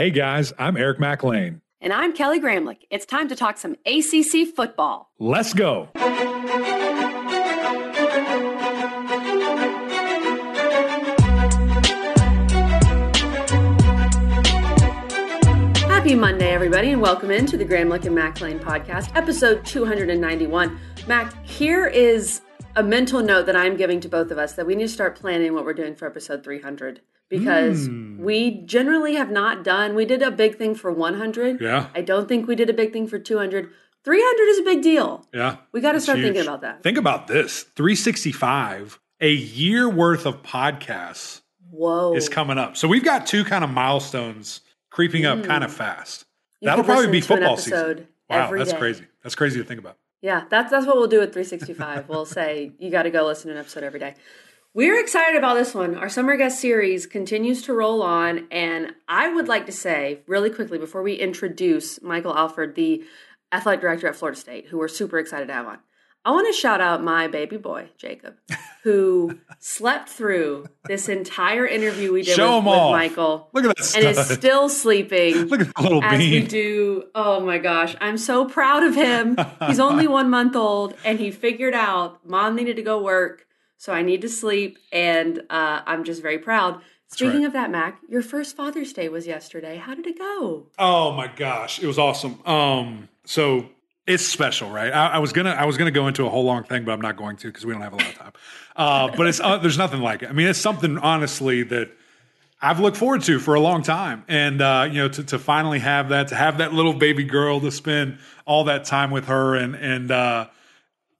Hey 0.00 0.08
guys, 0.08 0.50
I'm 0.58 0.78
Eric 0.78 0.98
McLean. 0.98 1.60
And 1.82 1.92
I'm 1.92 2.14
Kelly 2.14 2.40
Gramlich. 2.40 2.86
It's 2.88 3.04
time 3.04 3.28
to 3.28 3.36
talk 3.36 3.58
some 3.58 3.76
ACC 3.84 4.48
football. 4.56 5.10
Let's 5.18 5.52
go. 5.52 5.90
Happy 15.84 16.14
Monday, 16.14 16.48
everybody, 16.48 16.92
and 16.92 17.02
welcome 17.02 17.30
into 17.30 17.58
the 17.58 17.66
Gramlich 17.66 18.06
and 18.06 18.14
McLean 18.14 18.58
podcast, 18.58 19.14
episode 19.14 19.66
291. 19.66 20.80
Mac, 21.08 21.44
here 21.44 21.86
is 21.86 22.40
a 22.74 22.82
mental 22.82 23.22
note 23.22 23.44
that 23.44 23.54
I'm 23.54 23.76
giving 23.76 24.00
to 24.00 24.08
both 24.08 24.30
of 24.30 24.38
us 24.38 24.54
that 24.54 24.64
we 24.64 24.74
need 24.74 24.84
to 24.84 24.88
start 24.88 25.16
planning 25.16 25.52
what 25.52 25.66
we're 25.66 25.74
doing 25.74 25.94
for 25.94 26.06
episode 26.06 26.42
300 26.42 27.02
because 27.30 27.88
Mm. 27.88 28.18
we 28.18 28.50
generally 28.66 29.14
have 29.14 29.30
not 29.30 29.64
done. 29.64 29.94
We 29.94 30.04
did 30.04 30.20
a 30.20 30.30
big 30.30 30.58
thing 30.58 30.74
for 30.74 30.92
100. 30.92 31.60
Yeah. 31.60 31.86
I 31.94 32.02
don't 32.02 32.28
think 32.28 32.46
we 32.46 32.54
did 32.56 32.68
a 32.68 32.74
big 32.74 32.92
thing 32.92 33.06
for 33.06 33.18
200. 33.18 33.70
300 34.04 34.42
is 34.50 34.58
a 34.58 34.62
big 34.62 34.82
deal. 34.82 35.26
Yeah. 35.32 35.56
We 35.72 35.80
got 35.80 35.92
to 35.92 36.00
start 36.00 36.18
thinking 36.18 36.42
about 36.42 36.60
that. 36.62 36.82
Think 36.82 36.98
about 36.98 37.26
this 37.28 37.62
365, 37.76 38.98
a 39.20 39.30
year 39.30 39.88
worth 39.88 40.26
of 40.26 40.42
podcasts 40.42 41.42
Whoa. 41.70 42.14
is 42.14 42.28
coming 42.28 42.58
up. 42.58 42.76
So 42.76 42.88
we've 42.88 43.04
got 43.04 43.26
two 43.26 43.44
kind 43.44 43.62
of 43.64 43.70
milestones 43.70 44.60
creeping 44.90 45.24
up 45.26 45.44
kind 45.44 45.62
of 45.64 45.72
fast. 45.72 46.22
Mm. 46.22 46.24
You 46.62 46.66
That'll 46.68 46.84
probably 46.84 47.06
be 47.10 47.20
football 47.20 47.56
season. 47.56 48.08
Wow, 48.28 48.50
that's 48.56 48.72
day. 48.72 48.78
crazy. 48.78 49.04
That's 49.22 49.34
crazy 49.34 49.58
to 49.60 49.64
think 49.66 49.80
about. 49.80 49.96
Yeah, 50.22 50.44
that's 50.50 50.70
that's 50.70 50.86
what 50.86 50.96
we'll 50.96 51.06
do 51.08 51.18
with 51.20 51.32
365. 51.32 52.08
we'll 52.08 52.26
say 52.26 52.72
you 52.78 52.90
got 52.90 53.04
to 53.04 53.10
go 53.10 53.24
listen 53.26 53.48
to 53.48 53.54
an 53.54 53.58
episode 53.58 53.82
every 53.82 53.98
day. 54.00 54.14
We're 54.72 55.00
excited 55.00 55.36
about 55.36 55.54
this 55.54 55.74
one. 55.74 55.96
Our 55.96 56.08
summer 56.08 56.36
guest 56.36 56.60
series 56.60 57.04
continues 57.04 57.62
to 57.62 57.72
roll 57.72 58.02
on, 58.02 58.46
and 58.52 58.94
I 59.08 59.26
would 59.26 59.48
like 59.48 59.66
to 59.66 59.72
say 59.72 60.20
really 60.28 60.48
quickly 60.48 60.78
before 60.78 61.02
we 61.02 61.14
introduce 61.14 62.00
Michael 62.02 62.36
Alford, 62.36 62.76
the 62.76 63.02
athletic 63.50 63.80
director 63.80 64.06
at 64.06 64.14
Florida 64.14 64.38
State, 64.38 64.68
who 64.68 64.78
we're 64.78 64.86
super 64.86 65.18
excited 65.18 65.48
to 65.48 65.54
have 65.54 65.66
on. 65.66 65.78
I 66.24 66.30
want 66.30 66.46
to 66.46 66.52
shout 66.52 66.80
out 66.80 67.02
my 67.02 67.26
baby 67.26 67.56
boy 67.56 67.88
Jacob, 67.98 68.34
who 68.84 69.40
slept 69.58 70.08
through 70.08 70.66
this 70.84 71.08
entire 71.08 71.66
interview 71.66 72.12
we 72.12 72.22
did 72.22 72.36
Show 72.36 72.58
with, 72.58 72.66
with. 72.66 72.74
Michael, 72.74 73.48
Look 73.52 73.64
at 73.64 73.76
that 73.76 73.96
and 73.96 74.04
is 74.04 74.28
still 74.28 74.68
sleeping 74.68 75.34
Look 75.48 75.62
at 75.62 75.66
that 75.74 75.82
little 75.82 76.04
as 76.04 76.16
we 76.16 76.46
do. 76.46 77.06
Oh 77.12 77.40
my 77.40 77.58
gosh, 77.58 77.96
I'm 78.00 78.18
so 78.18 78.44
proud 78.44 78.84
of 78.84 78.94
him. 78.94 79.36
He's 79.66 79.80
only 79.80 80.06
one 80.06 80.30
month 80.30 80.54
old, 80.54 80.94
and 81.04 81.18
he 81.18 81.32
figured 81.32 81.74
out 81.74 82.24
mom 82.24 82.54
needed 82.54 82.76
to 82.76 82.82
go 82.82 83.02
work, 83.02 83.46
so 83.80 83.94
I 83.94 84.02
need 84.02 84.20
to 84.20 84.28
sleep, 84.28 84.76
and 84.92 85.38
uh, 85.48 85.80
I'm 85.86 86.04
just 86.04 86.20
very 86.20 86.38
proud. 86.38 86.82
Speaking 87.08 87.38
right. 87.38 87.46
of 87.46 87.54
that, 87.54 87.70
Mac, 87.70 87.98
your 88.10 88.20
first 88.20 88.54
Father's 88.54 88.92
Day 88.92 89.08
was 89.08 89.26
yesterday. 89.26 89.78
How 89.78 89.94
did 89.94 90.06
it 90.06 90.18
go? 90.18 90.66
Oh 90.78 91.12
my 91.12 91.28
gosh, 91.28 91.82
it 91.82 91.86
was 91.86 91.98
awesome. 91.98 92.46
Um, 92.46 93.08
so 93.24 93.70
it's 94.06 94.22
special, 94.22 94.68
right? 94.68 94.92
I, 94.92 95.12
I 95.12 95.18
was 95.18 95.32
gonna 95.32 95.52
I 95.52 95.64
was 95.64 95.78
gonna 95.78 95.90
go 95.92 96.08
into 96.08 96.26
a 96.26 96.28
whole 96.28 96.44
long 96.44 96.64
thing, 96.64 96.84
but 96.84 96.92
I'm 96.92 97.00
not 97.00 97.16
going 97.16 97.38
to 97.38 97.46
because 97.46 97.64
we 97.64 97.72
don't 97.72 97.80
have 97.80 97.94
a 97.94 97.96
lot 97.96 98.06
of 98.06 98.14
time. 98.16 98.32
Uh, 98.76 99.16
but 99.16 99.26
it's 99.26 99.40
uh, 99.40 99.56
there's 99.56 99.78
nothing 99.78 100.02
like 100.02 100.22
it. 100.22 100.28
I 100.28 100.32
mean, 100.32 100.46
it's 100.46 100.58
something 100.58 100.98
honestly 100.98 101.62
that 101.62 101.90
I've 102.60 102.80
looked 102.80 102.98
forward 102.98 103.22
to 103.22 103.38
for 103.38 103.54
a 103.54 103.60
long 103.60 103.82
time, 103.82 104.24
and 104.28 104.60
uh, 104.60 104.88
you 104.90 104.98
know, 104.98 105.08
to, 105.08 105.24
to 105.24 105.38
finally 105.38 105.78
have 105.78 106.10
that, 106.10 106.28
to 106.28 106.34
have 106.34 106.58
that 106.58 106.74
little 106.74 106.92
baby 106.92 107.24
girl, 107.24 107.60
to 107.62 107.70
spend 107.70 108.18
all 108.44 108.64
that 108.64 108.84
time 108.84 109.10
with 109.10 109.24
her, 109.28 109.54
and 109.54 109.74
and 109.74 110.10
uh, 110.10 110.48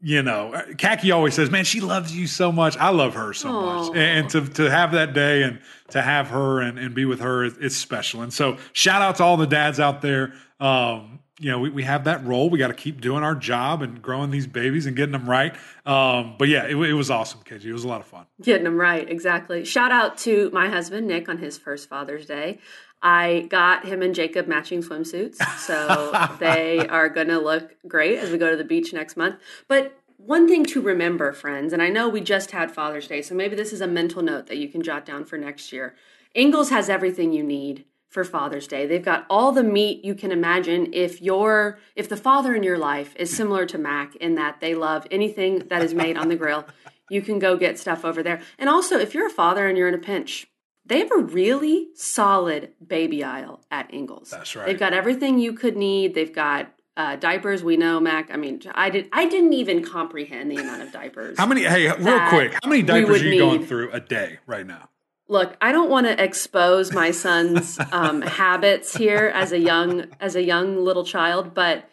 you 0.02 0.22
know, 0.22 0.62
Kaki 0.78 1.10
always 1.10 1.34
says, 1.34 1.50
"Man, 1.50 1.64
she 1.64 1.80
loves 1.80 2.16
you 2.16 2.26
so 2.26 2.50
much. 2.50 2.76
I 2.78 2.88
love 2.90 3.14
her 3.14 3.32
so 3.32 3.48
Aw. 3.50 3.88
much." 3.88 3.96
And 3.96 4.28
to 4.30 4.40
to 4.48 4.70
have 4.70 4.92
that 4.92 5.12
day 5.12 5.42
and 5.42 5.60
to 5.90 6.00
have 6.02 6.28
her 6.28 6.60
and, 6.60 6.78
and 6.78 6.94
be 6.94 7.04
with 7.04 7.20
her, 7.20 7.44
it- 7.44 7.54
it's 7.60 7.76
special. 7.76 8.22
And 8.22 8.32
so, 8.32 8.56
shout 8.72 9.02
out 9.02 9.16
to 9.16 9.24
all 9.24 9.36
the 9.36 9.46
dads 9.46 9.78
out 9.80 10.00
there. 10.02 10.32
Um, 10.58 11.18
you 11.38 11.50
know, 11.50 11.58
we, 11.58 11.70
we 11.70 11.82
have 11.84 12.04
that 12.04 12.22
role. 12.26 12.50
We 12.50 12.58
got 12.58 12.68
to 12.68 12.74
keep 12.74 13.00
doing 13.00 13.22
our 13.22 13.34
job 13.34 13.80
and 13.80 14.02
growing 14.02 14.30
these 14.30 14.46
babies 14.46 14.84
and 14.84 14.94
getting 14.94 15.12
them 15.12 15.28
right. 15.28 15.54
Um, 15.86 16.34
but 16.38 16.48
yeah, 16.48 16.64
it, 16.66 16.76
it 16.76 16.92
was 16.92 17.10
awesome, 17.10 17.41
KG. 17.44 17.64
It 17.64 17.72
was 17.72 17.84
a 17.84 17.88
lot 17.88 18.02
of 18.02 18.06
fun. 18.06 18.26
Getting 18.42 18.64
them 18.64 18.76
right, 18.78 19.08
exactly. 19.08 19.64
Shout 19.64 19.91
out 19.91 20.19
to 20.19 20.50
my 20.52 20.69
husband 20.69 21.06
Nick 21.06 21.30
on 21.30 21.38
his 21.38 21.56
first 21.56 21.88
Father's 21.88 22.26
Day. 22.26 22.58
I 23.03 23.47
got 23.49 23.87
him 23.87 24.03
and 24.03 24.15
Jacob 24.15 24.47
matching 24.47 24.83
swimsuits, 24.83 25.37
so 25.59 26.37
they 26.38 26.87
are 26.88 27.09
going 27.09 27.28
to 27.28 27.38
look 27.38 27.75
great 27.88 28.19
as 28.19 28.31
we 28.31 28.38
go 28.38 28.50
to 28.50 28.56
the 28.56 28.65
beach 28.65 28.93
next 28.93 29.16
month. 29.16 29.37
But 29.69 29.97
one 30.19 30.47
thing 30.47 30.65
to 30.66 30.83
remember, 30.83 31.33
friends, 31.33 31.72
and 31.72 31.83
I 31.83 31.88
know 31.88 32.09
we 32.09 32.21
just 32.21 32.50
had 32.50 32.71
Father's 32.71 33.09
Day, 33.09 33.22
so 33.22 33.34
maybe 33.34 33.56
this 33.56 33.72
is 33.72 33.81
a 33.81 33.87
mental 33.87 34.22
note 34.22 34.47
that 34.49 34.59
you 34.59 34.69
can 34.69 34.83
jot 34.83 35.06
down 35.06 35.25
for 35.25 35.38
next 35.38 35.72
year. 35.72 35.94
Ingles 36.34 36.69
has 36.71 36.91
everything 36.91 37.33
you 37.33 37.43
need 37.43 37.87
for 38.11 38.25
Father's 38.25 38.66
Day. 38.66 38.87
They've 38.87 39.05
got 39.05 39.25
all 39.31 39.53
the 39.53 39.62
meat 39.62 40.05
you 40.05 40.15
can 40.15 40.31
imagine 40.31 40.93
if 40.93 41.22
your 41.22 41.78
if 41.97 42.09
the 42.09 42.17
father 42.17 42.55
in 42.55 42.62
your 42.62 42.77
life 42.77 43.15
is 43.17 43.34
similar 43.34 43.65
to 43.67 43.78
Mac 43.78 44.15
in 44.17 44.34
that 44.34 44.61
they 44.61 44.75
love 44.75 45.06
anything 45.11 45.61
that 45.69 45.82
is 45.82 45.94
made 45.94 46.19
on 46.19 46.28
the 46.28 46.37
grill, 46.37 46.67
you 47.09 47.22
can 47.22 47.38
go 47.38 47.56
get 47.56 47.78
stuff 47.78 48.05
over 48.05 48.22
there. 48.22 48.41
And 48.59 48.69
also, 48.69 48.99
if 48.99 49.15
you're 49.15 49.27
a 49.27 49.31
father 49.31 49.67
and 49.69 49.78
you're 49.78 49.88
in 49.88 49.94
a 49.94 49.99
pinch, 49.99 50.49
they 50.86 50.98
have 50.98 51.12
a 51.12 51.18
really 51.18 51.88
solid 51.94 52.70
baby 52.84 53.22
aisle 53.22 53.60
at 53.70 53.92
Ingles. 53.92 54.30
That's 54.30 54.56
right. 54.56 54.66
They've 54.66 54.78
got 54.78 54.92
everything 54.92 55.38
you 55.38 55.52
could 55.52 55.76
need. 55.76 56.14
They've 56.14 56.34
got 56.34 56.72
uh, 56.96 57.16
diapers. 57.16 57.62
We 57.62 57.76
know, 57.76 58.00
Mac. 58.00 58.30
I 58.32 58.36
mean, 58.36 58.60
I 58.74 58.90
did. 58.90 59.08
I 59.12 59.26
didn't 59.26 59.52
even 59.52 59.84
comprehend 59.84 60.50
the 60.50 60.56
amount 60.56 60.82
of 60.82 60.92
diapers. 60.92 61.38
How 61.38 61.46
many? 61.46 61.62
Hey, 61.62 61.88
real 61.88 62.28
quick, 62.28 62.54
how 62.62 62.69
many 62.69 62.82
diapers 62.82 63.22
are 63.22 63.28
you 63.28 63.38
going 63.38 63.64
through 63.64 63.90
a 63.92 64.00
day 64.00 64.38
right 64.46 64.66
now? 64.66 64.88
Look, 65.28 65.56
I 65.60 65.70
don't 65.70 65.88
want 65.88 66.08
to 66.08 66.22
expose 66.22 66.92
my 66.92 67.12
son's 67.12 67.78
um, 67.92 68.20
habits 68.22 68.96
here 68.96 69.30
as 69.32 69.52
a 69.52 69.58
young 69.58 70.06
as 70.19 70.34
a 70.34 70.42
young 70.42 70.84
little 70.84 71.04
child, 71.04 71.54
but 71.54 71.88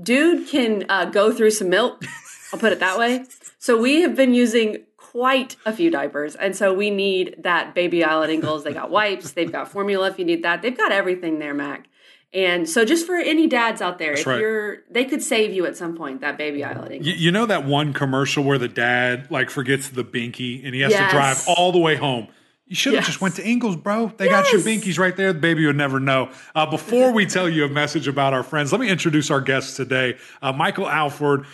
dude 0.00 0.48
can 0.48 0.84
uh, 0.88 1.06
go 1.06 1.32
through 1.32 1.52
some 1.52 1.70
milk. 1.70 2.04
I'll 2.52 2.60
put 2.60 2.72
it 2.72 2.80
that 2.80 2.98
way. 2.98 3.24
So 3.58 3.80
we 3.80 4.02
have 4.02 4.14
been 4.14 4.34
using 4.34 4.84
quite 5.12 5.56
a 5.66 5.72
few 5.72 5.90
diapers, 5.90 6.34
and 6.34 6.56
so 6.56 6.72
we 6.72 6.90
need 6.90 7.36
that 7.38 7.74
baby 7.74 8.02
aisle 8.02 8.22
at 8.22 8.30
Ingles. 8.30 8.64
They 8.64 8.72
got 8.72 8.90
wipes, 8.90 9.32
they've 9.32 9.52
got 9.52 9.68
formula 9.68 10.08
if 10.08 10.18
you 10.18 10.24
need 10.24 10.42
that. 10.42 10.62
They've 10.62 10.76
got 10.76 10.90
everything 10.90 11.38
there, 11.38 11.54
Mac. 11.54 11.88
And 12.34 12.66
so, 12.66 12.86
just 12.86 13.04
for 13.04 13.16
any 13.16 13.46
dads 13.46 13.82
out 13.82 13.98
there, 13.98 14.14
if 14.14 14.26
right. 14.26 14.40
you're, 14.40 14.78
they 14.90 15.04
could 15.04 15.22
save 15.22 15.52
you 15.52 15.66
at 15.66 15.76
some 15.76 15.94
point. 15.94 16.22
That 16.22 16.38
baby 16.38 16.64
aisle 16.64 16.86
at 16.86 16.92
Ingles. 16.92 17.06
You, 17.06 17.12
you 17.14 17.30
know 17.30 17.44
that 17.44 17.66
one 17.66 17.92
commercial 17.92 18.42
where 18.42 18.56
the 18.56 18.68
dad 18.68 19.30
like 19.30 19.50
forgets 19.50 19.90
the 19.90 20.02
binky 20.02 20.64
and 20.64 20.74
he 20.74 20.80
has 20.80 20.92
Yes. 20.92 21.10
to 21.10 21.16
drive 21.16 21.42
all 21.46 21.72
the 21.72 21.78
way 21.78 21.94
home. 21.94 22.28
You 22.66 22.74
should 22.74 22.94
have 22.94 23.02
Yes. 23.02 23.06
just 23.08 23.20
went 23.20 23.34
to 23.34 23.46
Ingles, 23.46 23.76
bro. 23.76 24.14
They 24.16 24.28
got 24.28 24.50
your 24.50 24.62
binkies 24.62 24.98
right 24.98 25.14
there. 25.14 25.34
The 25.34 25.40
baby 25.40 25.66
would 25.66 25.76
never 25.76 26.00
know. 26.00 26.30
Uh, 26.54 26.64
before 26.64 27.12
we 27.12 27.26
tell 27.26 27.50
you 27.50 27.66
a 27.66 27.68
message 27.68 28.08
about 28.08 28.32
our 28.32 28.42
friends, 28.42 28.72
let 28.72 28.80
me 28.80 28.88
introduce 28.88 29.30
our 29.30 29.42
guest 29.42 29.76
today, 29.76 30.16
uh, 30.40 30.54
Michael 30.54 30.88
Alford. 30.88 31.44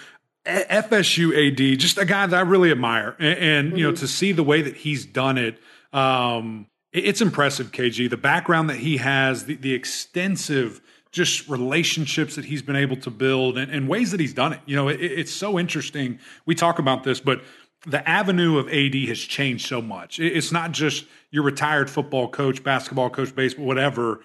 FSU 0.49 1.33
AD, 1.73 1.79
just 1.79 1.99
a 1.99 2.05
guy 2.05 2.27
that 2.27 2.37
I 2.37 2.41
really 2.43 2.71
admire, 2.71 3.15
and, 3.19 3.39
and 3.39 3.79
you 3.79 3.85
know 3.87 3.95
to 3.95 4.09
see 4.09 4.33
the 4.33 4.43
way 4.43 4.63
that 4.63 4.77
he's 4.77 5.05
done 5.05 5.39
it, 5.39 5.59
um, 5.93 6.67
it- 6.93 7.05
it's 7.05 7.21
impressive. 7.21 7.71
KG, 7.73 8.09
the 8.09 8.17
background 8.17 8.71
that 8.71 8.77
he 8.79 8.97
has, 8.99 9.45
the, 9.45 9.55
the 9.57 9.75
extensive 9.75 10.81
just 11.11 11.49
relationships 11.49 12.37
that 12.37 12.45
he's 12.47 12.63
been 12.63 12.77
able 12.77 12.97
to 12.97 13.11
build, 13.11 13.57
and, 13.59 13.71
and 13.73 13.89
ways 13.89 14.11
that 14.11 14.21
he's 14.21 14.35
done 14.35 14.53
it. 14.53 14.61
You 14.67 14.77
know, 14.77 14.89
it, 14.89 15.01
it's 15.01 15.33
so 15.33 15.59
interesting. 15.59 16.19
We 16.47 16.55
talk 16.55 16.79
about 16.79 17.05
this, 17.05 17.21
but 17.21 17.43
the 17.87 18.07
avenue 18.09 18.59
of 18.59 18.69
AD 18.69 18.95
has 19.09 19.19
changed 19.21 19.67
so 19.67 19.81
much. 19.81 20.19
It- 20.19 20.37
It's 20.37 20.53
not 20.53 20.73
just 20.73 21.05
your 21.31 21.43
retired 21.43 21.91
football 21.91 22.29
coach, 22.29 22.63
basketball 22.65 23.11
coach, 23.11 23.35
baseball, 23.35 23.67
whatever 23.67 24.21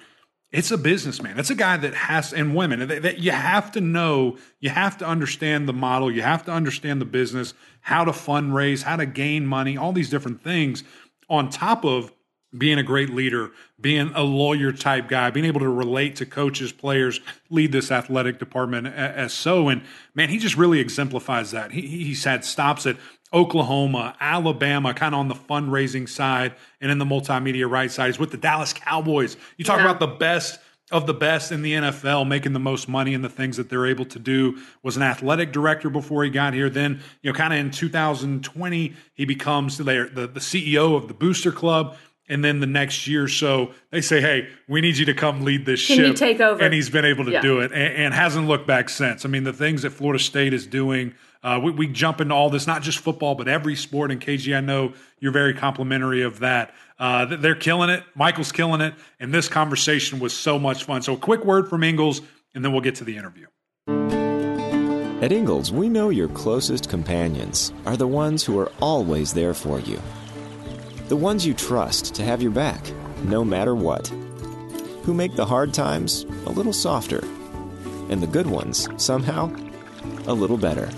it's 0.54 0.70
a 0.70 0.78
businessman. 0.78 1.40
It's 1.40 1.50
a 1.50 1.56
guy 1.56 1.78
that 1.78 1.96
has, 1.96 2.32
and 2.32 2.56
women, 2.56 2.88
that, 2.88 3.02
that 3.02 3.18
you 3.18 3.32
have 3.32 3.72
to 3.72 3.82
know, 3.82 4.38
you 4.60 4.70
have 4.70 5.00
to 5.00 5.06
understand 5.06 5.68
the 5.68 5.74
model, 5.74 6.12
you 6.12 6.22
have 6.22 6.46
to 6.46 6.52
understand 6.52 7.02
the 7.02 7.06
business, 7.06 7.56
how 7.82 8.06
to 8.06 8.12
fundraise, 8.12 8.84
how 8.84 8.96
to 8.96 9.08
gain 9.08 9.48
money, 9.48 9.76
all 9.76 9.92
these 9.92 10.12
different 10.12 10.44
things, 10.44 10.84
on 11.28 11.50
top 11.50 11.84
of 11.84 12.14
being 12.56 12.78
a 12.78 12.84
great 12.84 13.10
leader, 13.10 13.52
being 13.82 14.12
a 14.14 14.22
lawyer 14.22 14.72
type 14.72 15.10
guy, 15.10 15.32
being 15.32 15.48
able 15.48 15.60
to 15.60 15.70
relate 15.70 16.16
to 16.18 16.26
coaches, 16.26 16.72
players, 16.72 17.20
lead 17.50 17.72
this 17.72 17.92
athletic 17.92 18.38
department 18.38 18.86
as 18.86 19.34
so. 19.34 19.70
And 19.70 19.82
man, 20.14 20.30
he 20.30 20.38
just 20.38 20.56
really 20.56 20.80
exemplifies 20.80 21.50
that. 21.50 21.72
He, 21.72 21.82
he's 21.82 22.24
had 22.24 22.46
stops 22.46 22.86
at 22.86 22.98
Oklahoma, 23.34 24.16
Alabama, 24.20 24.94
kind 24.94 25.16
of 25.16 25.20
on 25.20 25.28
the 25.28 25.36
fundraising 25.36 26.08
side 26.08 26.54
and 26.82 26.92
in 26.92 26.98
the 27.00 27.06
multimedia 27.06 27.70
right 27.70 27.92
side. 27.92 28.08
He's 28.08 28.20
with 28.20 28.32
the 28.32 28.38
Dallas 28.38 28.74
Cowboys. 28.74 29.38
You 29.58 29.66
talk 29.66 29.78
Yeah. 29.80 29.86
about 29.86 30.00
the 30.00 30.08
best 30.08 30.60
of 30.92 31.08
the 31.08 31.14
best 31.14 31.52
in 31.52 31.64
the 31.64 31.74
NFL, 31.74 32.26
making 32.28 32.54
the 32.54 32.60
most 32.60 32.88
money 32.88 33.14
in 33.16 33.24
the 33.24 33.30
things 33.30 33.58
that 33.58 33.70
they're 33.70 33.88
able 33.88 34.06
to 34.06 34.20
do. 34.20 34.58
Was 34.84 34.96
an 34.96 35.02
athletic 35.02 35.52
director 35.52 35.90
before 35.90 36.24
he 36.24 36.30
got 36.30 36.54
here. 36.54 36.70
Then, 36.70 37.00
you 37.24 37.32
know, 37.32 37.36
kind 37.38 37.52
of 37.54 37.58
in 37.60 37.72
2020, 37.72 38.94
he 39.14 39.26
becomes 39.26 39.78
the, 39.78 39.84
the, 39.84 40.28
the 40.28 40.40
CEO 40.40 40.96
of 40.96 41.08
the 41.08 41.14
Booster 41.14 41.52
Club. 41.52 41.96
And 42.30 42.44
then 42.44 42.62
the 42.62 42.68
next 42.68 43.06
year 43.06 43.28
so, 43.28 43.72
they 43.92 44.00
say, 44.00 44.22
"Hey, 44.22 44.48
we 44.70 44.80
need 44.80 44.96
you 44.98 45.06
to 45.06 45.14
come 45.14 45.44
lead 45.44 45.66
this 45.66 45.86
Can 45.86 45.98
ship." 45.98 46.08
you 46.08 46.14
take 46.14 46.40
over? 46.40 46.64
And 46.64 46.74
he's 46.74 46.90
been 46.90 47.04
able 47.04 47.26
to 47.26 47.32
Yeah. 47.32 47.42
do 47.42 47.60
it, 47.60 47.74
and, 47.74 47.94
and 47.96 48.14
hasn't 48.14 48.48
looked 48.48 48.66
back 48.66 48.88
since. 48.88 49.26
I 49.26 49.28
mean, 49.28 49.44
the 49.44 49.52
things 49.52 49.82
that 49.82 49.90
Florida 49.90 50.24
State 50.24 50.54
is 50.54 50.66
doing 50.66 51.14
Uh, 51.44 51.60
we, 51.62 51.72
we, 51.72 51.88
jump 51.88 52.22
into 52.22 52.34
all 52.34 52.50
this, 52.50 52.66
not 52.66 52.82
just 52.82 53.00
football, 53.00 53.36
but 53.36 53.50
every 53.50 53.76
sport. 53.76 54.12
And 54.12 54.22
KG, 54.22 54.56
I 54.56 54.62
know 54.62 54.94
you're 55.20 55.34
very 55.34 55.54
complimentary 55.54 56.22
of 56.22 56.40
that. 56.40 56.74
Uh, 56.98 57.26
they're 57.26 57.54
killing 57.54 57.90
it. 57.90 58.04
Michael's 58.16 58.54
killing 58.54 58.80
it. 58.80 58.94
And 59.20 59.34
this 59.34 59.50
conversation 59.50 60.20
was 60.20 60.34
so 60.34 60.58
much 60.58 60.86
fun. 60.86 61.02
So, 61.02 61.16
a 61.16 61.18
quick 61.18 61.44
word 61.44 61.68
from 61.68 61.84
Ingles, 61.84 62.22
and 62.56 62.64
then 62.64 62.72
we'll 62.72 62.82
get 62.82 62.96
to 62.96 63.04
the 63.04 63.18
interview. 63.18 63.48
At 65.22 65.32
Ingles, 65.32 65.72
we 65.72 65.90
know 65.90 66.10
your 66.10 66.30
closest 66.30 66.90
companions 66.90 67.74
are 67.86 67.98
the 67.98 68.08
ones 68.08 68.44
who 68.44 68.58
are 68.60 68.72
always 68.82 69.34
there 69.34 69.54
for 69.54 69.80
you. 69.80 70.02
The 71.08 71.18
ones 71.18 71.46
you 71.46 71.54
trust 71.54 72.16
to 72.16 72.24
have 72.24 72.42
your 72.42 72.52
back, 72.52 72.86
no 73.24 73.44
matter 73.44 73.76
what. 73.76 74.08
Who 75.04 75.14
make 75.14 75.36
the 75.36 75.46
hard 75.46 75.74
times 75.74 76.24
a 76.46 76.50
little 76.50 76.74
softer. 76.74 77.24
And 78.10 78.22
the 78.22 78.28
good 78.28 78.48
ones, 78.48 78.88
somehow, 78.98 79.54
a 80.26 80.34
little 80.34 80.58
better. 80.58 80.90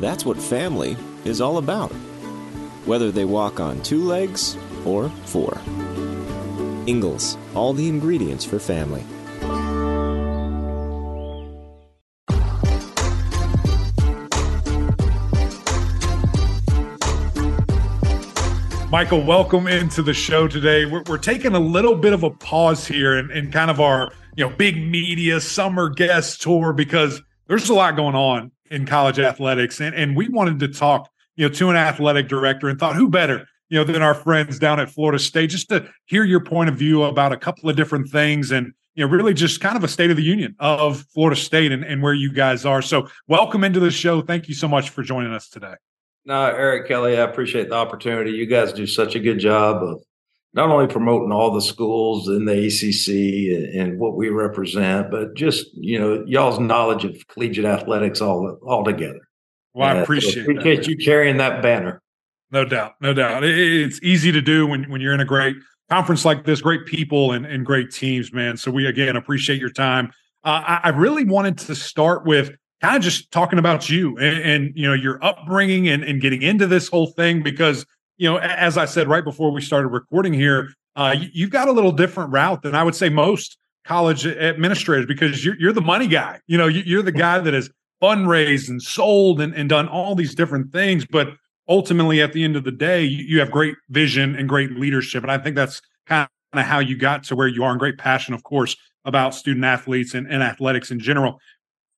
That's 0.00 0.26
what 0.26 0.36
family 0.36 0.94
is 1.24 1.40
all 1.40 1.56
about. 1.56 1.90
Whether 2.84 3.10
they 3.10 3.24
walk 3.24 3.60
on 3.60 3.82
two 3.82 4.04
legs 4.04 4.58
or 4.84 5.08
four. 5.24 5.58
Ingles, 6.86 7.38
all 7.54 7.72
the 7.72 7.88
ingredients 7.88 8.44
for 8.44 8.58
family. 8.58 9.04
Michael, 18.90 19.22
welcome 19.24 19.66
into 19.66 20.02
the 20.02 20.14
show 20.14 20.46
today. 20.46 20.84
We're, 20.84 21.04
we're 21.06 21.18
taking 21.18 21.54
a 21.54 21.60
little 21.60 21.96
bit 21.96 22.12
of 22.12 22.22
a 22.22 22.30
pause 22.30 22.86
here 22.86 23.16
in, 23.16 23.30
in 23.30 23.50
kind 23.50 23.70
of 23.70 23.80
our 23.80 24.12
you 24.36 24.46
know 24.46 24.54
big 24.54 24.76
media 24.76 25.40
summer 25.40 25.88
guest 25.88 26.42
tour 26.42 26.74
because 26.74 27.22
there's 27.46 27.70
a 27.70 27.74
lot 27.74 27.96
going 27.96 28.14
on 28.14 28.52
in 28.70 28.86
college 28.86 29.18
athletics, 29.18 29.80
and, 29.80 29.94
and 29.94 30.16
we 30.16 30.28
wanted 30.28 30.58
to 30.60 30.68
talk 30.68 31.10
you 31.36 31.48
know 31.48 31.54
to 31.54 31.70
an 31.70 31.76
athletic 31.76 32.28
director 32.28 32.68
and 32.68 32.78
thought 32.78 32.96
who 32.96 33.08
better 33.08 33.46
you 33.68 33.78
know 33.78 33.84
than 33.84 34.02
our 34.02 34.14
friends 34.14 34.58
down 34.58 34.80
at 34.80 34.90
Florida 34.90 35.18
State 35.18 35.50
just 35.50 35.68
to 35.68 35.88
hear 36.06 36.24
your 36.24 36.40
point 36.40 36.68
of 36.68 36.76
view 36.76 37.04
about 37.04 37.32
a 37.32 37.36
couple 37.36 37.68
of 37.68 37.76
different 37.76 38.08
things 38.08 38.50
and 38.50 38.72
you 38.94 39.04
know 39.04 39.10
really 39.10 39.34
just 39.34 39.60
kind 39.60 39.76
of 39.76 39.84
a 39.84 39.88
state 39.88 40.10
of 40.10 40.16
the 40.16 40.22
union 40.22 40.54
of 40.58 41.04
Florida 41.12 41.38
State 41.38 41.72
and, 41.72 41.84
and 41.84 42.02
where 42.02 42.14
you 42.14 42.32
guys 42.32 42.64
are. 42.64 42.82
So 42.82 43.08
welcome 43.28 43.64
into 43.64 43.80
the 43.80 43.90
show. 43.90 44.22
Thank 44.22 44.48
you 44.48 44.54
so 44.54 44.68
much 44.68 44.90
for 44.90 45.02
joining 45.02 45.32
us 45.32 45.48
today. 45.48 45.74
No, 46.24 46.46
Eric 46.46 46.88
Kelly, 46.88 47.16
I 47.16 47.22
appreciate 47.22 47.68
the 47.68 47.76
opportunity. 47.76 48.32
You 48.32 48.46
guys 48.46 48.72
do 48.72 48.86
such 48.86 49.14
a 49.14 49.20
good 49.20 49.38
job 49.38 49.82
of 49.82 50.02
not 50.56 50.70
only 50.70 50.86
promoting 50.86 51.30
all 51.30 51.52
the 51.52 51.60
schools 51.60 52.28
in 52.28 52.46
the 52.46 52.66
ACC 52.66 53.76
and, 53.78 53.98
what 53.98 54.16
we 54.16 54.30
represent, 54.30 55.10
but 55.10 55.34
just 55.34 55.66
you 55.74 55.98
know 55.98 56.24
y'all's 56.26 56.58
knowledge 56.58 57.04
of 57.04 57.16
collegiate 57.28 57.66
athletics 57.66 58.20
all 58.20 58.58
all 58.66 58.82
together. 58.82 59.20
Well, 59.74 59.88
I 59.88 60.00
appreciate 60.00 60.46
so 60.46 60.50
appreciate 60.50 60.76
that, 60.76 60.88
you 60.88 60.96
carrying 60.96 61.36
that 61.36 61.62
banner. 61.62 62.02
No 62.50 62.64
doubt, 62.64 62.94
no 63.00 63.12
doubt. 63.12 63.44
It's 63.44 64.00
easy 64.02 64.32
to 64.32 64.40
do 64.40 64.66
when 64.66 64.90
when 64.90 65.00
you're 65.00 65.14
in 65.14 65.20
a 65.20 65.26
great 65.26 65.56
conference 65.90 66.24
like 66.24 66.44
this, 66.44 66.60
great 66.60 66.86
people 66.86 67.32
and, 67.32 67.46
and 67.46 67.64
great 67.64 67.90
teams, 67.90 68.32
man. 68.32 68.56
So 68.56 68.70
we 68.70 68.86
again 68.86 69.16
appreciate 69.16 69.60
your 69.60 69.70
time. 69.70 70.10
Uh, 70.42 70.62
I, 70.66 70.80
I 70.84 70.88
really 70.90 71.24
wanted 71.24 71.58
to 71.58 71.74
start 71.74 72.24
with 72.24 72.50
kind 72.80 72.96
of 72.96 73.02
just 73.02 73.30
talking 73.30 73.58
about 73.58 73.88
you 73.88 74.16
and, 74.18 74.38
and 74.42 74.72
you 74.74 74.86
know 74.86 74.94
your 74.94 75.22
upbringing 75.24 75.88
and, 75.88 76.02
and, 76.02 76.20
getting 76.20 76.42
into 76.42 76.66
this 76.66 76.88
whole 76.88 77.08
thing 77.08 77.42
because 77.42 77.86
you 78.16 78.28
know 78.28 78.38
as 78.38 78.76
i 78.76 78.84
said 78.84 79.08
right 79.08 79.24
before 79.24 79.50
we 79.50 79.60
started 79.60 79.88
recording 79.88 80.32
here 80.32 80.68
uh, 80.96 81.14
you, 81.32 81.44
have 81.44 81.52
got 81.52 81.68
a 81.68 81.72
little 81.72 81.92
different 81.92 82.32
route 82.32 82.62
than 82.62 82.74
i 82.74 82.82
would 82.82 82.94
say 82.94 83.08
most 83.08 83.58
college 83.84 84.26
administrators 84.26 85.06
because 85.06 85.44
you're, 85.44 85.56
you're 85.60 85.72
the 85.72 85.80
money 85.80 86.08
guy. 86.08 86.40
You 86.48 86.58
know 86.58 86.66
you, 86.66 86.98
are 86.98 87.02
the 87.02 87.12
guy 87.12 87.38
that 87.38 87.54
has 87.54 87.70
fundraised 88.02 88.68
and 88.68 88.82
sold 88.82 89.40
and, 89.40 89.54
and, 89.54 89.68
done 89.68 89.86
all 89.86 90.14
these 90.16 90.34
different 90.34 90.72
things 90.72 91.06
but 91.06 91.28
ultimately 91.68 92.20
at 92.20 92.32
the 92.32 92.44
end 92.44 92.56
of 92.56 92.64
the 92.64 92.72
day 92.72 93.04
you, 93.04 93.24
you 93.24 93.38
have 93.38 93.50
great 93.50 93.76
vision 93.90 94.34
and 94.34 94.48
great 94.48 94.72
leadership 94.72 95.22
and 95.22 95.32
i 95.32 95.38
think 95.38 95.56
that's 95.56 95.80
kind 96.06 96.28
of 96.52 96.64
how 96.64 96.78
you 96.78 96.96
got 96.96 97.24
to 97.24 97.36
where 97.36 97.48
you 97.48 97.64
are 97.64 97.70
and 97.70 97.78
great 97.78 97.96
passion 97.96 98.34
of 98.34 98.42
course 98.42 98.76
about 99.06 99.34
student 99.34 99.64
athletes 99.64 100.12
and, 100.12 100.26
and 100.26 100.42
athletics 100.42 100.90
in 100.90 100.98
general. 100.98 101.40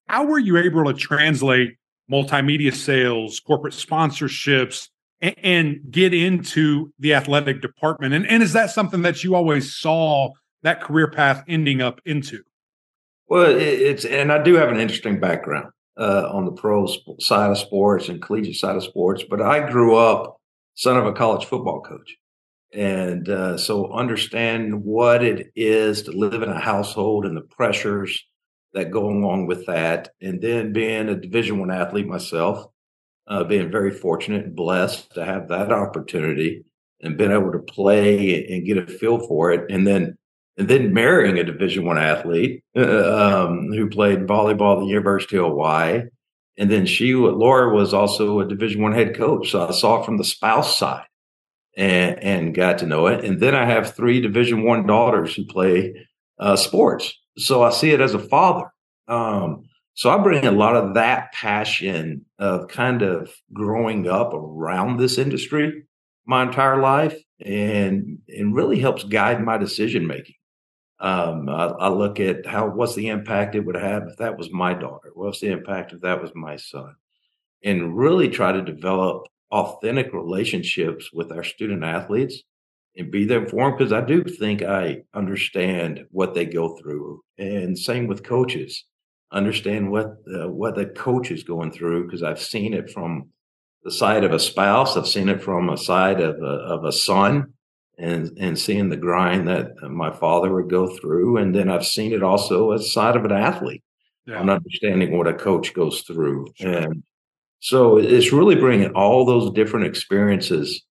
How 0.06 0.24
were 0.24 0.38
you 0.38 0.58
able 0.58 0.84
to 0.84 0.92
translate 0.92 1.76
multimedia 2.10 2.72
sales, 2.72 3.40
corporate 3.40 3.74
sponsorships, 3.74 4.88
and, 5.20 5.80
get 5.90 6.14
into 6.14 6.92
the 6.98 7.14
athletic 7.14 7.60
department? 7.60 8.14
And, 8.14 8.26
and 8.26 8.42
is 8.42 8.52
that 8.52 8.70
something 8.70 9.02
that 9.02 9.24
you 9.24 9.34
always 9.34 9.74
saw 9.74 10.30
that 10.62 10.82
career 10.82 11.10
path 11.10 11.44
ending 11.48 11.80
up 11.80 12.00
into? 12.04 12.42
Well, 13.28 13.54
it's 13.56 14.04
and 14.04 14.32
I 14.32 14.42
do 14.42 14.54
have 14.54 14.70
an 14.70 14.80
interesting 14.80 15.20
background 15.20 15.70
uh, 15.98 16.30
on 16.32 16.46
the 16.46 16.52
pro 16.52 16.86
side 17.20 17.50
of 17.50 17.58
sports 17.58 18.08
and 18.08 18.22
collegiate 18.22 18.56
side 18.56 18.76
of 18.76 18.84
sports, 18.84 19.24
but 19.28 19.42
I 19.42 19.68
grew 19.70 19.96
up 19.96 20.40
son 20.74 20.96
of 20.96 21.04
a 21.04 21.12
college 21.12 21.44
football 21.44 21.82
coach, 21.82 22.16
and 22.72 23.28
uh, 23.28 23.58
so 23.58 23.92
understand 23.92 24.82
what 24.82 25.22
it 25.22 25.48
is 25.54 26.02
to 26.02 26.12
live 26.12 26.42
in 26.42 26.48
a 26.48 26.60
household 26.60 27.26
and 27.26 27.36
the 27.36 27.42
pressures 27.42 28.24
that 28.72 28.90
go 28.90 29.06
along 29.06 29.46
with 29.46 29.66
that. 29.66 30.10
And 30.22 30.40
then 30.40 30.72
being 30.72 31.08
a 31.08 31.14
Division 31.14 31.58
One 31.58 31.70
athlete 31.70 32.06
myself, 32.06 32.66
uh, 33.28 33.44
being 33.44 33.70
very 33.70 33.90
fortunate 33.90 34.46
and 34.46 34.56
blessed 34.56 35.14
to 35.14 35.24
have 35.24 35.48
that 35.48 35.70
opportunity 35.70 36.64
and 37.00 37.16
been 37.16 37.30
able 37.30 37.52
to 37.52 37.58
play 37.58 38.46
and 38.48 38.66
get 38.66 38.78
a 38.78 38.86
feel 38.86 39.18
for 39.26 39.52
it, 39.52 39.70
and 39.70 39.86
then 39.86 40.16
and 40.56 40.66
then 40.66 40.92
marrying 40.92 41.38
a 41.38 41.44
Division 41.44 41.84
One 41.84 41.98
athlete 41.98 42.64
uh, 42.76 43.46
um, 43.46 43.70
who 43.72 43.88
played 43.88 44.26
volleyball 44.26 44.78
at 44.78 44.80
the 44.80 44.86
University 44.86 45.36
of 45.36 45.44
Hawaii, 45.44 46.02
and 46.56 46.70
then 46.70 46.86
she 46.86 47.14
Laura 47.14 47.72
was 47.72 47.94
also 47.94 48.40
a 48.40 48.48
Division 48.48 48.82
One 48.82 48.92
head 48.92 49.14
coach, 49.14 49.50
so 49.50 49.68
I 49.68 49.70
saw 49.72 50.00
it 50.00 50.04
from 50.04 50.16
the 50.16 50.24
spouse 50.24 50.78
side 50.78 51.06
and 51.76 52.22
and 52.22 52.54
got 52.54 52.78
to 52.78 52.86
know 52.86 53.06
it. 53.06 53.24
And 53.24 53.40
then 53.40 53.54
I 53.54 53.66
have 53.66 53.94
three 53.94 54.20
Division 54.20 54.64
One 54.64 54.86
daughters 54.86 55.34
who 55.34 55.44
play 55.44 55.94
uh, 56.38 56.56
sports, 56.56 57.16
so 57.36 57.62
I 57.62 57.70
see 57.70 57.90
it 57.90 58.00
as 58.00 58.14
a 58.14 58.18
father. 58.18 58.72
Um, 59.06 59.67
so 59.98 60.10
I 60.10 60.18
bring 60.18 60.46
a 60.46 60.52
lot 60.52 60.76
of 60.76 60.94
that 60.94 61.32
passion 61.32 62.24
of 62.38 62.68
kind 62.68 63.02
of 63.02 63.34
growing 63.52 64.08
up 64.08 64.32
around 64.32 64.96
this 64.96 65.18
industry 65.18 65.82
my 66.24 66.44
entire 66.44 66.80
life, 66.80 67.20
and 67.44 68.20
and 68.28 68.54
really 68.54 68.78
helps 68.78 69.02
guide 69.02 69.42
my 69.42 69.58
decision 69.58 70.06
making. 70.06 70.36
Um, 71.00 71.48
I, 71.48 71.64
I, 71.64 71.88
look 71.88 72.20
at 72.20 72.46
how 72.46 72.68
what's 72.68 72.94
the 72.94 73.08
impact 73.08 73.56
it 73.56 73.66
would 73.66 73.74
have 73.74 74.04
if 74.06 74.18
that 74.18 74.38
was 74.38 74.52
my 74.52 74.72
daughter. 74.72 75.10
What's 75.14 75.40
the 75.40 75.50
impact 75.50 75.92
if 75.92 76.00
that 76.02 76.22
was 76.22 76.30
my 76.32 76.54
son, 76.54 76.94
and 77.64 77.98
really 77.98 78.28
try 78.28 78.52
to 78.52 78.62
develop 78.62 79.26
authentic 79.50 80.12
relationships 80.12 81.12
with 81.12 81.32
our 81.32 81.42
student 81.42 81.82
athletes 81.82 82.40
and 82.96 83.10
be 83.10 83.24
there 83.24 83.48
for 83.48 83.68
them 83.68 83.76
because 83.76 83.92
I 83.92 84.02
do 84.02 84.22
think 84.22 84.62
I 84.62 85.02
understand 85.12 86.06
what 86.12 86.34
they 86.34 86.46
go 86.46 86.76
through. 86.76 87.20
And 87.36 87.76
same 87.76 88.06
with 88.06 88.22
coaches, 88.22 88.84
understand 89.32 89.90
what 89.90 90.16
uh, 90.32 90.48
what 90.48 90.74
the 90.74 90.86
coach 90.86 91.30
is 91.30 91.42
going 91.42 91.72
through 91.72 92.04
because 92.04 92.22
I've 92.22 92.40
seen 92.40 92.74
it 92.74 92.90
from 92.90 93.30
the 93.84 93.90
side 93.90 94.24
of 94.24 94.32
a 94.32 94.38
spouse, 94.38 94.96
I've 94.96 95.06
seen 95.06 95.28
it 95.28 95.42
from 95.42 95.68
a 95.68 95.76
side 95.76 96.20
of 96.20 96.36
a, 96.42 96.46
of 96.46 96.84
a 96.84 96.92
son, 96.92 97.54
and 97.98 98.36
and 98.38 98.58
seeing 98.58 98.88
the 98.88 98.96
grind 98.96 99.48
that 99.48 99.76
my 99.82 100.10
father 100.10 100.52
would 100.54 100.70
go 100.70 100.96
through, 100.96 101.38
and 101.38 101.54
then 101.54 101.70
I've 101.70 101.86
seen 101.86 102.12
it 102.12 102.22
also 102.22 102.72
as 102.72 102.92
side 102.92 103.16
of 103.16 103.24
an 103.24 103.32
athlete, 103.32 103.82
yeah. 104.26 104.40
and 104.40 104.50
understanding 104.50 105.16
what 105.16 105.28
a 105.28 105.34
coach 105.34 105.74
goes 105.74 106.02
through, 106.02 106.46
sure. 106.56 106.70
and 106.70 107.02
so 107.60 107.98
it's 107.98 108.32
really 108.32 108.54
bringing 108.54 108.92
all 108.92 109.24
those 109.24 109.52
different 109.52 109.86
experiences 109.86 110.82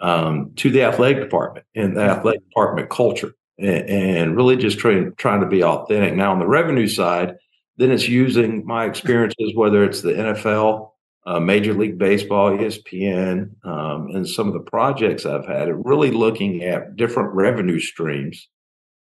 um, 0.00 0.52
to 0.56 0.70
the 0.70 0.82
athletic 0.82 1.22
department 1.22 1.66
and 1.74 1.96
the 1.96 2.02
athletic 2.02 2.44
department 2.48 2.88
culture 2.88 3.32
and, 3.58 3.88
and 3.88 4.36
really 4.36 4.56
just 4.56 4.78
trying 4.78 5.12
trying 5.16 5.40
to 5.40 5.46
be 5.46 5.64
authentic. 5.64 6.14
Now 6.14 6.32
on 6.32 6.38
the 6.38 6.46
revenue 6.46 6.86
side, 6.86 7.34
then 7.76 7.90
it's 7.90 8.08
using 8.08 8.64
my 8.66 8.86
experiences, 8.86 9.52
whether 9.54 9.84
it's 9.84 10.02
the 10.02 10.12
NFL, 10.12 10.90
uh, 11.26 11.40
Major 11.40 11.74
League 11.74 11.98
Baseball, 11.98 12.50
ESPN, 12.50 13.50
um, 13.64 14.08
and 14.14 14.28
some 14.28 14.46
of 14.46 14.54
the 14.54 14.70
projects 14.70 15.26
I've 15.26 15.46
had, 15.46 15.84
really 15.84 16.10
looking 16.10 16.62
at 16.62 16.96
different 16.96 17.34
revenue 17.34 17.80
streams 17.80 18.48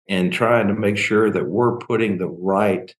and 0.08 0.32
trying 0.32 0.68
to 0.68 0.75
make 0.75 0.96
sure 0.96 1.30
that 1.30 1.46
we're 1.46 1.78
putting 1.78 2.18
the 2.18 2.28
right 2.28 2.94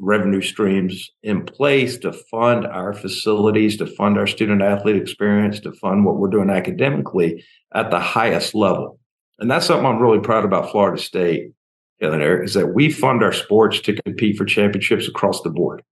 revenue 0.00 0.40
streams 0.40 1.10
in 1.22 1.44
place 1.44 1.98
to 1.98 2.12
fund 2.12 2.66
our 2.66 2.94
facilities, 2.94 3.76
to 3.76 3.86
fund 3.86 4.18
our 4.18 4.26
student 4.26 4.62
athlete 4.62 4.96
experience, 4.96 5.60
to 5.60 5.72
fund 5.72 6.04
what 6.04 6.16
we're 6.16 6.28
doing 6.28 6.50
academically 6.50 7.44
at 7.74 7.90
the 7.90 8.00
highest 8.00 8.54
level. 8.54 8.98
And 9.38 9.50
that's 9.50 9.66
something 9.66 9.86
I'm 9.86 10.00
really 10.00 10.20
proud 10.20 10.44
about 10.44 10.70
Florida 10.70 11.00
State, 11.00 11.52
Eric, 12.00 12.44
is 12.46 12.54
that 12.54 12.74
we 12.74 12.90
fund 12.90 13.22
our 13.22 13.32
sports 13.32 13.80
to 13.80 14.00
compete 14.02 14.36
for 14.36 14.44
championships 14.44 15.08
across 15.08 15.42
the 15.42 15.50
board. 15.50 15.82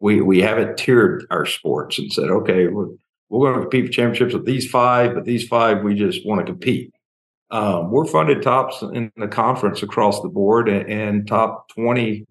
We 0.00 0.20
we 0.20 0.40
haven't 0.40 0.76
tiered 0.76 1.26
our 1.30 1.46
sports 1.46 1.98
and 1.98 2.12
said, 2.12 2.30
okay, 2.30 2.66
we're, 2.66 2.88
we're 3.28 3.48
going 3.48 3.54
to 3.54 3.60
compete 3.62 3.86
for 3.86 3.92
championships 3.92 4.34
with 4.34 4.44
these 4.44 4.68
five, 4.68 5.14
but 5.14 5.24
these 5.24 5.46
five 5.46 5.82
we 5.82 5.94
just 5.94 6.26
want 6.26 6.40
to 6.40 6.52
compete. 6.52 6.92
Um, 7.50 7.90
we're 7.90 8.06
funded 8.06 8.42
tops 8.42 8.82
in 8.82 9.12
the 9.16 9.28
conference 9.28 9.82
across 9.82 10.20
the 10.22 10.28
board 10.28 10.68
and, 10.68 10.90
and 10.90 11.28
top 11.28 11.68
20 11.74 12.26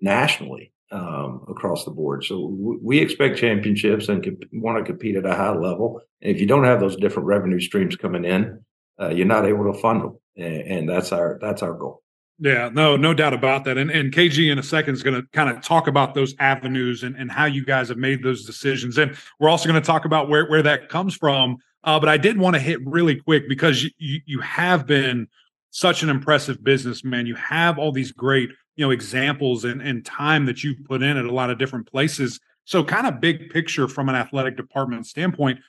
nationally 0.00 0.72
um, 0.90 1.44
across 1.48 1.84
the 1.84 1.90
board. 1.90 2.24
So 2.24 2.50
w- 2.50 2.80
we 2.82 2.98
expect 2.98 3.38
championships 3.38 4.08
and 4.08 4.22
comp- 4.22 4.44
want 4.52 4.78
to 4.78 4.84
compete 4.84 5.16
at 5.16 5.26
a 5.26 5.34
high 5.34 5.54
level. 5.54 6.00
And 6.22 6.34
if 6.34 6.40
you 6.40 6.46
don't 6.46 6.64
have 6.64 6.80
those 6.80 6.96
different 6.96 7.26
revenue 7.26 7.60
streams 7.60 7.96
coming 7.96 8.24
in, 8.24 8.64
uh, 9.00 9.08
you're 9.08 9.26
not 9.26 9.46
able 9.46 9.72
to 9.72 9.78
fund 9.80 10.02
them, 10.02 10.18
and, 10.36 10.62
and 10.62 10.88
that's 10.88 11.10
our 11.10 11.36
that's 11.40 11.62
our 11.62 11.74
goal. 11.74 12.03
Yeah, 12.38 12.68
no, 12.72 12.96
no 12.96 13.14
doubt 13.14 13.32
about 13.32 13.64
that. 13.64 13.78
And 13.78 13.90
and 13.90 14.12
KG 14.12 14.50
in 14.50 14.58
a 14.58 14.62
second 14.62 14.94
is 14.94 15.02
going 15.04 15.20
to 15.20 15.26
kind 15.32 15.48
of 15.48 15.62
talk 15.62 15.86
about 15.86 16.14
those 16.14 16.34
avenues 16.40 17.04
and, 17.04 17.14
and 17.16 17.30
how 17.30 17.44
you 17.44 17.64
guys 17.64 17.88
have 17.88 17.98
made 17.98 18.22
those 18.24 18.44
decisions. 18.44 18.98
And 18.98 19.16
we're 19.38 19.48
also 19.48 19.68
going 19.68 19.80
to 19.80 19.86
talk 19.86 20.04
about 20.04 20.28
where, 20.28 20.48
where 20.48 20.62
that 20.62 20.88
comes 20.88 21.14
from. 21.14 21.58
Uh, 21.84 22.00
but 22.00 22.08
I 22.08 22.16
did 22.16 22.38
want 22.38 22.54
to 22.54 22.60
hit 22.60 22.84
really 22.84 23.16
quick 23.16 23.48
because 23.48 23.84
you, 23.84 23.90
you, 23.98 24.20
you 24.26 24.40
have 24.40 24.86
been 24.86 25.28
such 25.70 26.02
an 26.02 26.08
impressive 26.08 26.62
businessman. 26.64 27.26
You 27.26 27.36
have 27.36 27.78
all 27.78 27.92
these 27.92 28.10
great, 28.10 28.50
you 28.74 28.84
know, 28.84 28.90
examples 28.90 29.64
and, 29.64 29.80
and 29.80 30.04
time 30.04 30.46
that 30.46 30.64
you've 30.64 30.84
put 30.84 31.02
in 31.02 31.16
at 31.16 31.24
a 31.24 31.32
lot 31.32 31.50
of 31.50 31.58
different 31.58 31.86
places. 31.86 32.40
So 32.64 32.82
kind 32.82 33.06
of 33.06 33.20
big 33.20 33.50
picture 33.50 33.86
from 33.86 34.08
an 34.08 34.14
athletic 34.16 34.56
department 34.56 35.06
standpoint, 35.06 35.60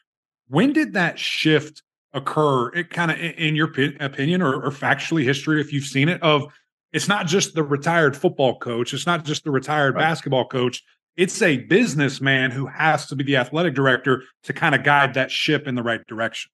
when 0.47 0.73
did 0.73 0.93
that 0.93 1.19
shift 1.19 1.83
occur 2.15 2.69
it 2.69 2.89
kind 2.89 3.11
of 3.11 3.19
in 3.19 3.55
your 3.55 3.67
opinion 3.99 4.41
or, 4.41 4.55
or, 4.55 4.71
factually 4.71 5.23
history 5.23 5.59
if 5.59 5.71
you've 5.71 5.83
seen 5.83 6.09
it 6.09 6.21
of 6.23 6.51
it's 6.93 7.09
not 7.09 7.27
just 7.27 7.53
the 7.53 7.63
retired 7.63 8.15
football 8.15 8.57
coach 8.57 8.93
it's 8.93 9.05
not 9.05 9.25
just 9.25 9.43
the 9.43 9.51
retired 9.51 9.93
right. 9.95 10.01
basketball 10.01 10.47
coach 10.47 10.81
it's 11.17 11.41
a 11.41 11.57
businessman 11.57 12.51
who 12.51 12.65
has 12.65 13.05
to 13.05 13.15
be 13.15 13.23
the 13.23 13.35
athletic 13.35 13.73
director 13.73 14.23
to 14.43 14.53
kind 14.53 14.73
of 14.73 14.83
guide 14.83 15.13
that 15.13 15.29
ship 15.29 15.67
in 15.67 15.75
the 15.75 15.83
right 15.83 16.07
direction 16.07 16.49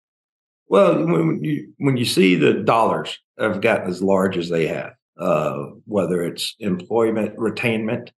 well 0.67 1.05
when 1.05 1.43
you 1.43 1.71
when 1.77 1.95
you 1.95 2.05
see 2.05 2.35
the 2.35 2.53
dollars 2.53 3.19
have 3.39 3.61
gotten 3.61 3.87
as 3.87 4.01
large 4.01 4.37
as 4.37 4.49
they 4.49 4.65
have 4.65 4.93
uh, 5.19 5.67
whether 5.85 6.23
it's 6.23 6.55
employment 6.59 7.35
retainment 7.37 8.09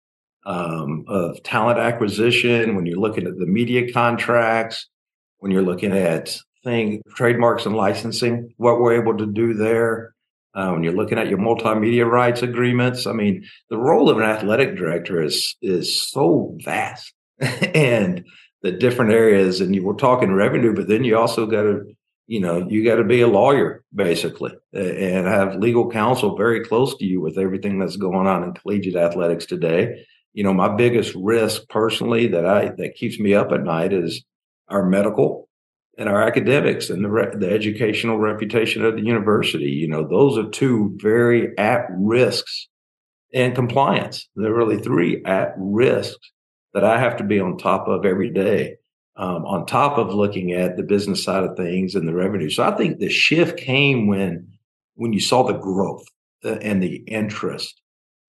um, 0.46 1.04
of 1.08 1.42
talent 1.42 1.78
acquisition 1.78 2.76
when 2.76 2.87
you're 2.87 2.99
looking 2.99 3.26
at 3.26 3.37
the 3.37 3.46
media 3.46 3.92
contracts 3.92 4.88
when 5.38 5.50
you're 5.50 5.62
looking 5.62 5.90
at 5.90 6.38
thing, 6.64 7.02
trademarks 7.14 7.66
and 7.66 7.76
licensing, 7.76 8.54
what 8.57 8.81
we're 8.81 9.00
able 9.00 9.16
to 9.16 9.26
do 9.26 9.54
there. 9.54 10.14
Uh, 10.54 10.71
when 10.71 10.83
you're 10.83 10.92
looking 10.92 11.19
at 11.19 11.28
your 11.28 11.38
multimedia 11.38 12.09
rights 12.09 12.42
agreements, 12.42 13.07
I 13.07 13.12
mean, 13.12 13.45
the 13.71 13.78
role 13.78 14.11
of 14.11 14.19
an 14.19 14.25
athletic 14.25 14.76
director 14.76 15.23
is 15.23 15.57
is 15.62 15.97
so 16.11 16.57
vast, 16.62 17.12
and 17.40 18.25
the 18.61 18.73
different 18.73 19.12
areas. 19.12 19.61
And 19.61 19.75
you 19.75 19.83
were 19.83 19.95
talking 19.95 20.33
revenue, 20.33 20.75
but 20.75 20.88
then 20.88 21.04
you 21.04 21.16
also 21.16 21.47
got 21.47 21.62
to, 21.62 21.85
you 22.26 22.40
know, 22.40 22.69
you 22.69 22.85
got 22.85 22.97
to 22.97 23.04
be 23.04 23.23
a 23.23 23.28
lawyer 23.28 23.83
basically, 23.95 24.52
and 24.75 25.26
have 25.26 25.57
legal 25.57 25.90
counsel 25.90 26.37
very 26.37 26.62
close 26.62 26.95
to 26.99 27.07
you 27.07 27.23
with 27.23 27.38
everything 27.38 27.78
that's 27.78 27.97
going 27.97 28.26
on 28.26 28.45
in 28.45 28.52
collegiate 28.52 28.97
athletics 28.97 29.47
today. 29.47 30.04
You 30.35 30.45
know, 30.45 30.52
my 30.52 30.69
biggest 30.69 31.14
risk 31.14 31.66
personally 31.71 32.26
that 32.26 32.45
I 32.45 32.73
that 32.76 32.95
keeps 32.95 33.19
me 33.19 33.33
up 33.33 33.52
at 33.52 33.64
night 33.64 33.95
is 33.95 34.23
our 34.69 34.85
medical 34.85 35.49
and 35.99 36.08
our 36.08 36.22
academics 36.22 36.90
and 36.90 37.04
the, 37.04 37.11
re- 37.11 37.34
the 37.34 37.50
educational 37.50 38.18
reputation 38.18 38.84
of 38.84 38.96
the 38.96 39.04
university. 39.04 39.70
You 39.70 39.88
know, 39.88 40.06
those 40.06 40.38
are 40.38 40.49
two 40.49 40.96
very 40.96 41.56
at 41.58 41.87
risks 41.90 42.68
and 43.34 43.54
compliance. 43.54 44.28
There 44.37 44.52
are 44.52 44.56
really 44.56 44.78
three 44.78 45.22
at 45.25 45.54
risks 45.56 46.30
that 46.75 46.84
I 46.84 46.99
have 46.99 47.16
to 47.18 47.25
be 47.25 47.40
on 47.40 47.58
top 47.58 47.88
of 47.88 48.06
every 48.06 48.30
day, 48.30 48.76
um, 49.16 49.44
on 49.44 49.66
top 49.66 49.99
of 49.99 50.14
looking 50.14 50.52
at 50.52 50.76
the 50.76 50.82
business 50.82 51.22
side 51.22 51.44
of 51.44 51.56
things 51.56 51.94
and 51.94 52.08
the 52.08 52.14
revenue. 52.14 52.50
So 52.50 52.64
I 52.64 52.76
think 52.76 52.99
the 52.99 53.11
shift 53.11 53.58
came 53.58 54.06
when 54.06 54.49
when 54.94 55.12
you 55.12 55.20
saw 55.20 55.42
the 55.42 55.54
growth 55.54 56.04
uh, 56.44 56.56
and 56.56 56.82
the 56.82 56.96
interest 57.06 57.80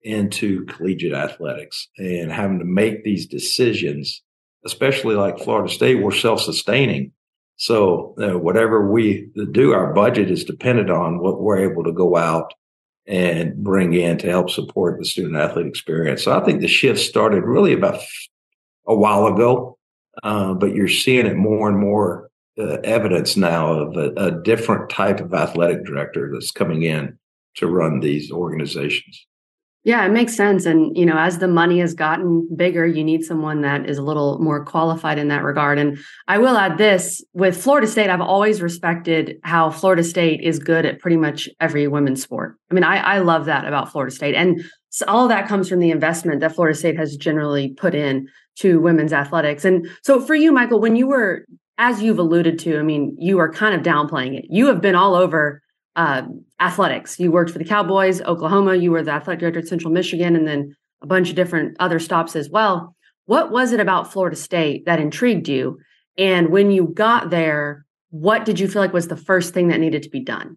into 0.02 0.64
collegiate 0.66 1.12
athletics 1.12 1.88
and 1.98 2.30
having 2.30 2.58
to 2.58 2.64
make 2.64 3.04
these 3.04 3.26
decisions, 3.26 4.22
especially 4.64 5.14
like 5.14 5.38
Florida 5.38 5.72
State, 5.72 6.02
we're 6.02 6.12
self 6.12 6.40
sustaining 6.40 7.12
so 7.56 8.14
uh, 8.20 8.38
whatever 8.38 8.90
we 8.90 9.28
do, 9.52 9.72
our 9.72 9.92
budget 9.92 10.30
is 10.30 10.44
dependent 10.44 10.90
on 10.90 11.18
what 11.18 11.40
we're 11.40 11.70
able 11.70 11.84
to 11.84 11.92
go 11.92 12.16
out 12.16 12.52
and 13.06 13.62
bring 13.62 13.92
in 13.94 14.18
to 14.18 14.28
help 14.28 14.50
support 14.50 14.98
the 14.98 15.04
student 15.04 15.36
athlete 15.36 15.66
experience. 15.66 16.22
So 16.24 16.36
I 16.36 16.44
think 16.44 16.60
the 16.60 16.68
shift 16.68 17.00
started 17.00 17.44
really 17.44 17.72
about 17.72 18.00
a 18.86 18.94
while 18.94 19.26
ago, 19.26 19.78
uh, 20.22 20.54
but 20.54 20.74
you're 20.74 20.88
seeing 20.88 21.26
it 21.26 21.36
more 21.36 21.68
and 21.68 21.78
more 21.78 22.30
uh, 22.58 22.78
evidence 22.84 23.36
now 23.36 23.72
of 23.72 23.96
a, 23.96 24.12
a 24.16 24.42
different 24.42 24.88
type 24.88 25.20
of 25.20 25.34
athletic 25.34 25.84
director 25.84 26.30
that's 26.32 26.50
coming 26.50 26.82
in 26.82 27.18
to 27.56 27.66
run 27.66 28.00
these 28.00 28.30
organizations. 28.30 29.26
Yeah, 29.84 30.06
it 30.06 30.12
makes 30.12 30.34
sense. 30.34 30.64
And, 30.64 30.96
you 30.96 31.04
know, 31.04 31.18
as 31.18 31.38
the 31.38 31.46
money 31.46 31.78
has 31.80 31.92
gotten 31.92 32.48
bigger, 32.56 32.86
you 32.86 33.04
need 33.04 33.22
someone 33.22 33.60
that 33.60 33.86
is 33.88 33.98
a 33.98 34.02
little 34.02 34.38
more 34.38 34.64
qualified 34.64 35.18
in 35.18 35.28
that 35.28 35.44
regard. 35.44 35.78
And 35.78 35.98
I 36.26 36.38
will 36.38 36.56
add 36.56 36.78
this 36.78 37.22
with 37.34 37.62
Florida 37.62 37.86
State, 37.86 38.08
I've 38.08 38.22
always 38.22 38.62
respected 38.62 39.36
how 39.44 39.70
Florida 39.70 40.02
State 40.02 40.40
is 40.40 40.58
good 40.58 40.86
at 40.86 41.00
pretty 41.00 41.18
much 41.18 41.50
every 41.60 41.86
women's 41.86 42.22
sport. 42.22 42.56
I 42.70 42.74
mean, 42.74 42.82
I, 42.82 42.96
I 42.96 43.18
love 43.18 43.44
that 43.44 43.66
about 43.66 43.92
Florida 43.92 44.14
State. 44.14 44.34
And 44.34 44.64
so 44.88 45.04
all 45.06 45.24
of 45.24 45.28
that 45.28 45.48
comes 45.48 45.68
from 45.68 45.80
the 45.80 45.90
investment 45.90 46.40
that 46.40 46.54
Florida 46.54 46.78
State 46.78 46.96
has 46.96 47.14
generally 47.16 47.74
put 47.74 47.94
in 47.94 48.26
to 48.60 48.80
women's 48.80 49.12
athletics. 49.12 49.66
And 49.66 49.86
so 50.02 50.18
for 50.18 50.34
you, 50.34 50.50
Michael, 50.50 50.80
when 50.80 50.96
you 50.96 51.08
were, 51.08 51.44
as 51.76 52.02
you've 52.02 52.18
alluded 52.18 52.58
to, 52.60 52.78
I 52.78 52.82
mean, 52.82 53.16
you 53.18 53.38
are 53.38 53.52
kind 53.52 53.74
of 53.74 53.82
downplaying 53.82 54.38
it. 54.38 54.46
You 54.48 54.66
have 54.68 54.80
been 54.80 54.94
all 54.94 55.14
over 55.14 55.60
uh, 55.96 56.22
athletics. 56.60 57.18
You 57.18 57.30
worked 57.30 57.50
for 57.50 57.58
the 57.58 57.64
Cowboys, 57.64 58.20
Oklahoma. 58.22 58.74
You 58.74 58.90
were 58.90 59.02
the 59.02 59.12
athletic 59.12 59.40
director 59.40 59.60
at 59.60 59.68
Central 59.68 59.92
Michigan, 59.92 60.36
and 60.36 60.46
then 60.46 60.74
a 61.02 61.06
bunch 61.06 61.30
of 61.30 61.36
different 61.36 61.76
other 61.80 61.98
stops 61.98 62.34
as 62.36 62.48
well. 62.50 62.96
What 63.26 63.50
was 63.50 63.72
it 63.72 63.80
about 63.80 64.12
Florida 64.12 64.36
State 64.36 64.84
that 64.86 65.00
intrigued 65.00 65.48
you? 65.48 65.78
And 66.18 66.50
when 66.50 66.70
you 66.70 66.86
got 66.86 67.30
there, 67.30 67.86
what 68.10 68.44
did 68.44 68.60
you 68.60 68.68
feel 68.68 68.82
like 68.82 68.92
was 68.92 69.08
the 69.08 69.16
first 69.16 69.54
thing 69.54 69.68
that 69.68 69.80
needed 69.80 70.02
to 70.04 70.10
be 70.10 70.20
done? 70.20 70.56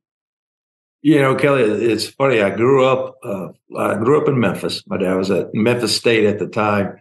You 1.01 1.19
know, 1.19 1.35
Kelly, 1.35 1.63
it's 1.63 2.07
funny. 2.07 2.41
I 2.41 2.49
grew 2.49 2.85
up. 2.85 3.15
Uh, 3.23 3.47
I 3.77 3.95
grew 3.95 4.19
up 4.21 4.27
in 4.27 4.39
Memphis. 4.39 4.83
My 4.87 4.97
dad 4.97 5.15
was 5.15 5.31
at 5.31 5.53
Memphis 5.53 5.95
State 5.95 6.25
at 6.25 6.39
the 6.39 6.47
time, 6.47 6.97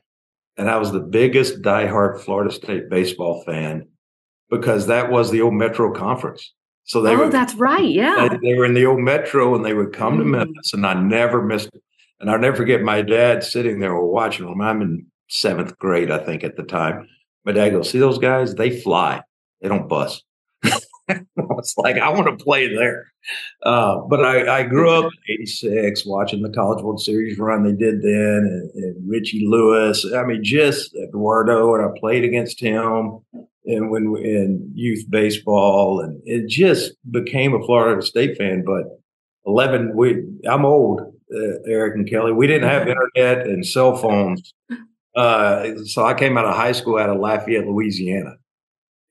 and 0.57 0.71
I 0.71 0.77
was 0.77 0.93
the 0.93 1.01
biggest 1.01 1.63
diehard 1.63 2.21
Florida 2.21 2.53
State 2.53 2.89
baseball 2.89 3.43
fan 3.45 3.89
because 4.51 4.87
that 4.87 5.11
was 5.11 5.31
the 5.31 5.41
old 5.41 5.55
Metro 5.55 5.93
Conference. 5.93 6.53
So 6.87 7.03
they 7.03 7.15
oh, 7.15 7.19
were, 7.19 7.31
that's 7.31 7.55
right. 7.55 7.85
Yeah. 7.85 8.29
They, 8.31 8.51
they, 8.51 8.55
were 8.55 8.65
in 8.65 8.75
the 8.75 8.87
old 8.87 9.01
metro 9.01 9.55
and 9.55 9.65
they 9.65 9.75
would 9.75 9.93
come 9.93 10.15
mm. 10.15 10.19
to 10.19 10.25
Memphis 10.25 10.73
and 10.73 10.87
I 10.87 10.95
never 10.95 11.43
missed 11.43 11.69
it. 11.75 11.83
And 12.21 12.31
I'll 12.31 12.39
never 12.39 12.57
forget 12.57 12.81
my 12.81 13.03
dad 13.03 13.43
sitting 13.45 13.81
there 13.81 13.95
watching 14.01 14.47
them. 14.47 14.61
I'm 14.61 14.81
in 14.81 15.07
seventh 15.29 15.77
grade, 15.79 16.11
I 16.11 16.19
think, 16.19 16.45
at 16.45 16.57
the 16.57 16.63
time. 16.63 17.09
My 17.45 17.53
dad 17.53 17.71
goes, 17.71 17.91
see 17.91 17.99
those 17.99 18.19
guys? 18.19 18.55
They 18.55 18.81
fly. 18.81 19.23
They 19.61 19.69
don't 19.69 19.89
bust. 19.89 20.25
it's 21.09 21.77
like, 21.77 21.99
I 21.99 22.09
want 22.11 22.27
to 22.27 22.43
play 22.43 22.73
there. 22.73 23.13
Uh, 23.65 23.99
but 24.09 24.25
I, 24.25 24.61
I, 24.61 24.63
grew 24.63 24.89
up 24.91 25.05
in 25.29 25.35
86 25.35 26.07
watching 26.07 26.43
the 26.43 26.51
College 26.51 26.83
World 26.83 27.01
Series 27.01 27.39
run 27.39 27.65
they 27.65 27.73
did 27.73 28.01
then 28.01 28.13
and, 28.13 28.71
and 28.75 29.11
Richie 29.11 29.45
Lewis. 29.47 30.07
I 30.15 30.25
mean, 30.25 30.45
just 30.45 30.95
Eduardo, 30.95 31.75
and 31.75 31.85
I 31.85 31.89
played 31.99 32.25
against 32.25 32.61
him 32.61 33.21
and 33.67 33.91
when 33.91 34.17
in 34.23 34.71
youth 34.75 35.05
baseball, 35.11 36.01
and 36.01 36.21
it 36.25 36.49
just 36.49 36.93
became 37.11 37.55
a 37.55 37.65
Florida 37.65 38.03
State 38.03 38.37
fan. 38.37 38.65
But 38.65 38.85
eleven, 39.45 39.95
we 39.97 40.25
I'm 40.49 40.65
old, 40.65 41.01
uh, 41.35 41.63
Eric 41.69 41.97
and 41.97 42.09
Kelly. 42.09 42.33
We 42.33 42.47
didn't 42.47 42.69
have 42.69 42.89
internet 42.89 43.47
and 43.47 43.67
cell 43.67 43.97
phones, 43.97 44.55
uh, 45.17 45.75
so 45.85 46.05
I 46.05 46.15
came 46.15 46.39
out 46.39 46.47
of 46.47 46.55
high 46.55 46.73
school 46.73 46.99
out 46.99 47.11
of 47.11 47.19
Lafayette, 47.19 47.67
Louisiana, 47.67 48.37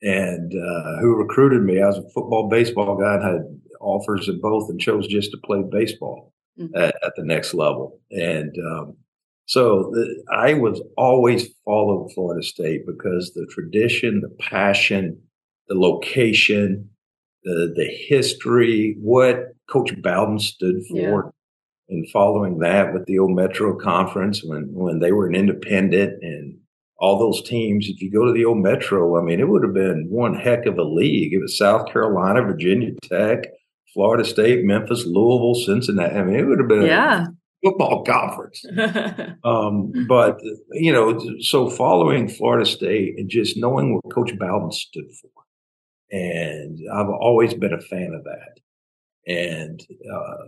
and 0.02 0.52
uh, 0.52 1.00
who 1.00 1.16
recruited 1.16 1.62
me? 1.62 1.82
I 1.82 1.86
was 1.86 1.98
a 1.98 2.08
football 2.14 2.48
baseball 2.48 2.96
guy 2.96 3.14
and 3.14 3.24
had 3.24 3.60
offers 3.80 4.28
in 4.28 4.40
both, 4.40 4.70
and 4.70 4.80
chose 4.80 5.06
just 5.06 5.30
to 5.32 5.38
play 5.44 5.62
baseball 5.70 6.32
mm-hmm. 6.58 6.74
at, 6.76 6.94
at, 7.04 7.12
the 7.16 7.24
next 7.24 7.54
level. 7.54 8.00
And 8.10 8.54
um, 8.58 8.96
so 9.46 9.90
the, 9.92 10.24
I 10.32 10.54
was 10.54 10.82
always 10.96 11.48
following 11.64 12.10
Florida 12.12 12.42
State 12.42 12.84
because 12.84 13.32
the 13.32 13.46
tradition, 13.48 14.20
the 14.20 14.34
passion, 14.44 15.22
the 15.68 15.76
location, 15.76 16.90
the 17.44 17.72
the 17.74 17.86
history, 18.08 18.96
what 19.00 19.54
Coach 19.70 19.92
Bowden 20.02 20.40
stood 20.40 20.82
for, 20.90 21.32
yeah. 21.88 21.96
and 21.96 22.10
following 22.10 22.58
that 22.58 22.92
with 22.92 23.06
the 23.06 23.20
old 23.20 23.36
Metro 23.36 23.78
Conference 23.78 24.42
when 24.42 24.68
when 24.72 24.98
they 24.98 25.12
were 25.12 25.28
an 25.28 25.36
independent 25.36 26.22
and 26.22 26.58
all 26.98 27.16
those 27.16 27.40
teams. 27.42 27.88
If 27.88 28.02
you 28.02 28.10
go 28.10 28.24
to 28.24 28.32
the 28.32 28.44
old 28.44 28.58
Metro, 28.58 29.16
I 29.16 29.22
mean, 29.22 29.38
it 29.38 29.48
would 29.48 29.62
have 29.62 29.74
been 29.74 30.08
one 30.10 30.34
heck 30.34 30.66
of 30.66 30.76
a 30.76 30.82
league. 30.82 31.32
It 31.32 31.40
was 31.40 31.56
South 31.56 31.92
Carolina, 31.92 32.42
Virginia 32.42 32.90
Tech, 33.00 33.44
Florida 33.94 34.24
State, 34.24 34.64
Memphis, 34.64 35.06
Louisville, 35.06 35.54
Cincinnati. 35.54 36.16
I 36.16 36.24
mean, 36.24 36.36
it 36.36 36.46
would 36.46 36.58
have 36.58 36.68
been 36.68 36.86
yeah 36.86 37.26
football 37.62 38.04
conference. 38.06 38.64
um, 39.44 39.92
but, 40.08 40.40
you 40.72 40.92
know, 40.92 41.18
so 41.40 41.68
following 41.68 42.28
Florida 42.28 42.66
State 42.66 43.18
and 43.18 43.28
just 43.28 43.56
knowing 43.56 43.94
what 43.94 44.14
Coach 44.14 44.36
Bowden 44.38 44.72
stood 44.72 45.10
for. 45.20 45.30
And 46.10 46.78
I've 46.92 47.08
always 47.08 47.54
been 47.54 47.72
a 47.72 47.80
fan 47.80 48.12
of 48.14 48.24
that. 48.24 48.60
And 49.28 49.80
uh, 50.12 50.46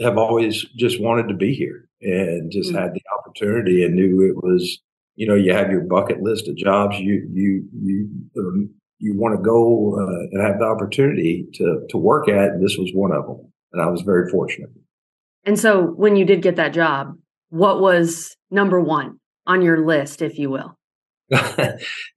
have 0.00 0.18
always 0.18 0.64
just 0.76 1.00
wanted 1.00 1.28
to 1.28 1.34
be 1.34 1.54
here 1.54 1.88
and 2.00 2.50
just 2.50 2.70
mm-hmm. 2.70 2.78
had 2.78 2.94
the 2.94 3.02
opportunity 3.18 3.84
and 3.84 3.94
knew 3.94 4.22
it 4.22 4.36
was, 4.36 4.80
you 5.16 5.26
know, 5.26 5.34
you 5.34 5.52
have 5.52 5.70
your 5.70 5.82
bucket 5.82 6.22
list 6.22 6.48
of 6.48 6.56
jobs 6.56 6.98
you 6.98 7.28
you 7.32 7.68
you 7.72 8.08
um, 8.38 8.70
you 8.98 9.14
want 9.16 9.36
to 9.36 9.42
go 9.42 9.96
uh, 10.00 10.26
and 10.32 10.42
have 10.42 10.58
the 10.58 10.64
opportunity 10.64 11.46
to 11.54 11.86
to 11.90 11.96
work 11.96 12.28
at. 12.28 12.52
And 12.52 12.64
this 12.64 12.76
was 12.76 12.90
one 12.94 13.12
of 13.12 13.26
them, 13.26 13.52
and 13.72 13.82
I 13.82 13.86
was 13.86 14.02
very 14.02 14.30
fortunate. 14.30 14.70
And 15.44 15.58
so, 15.58 15.82
when 15.82 16.16
you 16.16 16.24
did 16.24 16.42
get 16.42 16.56
that 16.56 16.72
job, 16.72 17.16
what 17.50 17.80
was 17.80 18.36
number 18.50 18.80
one 18.80 19.20
on 19.46 19.62
your 19.62 19.84
list, 19.86 20.22
if 20.22 20.38
you 20.38 20.50
will? 20.50 20.78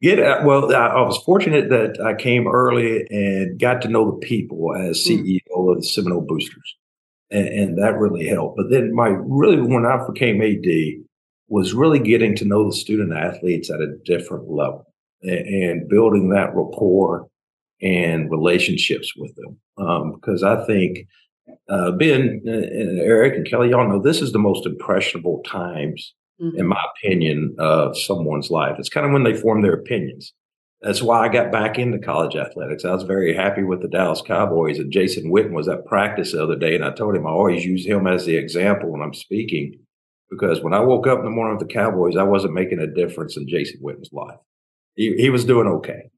Get 0.01 0.19
uh, 0.19 0.41
well. 0.43 0.74
I, 0.74 0.88
I, 0.88 1.01
was 1.01 1.17
fortunate 1.25 1.69
that 1.69 2.00
I 2.01 2.22
came 2.22 2.48
early 2.48 3.05
and 3.10 3.60
got 3.60 3.81
to 3.84 3.88
know 3.88 4.12
the 4.12 4.17
people 4.17 4.75
as 4.75 5.05
CEO 5.05 5.39
mm. 5.55 5.72
of 5.72 5.77
the 5.77 5.88
Seminole 5.88 6.25
Boosters, 6.27 6.75
and, 7.31 7.48
and, 7.48 7.77
that 7.77 7.98
really 7.98 8.27
helped. 8.27 8.57
But 8.57 8.69
then, 8.69 8.93
my 8.93 9.07
really 9.07 9.62
when 9.62 9.86
I 9.86 10.05
became 10.05 10.41
AD 10.41 11.05
was 11.48 11.74
really 11.74 12.00
getting 12.00 12.36
to 12.36 12.46
know 12.46 12.65
the 12.65 12.75
student 12.75 13.13
athletes 13.13 13.69
at 13.69 13.79
a 13.79 13.96
different 14.03 14.50
level 14.50 14.86
and, 15.22 15.48
and 15.48 15.89
building 15.89 16.29
that 16.29 16.53
rapport 16.53 17.27
and 17.81 18.29
relationships 18.29 19.13
with 19.15 19.34
them. 19.36 19.57
Um, 19.77 20.13
because 20.13 20.43
I 20.43 20.65
think 20.65 21.07
uh, 21.70 21.92
Ben 21.92 22.42
and 22.46 23.00
Eric 23.00 23.36
and 23.36 23.48
Kelly, 23.48 23.70
y'all 23.70 23.88
know 23.88 24.01
this 24.01 24.22
is 24.22 24.32
the 24.32 24.39
most 24.39 24.66
impressionable 24.66 25.42
times 25.46 26.13
mm-hmm. 26.42 26.58
in 26.58 26.68
my 26.68 26.82
opinion, 26.98 27.56
of 27.60 27.98
someone's 27.98 28.50
life. 28.50 28.75
It's 28.80 28.89
kind 28.89 29.06
of 29.06 29.12
when 29.12 29.24
they 29.24 29.34
form 29.34 29.62
their 29.62 29.74
opinions. 29.74 30.34
That's 30.82 31.01
why 31.01 31.25
I 31.25 31.30
got 31.30 31.51
back 31.51 31.80
into 31.80 31.98
college 31.98 32.36
athletics. 32.36 32.86
I 32.86 32.94
was 32.94 33.04
very 33.04 33.34
happy 33.34 33.63
with 33.63 33.82
the 33.82 33.88
Dallas 33.88 34.22
Cowboys, 34.22 34.77
and 34.77 34.92
Jason 34.92 35.32
Witten 35.32 35.51
was 35.51 35.68
at 35.68 35.86
practice 35.86 36.34
the 36.34 36.44
other 36.44 36.56
day, 36.56 36.75
and 36.75 36.86
I 36.86 36.92
told 36.92 37.16
him 37.16 37.25
I 37.25 37.32
always 37.32 37.66
use 37.66 37.86
him 37.86 38.06
as 38.06 38.25
the 38.25 38.36
example 38.36 38.92
when 38.92 39.01
I'm 39.01 39.13
speaking 39.13 39.80
because 40.30 40.62
when 40.62 40.74
I 40.74 40.82
woke 40.82 41.08
up 41.08 41.20
in 41.20 41.25
the 41.25 41.32
morning 41.32 41.58
with 41.58 41.68
the 41.68 41.74
Cowboys, 41.74 42.16
I 42.16 42.24
wasn't 42.24 42.54
making 42.54 42.80
a 42.80 42.88
difference 42.88 43.38
in 43.38 43.48
Jason 43.48 43.80
Witten's 43.82 44.12
life. 44.12 44.38
He, 44.96 45.16
he 45.16 45.30
was 45.30 45.46
doing 45.46 45.68
okay. 45.68 46.10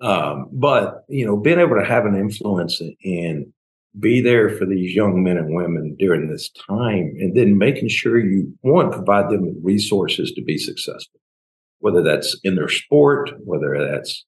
Um, 0.00 0.48
but, 0.50 1.04
you 1.08 1.24
know, 1.24 1.36
being 1.36 1.60
able 1.60 1.76
to 1.76 1.84
have 1.84 2.04
an 2.04 2.16
influence 2.16 2.82
in 3.04 3.52
be 3.98 4.20
there 4.22 4.48
for 4.48 4.64
these 4.64 4.94
young 4.94 5.22
men 5.22 5.36
and 5.36 5.54
women 5.54 5.94
during 5.98 6.28
this 6.28 6.50
time 6.50 7.14
and 7.18 7.36
then 7.36 7.58
making 7.58 7.88
sure 7.88 8.18
you 8.18 8.52
one 8.62 8.90
provide 8.90 9.30
them 9.30 9.46
with 9.46 9.56
resources 9.62 10.32
to 10.32 10.42
be 10.42 10.56
successful 10.56 11.20
whether 11.80 12.02
that's 12.02 12.38
in 12.42 12.54
their 12.54 12.70
sport 12.70 13.30
whether 13.44 13.76
that's 13.78 14.24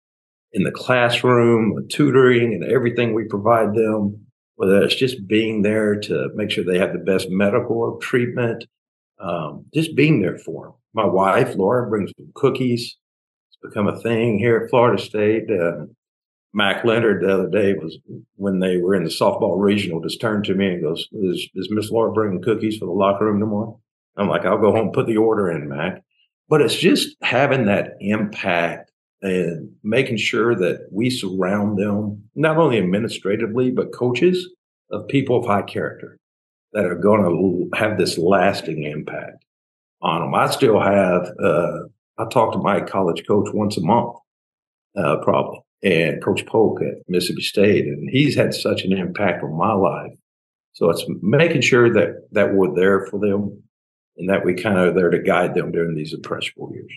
in 0.53 0.65
the 0.65 0.71
classroom 0.71 1.87
tutoring 1.89 2.53
and 2.53 2.65
everything 2.65 3.15
we 3.15 3.25
provide 3.25 3.75
them 3.75 4.27
whether 4.57 4.83
it's 4.83 4.95
just 4.95 5.27
being 5.27 5.63
there 5.63 5.99
to 5.99 6.29
make 6.35 6.51
sure 6.51 6.63
they 6.63 6.79
have 6.79 6.93
the 6.93 6.99
best 6.99 7.29
medical 7.31 7.99
treatment 8.03 8.67
um, 9.19 9.65
just 9.73 9.97
being 9.97 10.21
there 10.21 10.37
for 10.37 10.67
them 10.67 10.75
my 10.93 11.07
wife 11.07 11.57
laura 11.57 11.89
brings 11.89 12.13
them 12.19 12.31
cookies. 12.35 12.97
It's 13.49 13.59
become 13.63 13.89
a 13.89 13.99
thing 14.01 14.39
here 14.39 14.59
at 14.59 14.69
florida 14.69 15.03
state 15.03 15.51
uh, 15.51 15.87
Mac 16.55 16.85
Leonard 16.85 17.23
the 17.23 17.35
other 17.35 17.49
day 17.49 17.75
was 17.75 17.99
when 18.37 18.61
they 18.61 18.79
were 18.79 18.95
in 18.95 19.03
the 19.03 19.11
softball 19.11 19.61
regional, 19.61 20.01
just 20.01 20.21
turned 20.21 20.45
to 20.45 20.55
me 20.55 20.69
and 20.69 20.83
goes, 20.83 21.09
"Is, 21.13 21.49
is 21.57 21.69
Miss 21.71 21.91
Laura 21.91 22.13
bringing 22.13 22.41
cookies 22.41 22.79
for 22.79 22.87
the 22.87 22.93
locker 22.93 23.27
room 23.27 23.41
tomorrow?" 23.41 23.81
I'm 24.17 24.29
like, 24.29 24.47
"I'll 24.47 24.59
go 24.59 24.71
home, 24.71 24.93
put 24.93 25.09
the 25.09 25.17
order 25.17 25.51
in, 25.51 25.69
Mac." 25.69 26.03
But 26.49 26.63
it's 26.63 26.77
just 26.77 27.17
having 27.23 27.67
that 27.67 27.95
impact 28.01 28.93
and 29.21 29.73
making 29.83 30.19
sure 30.19 30.55
that 30.55 30.87
we 30.93 31.11
surround 31.11 31.79
them 31.79 32.23
not 32.37 32.57
only 32.57 32.79
administratively 32.79 33.71
but 33.71 33.93
coaches 33.93 34.49
of 34.91 35.09
people 35.09 35.37
of 35.37 35.47
high 35.47 35.63
character 35.63 36.19
that 36.73 36.85
are 36.85 36.95
going 36.95 37.23
to 37.23 37.77
have 37.77 37.99
this 37.99 38.17
lasting 38.17 38.85
impact 38.85 39.45
on 40.03 40.21
them. 40.21 40.35
I 40.35 40.49
still 40.51 40.79
have. 40.79 41.33
Uh, 41.43 41.79
I 42.17 42.27
talk 42.27 42.53
to 42.53 42.59
my 42.59 42.81
college 42.81 43.27
coach 43.27 43.49
once 43.53 43.77
a 43.77 43.81
month, 43.81 44.15
uh, 44.97 45.17
probably 45.17 45.59
and 45.85 46.25
Coach 46.25 46.47
Polk 46.47 46.83
at 46.83 46.95
Mississippi 47.07 47.43
State, 47.43 47.85
and 47.85 48.09
he's 48.11 48.35
had 48.35 48.55
such 48.55 48.85
an 48.85 48.93
impact 48.93 49.45
on 49.45 49.57
my 49.57 49.75
life. 49.75 50.13
So 50.73 50.91
it's 50.91 51.05
making 51.23 51.61
sure 51.61 51.93
that 51.93 52.27
that 52.33 52.55
we're 52.55 52.75
there 52.75 53.07
for 53.07 53.21
them, 53.21 53.63
and 54.17 54.29
that 54.29 54.45
we 54.45 54.55
kind 54.55 54.79
of 54.79 54.95
there 54.95 55.11
to 55.11 55.21
guide 55.21 55.55
them 55.55 55.71
during 55.71 55.95
these 55.95 56.15
impressionable 56.15 56.73
years. 56.73 56.91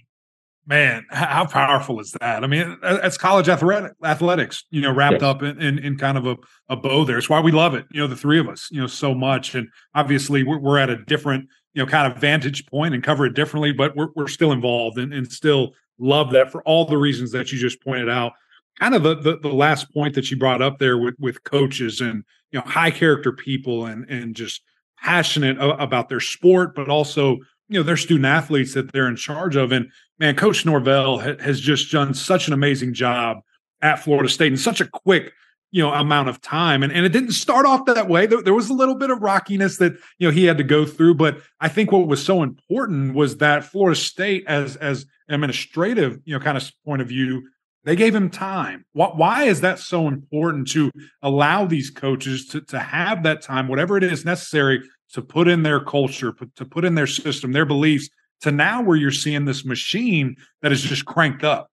Man, 0.65 1.05
how 1.09 1.45
powerful 1.45 1.99
is 2.01 2.13
that? 2.19 2.43
I 2.43 2.47
mean, 2.47 2.77
it's 2.83 3.17
college 3.17 3.47
athletic, 3.47 3.93
athletics, 4.03 4.65
you 4.69 4.81
know, 4.81 4.93
wrapped 4.93 5.21
yes. 5.21 5.23
up 5.23 5.41
in, 5.41 5.61
in, 5.61 5.79
in, 5.79 5.97
kind 5.97 6.17
of 6.17 6.27
a, 6.27 6.35
a 6.67 6.75
bow 6.75 7.05
there. 7.05 7.17
It's 7.17 7.29
why 7.29 7.39
we 7.39 7.53
love 7.53 7.73
it, 7.73 7.85
you 7.89 8.01
know, 8.01 8.07
the 8.07 8.17
three 8.17 8.37
of 8.37 8.49
us, 8.49 8.67
you 8.69 8.81
know, 8.81 8.87
so 8.87 9.15
much. 9.15 9.55
And 9.55 9.69
obviously, 9.95 10.43
we're, 10.43 10.59
we're 10.59 10.77
at 10.77 10.89
a 10.89 10.97
different, 10.97 11.47
you 11.73 11.81
know, 11.81 11.89
kind 11.89 12.11
of 12.11 12.19
vantage 12.19 12.65
point 12.65 12.93
and 12.93 13.01
cover 13.01 13.25
it 13.25 13.33
differently, 13.33 13.71
but 13.71 13.95
we're, 13.95 14.09
we're 14.13 14.27
still 14.27 14.51
involved 14.51 14.97
and, 14.97 15.13
and 15.13 15.31
still 15.31 15.73
love 15.99 16.31
that 16.31 16.51
for 16.51 16.61
all 16.63 16.83
the 16.83 16.97
reasons 16.97 17.31
that 17.31 17.49
you 17.53 17.57
just 17.57 17.81
pointed 17.81 18.09
out 18.09 18.33
kind 18.79 18.95
of 18.95 19.03
the, 19.03 19.15
the, 19.15 19.37
the 19.37 19.53
last 19.53 19.91
point 19.93 20.15
that 20.15 20.29
you 20.29 20.37
brought 20.37 20.61
up 20.61 20.79
there 20.79 20.97
with 20.97 21.15
with 21.19 21.43
coaches 21.43 22.01
and 22.01 22.23
you 22.51 22.59
know 22.59 22.65
high 22.65 22.91
character 22.91 23.31
people 23.31 23.85
and 23.85 24.09
and 24.09 24.35
just 24.35 24.61
passionate 24.99 25.57
about 25.59 26.09
their 26.09 26.19
sport, 26.19 26.75
but 26.75 26.89
also 26.89 27.37
you 27.69 27.79
know 27.79 27.83
their 27.83 27.97
student 27.97 28.25
athletes 28.25 28.73
that 28.73 28.91
they're 28.91 29.07
in 29.07 29.15
charge 29.15 29.55
of. 29.55 29.71
And 29.71 29.91
man, 30.19 30.35
Coach 30.35 30.65
Norvell 30.65 31.19
ha- 31.19 31.37
has 31.39 31.59
just 31.59 31.91
done 31.91 32.13
such 32.13 32.47
an 32.47 32.53
amazing 32.53 32.93
job 32.93 33.37
at 33.81 34.03
Florida 34.03 34.29
State 34.29 34.51
in 34.51 34.57
such 34.57 34.81
a 34.81 34.87
quick 34.87 35.33
you 35.71 35.83
know 35.83 35.93
amount 35.93 36.29
of 36.29 36.41
time 36.41 36.81
and, 36.81 36.93
and 36.93 37.05
it 37.05 37.09
didn't 37.09 37.33
start 37.33 37.65
off 37.65 37.85
that 37.85 38.07
way 38.07 38.25
there, 38.25 38.41
there, 38.41 38.53
was 38.53 38.69
a 38.69 38.73
little 38.73 38.95
bit 38.95 39.09
of 39.09 39.21
rockiness 39.21 39.77
that 39.77 39.93
you 40.17 40.27
know 40.27 40.31
he 40.31 40.45
had 40.45 40.57
to 40.57 40.63
go 40.63 40.85
through 40.85 41.13
but 41.13 41.41
i 41.59 41.67
think 41.67 41.91
what 41.91 42.07
was 42.07 42.23
so 42.23 42.41
important 42.41 43.13
was 43.13 43.37
that 43.37 43.65
florida 43.65 43.99
state 43.99 44.45
as 44.47 44.77
as 44.77 45.05
administrative 45.27 46.19
you 46.23 46.33
know 46.33 46.39
kind 46.39 46.57
of 46.57 46.71
point 46.85 47.01
of 47.01 47.09
view 47.09 47.43
they 47.87 47.95
gave 47.95 48.13
him 48.13 48.29
time. 48.29 48.83
Why 48.91 49.45
is 49.45 49.61
that 49.61 49.79
so 49.79 50.09
important 50.09 50.67
to 50.71 50.91
allow 51.21 51.65
these 51.65 51.89
coaches 51.89 52.45
to, 52.47 52.59
to 52.59 52.79
have 52.79 53.23
that 53.23 53.41
time, 53.41 53.69
whatever 53.69 53.95
it 53.95 54.03
is 54.03 54.25
necessary 54.25 54.81
to 55.13 55.21
put 55.21 55.47
in 55.47 55.63
their 55.63 55.79
culture, 55.79 56.35
to 56.57 56.65
put 56.65 56.83
in 56.83 56.95
their 56.95 57.07
system, 57.07 57.53
their 57.53 57.65
beliefs, 57.65 58.09
to 58.41 58.51
now 58.51 58.81
where 58.81 58.97
you're 58.97 59.09
seeing 59.09 59.45
this 59.45 59.63
machine 59.63 60.35
that 60.61 60.73
is 60.73 60.81
just 60.81 61.05
cranked 61.05 61.45
up? 61.45 61.71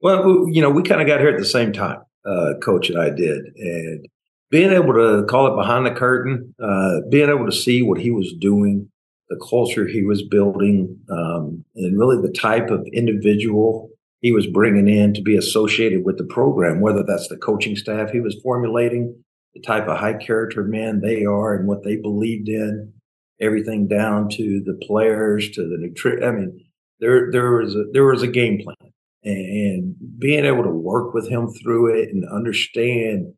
Well, 0.00 0.46
you 0.48 0.62
know, 0.62 0.70
we 0.70 0.82
kind 0.82 1.02
of 1.02 1.06
got 1.06 1.20
here 1.20 1.28
at 1.28 1.38
the 1.38 1.44
same 1.44 1.74
time, 1.74 2.00
uh, 2.24 2.54
coach 2.62 2.88
and 2.88 2.98
I 2.98 3.10
did. 3.10 3.44
And 3.56 4.08
being 4.50 4.72
able 4.72 4.94
to 4.94 5.26
call 5.28 5.48
it 5.48 5.54
behind 5.54 5.84
the 5.84 5.90
curtain, 5.90 6.54
uh, 6.58 7.00
being 7.10 7.28
able 7.28 7.44
to 7.44 7.52
see 7.52 7.82
what 7.82 8.00
he 8.00 8.10
was 8.10 8.32
doing, 8.40 8.90
the 9.28 9.38
culture 9.50 9.86
he 9.86 10.02
was 10.02 10.22
building, 10.22 10.98
um, 11.10 11.62
and 11.76 11.98
really 11.98 12.22
the 12.26 12.32
type 12.32 12.70
of 12.70 12.88
individual 12.94 13.90
he 14.20 14.32
was 14.32 14.46
bringing 14.46 14.88
in 14.88 15.14
to 15.14 15.22
be 15.22 15.36
associated 15.36 16.04
with 16.04 16.18
the 16.18 16.24
program, 16.24 16.80
whether 16.80 17.02
that's 17.02 17.28
the 17.28 17.36
coaching 17.36 17.76
staff 17.76 18.10
he 18.10 18.20
was 18.20 18.38
formulating, 18.42 19.14
the 19.54 19.60
type 19.62 19.88
of 19.88 19.98
high 19.98 20.14
character 20.14 20.62
men 20.62 21.00
they 21.00 21.24
are 21.24 21.54
and 21.54 21.66
what 21.66 21.82
they 21.84 21.96
believed 21.96 22.48
in, 22.48 22.92
everything 23.40 23.88
down 23.88 24.28
to 24.28 24.62
the 24.64 24.78
players, 24.86 25.50
to 25.50 25.62
the 25.62 25.76
nutrition. 25.78 26.22
I 26.22 26.32
mean, 26.32 26.60
there, 27.00 27.30
there 27.32 27.52
was 27.52 27.74
a, 27.74 27.84
there 27.92 28.04
was 28.04 28.22
a 28.22 28.28
game 28.28 28.60
plan 28.62 28.92
and 29.22 29.94
being 30.18 30.44
able 30.44 30.62
to 30.62 30.70
work 30.70 31.12
with 31.12 31.28
him 31.28 31.48
through 31.48 31.94
it 31.94 32.10
and 32.10 32.24
understand 32.30 33.34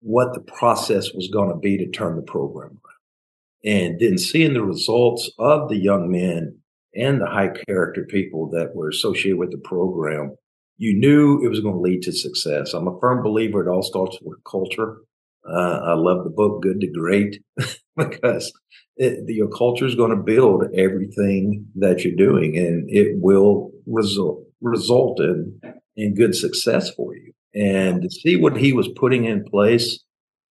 what 0.00 0.34
the 0.34 0.40
process 0.40 1.12
was 1.12 1.28
going 1.32 1.48
to 1.48 1.56
be 1.56 1.78
to 1.78 1.88
turn 1.90 2.16
the 2.16 2.22
program 2.22 2.70
around. 2.70 2.78
And 3.64 4.00
then 4.00 4.18
seeing 4.18 4.54
the 4.54 4.64
results 4.64 5.30
of 5.38 5.68
the 5.68 5.76
young 5.76 6.10
men 6.10 6.58
and 6.94 7.20
the 7.20 7.26
high 7.26 7.50
character 7.66 8.04
people 8.08 8.50
that 8.50 8.74
were 8.74 8.88
associated 8.88 9.38
with 9.38 9.50
the 9.50 9.58
program, 9.58 10.36
you 10.76 10.98
knew 10.98 11.44
it 11.44 11.48
was 11.48 11.60
going 11.60 11.74
to 11.74 11.80
lead 11.80 12.02
to 12.02 12.12
success. 12.12 12.74
I'm 12.74 12.88
a 12.88 12.98
firm 13.00 13.22
believer 13.22 13.62
it 13.62 13.70
all 13.70 13.82
starts 13.82 14.18
with 14.22 14.38
culture. 14.44 14.98
Uh, 15.48 15.80
I 15.84 15.94
love 15.94 16.24
the 16.24 16.30
book 16.30 16.62
Good 16.62 16.80
to 16.80 16.86
Great 16.86 17.42
because 17.96 18.52
it, 18.96 19.24
your 19.28 19.48
culture 19.48 19.86
is 19.86 19.94
going 19.94 20.10
to 20.10 20.22
build 20.22 20.64
everything 20.74 21.66
that 21.76 22.04
you're 22.04 22.14
doing 22.14 22.56
and 22.56 22.88
it 22.90 23.16
will 23.20 23.70
result, 23.86 24.44
result 24.60 25.20
in, 25.20 25.60
in 25.96 26.14
good 26.14 26.34
success 26.34 26.90
for 26.90 27.14
you. 27.14 27.32
And 27.54 28.02
to 28.02 28.10
see 28.10 28.36
what 28.36 28.56
he 28.56 28.72
was 28.72 28.88
putting 28.96 29.24
in 29.24 29.44
place, 29.44 30.00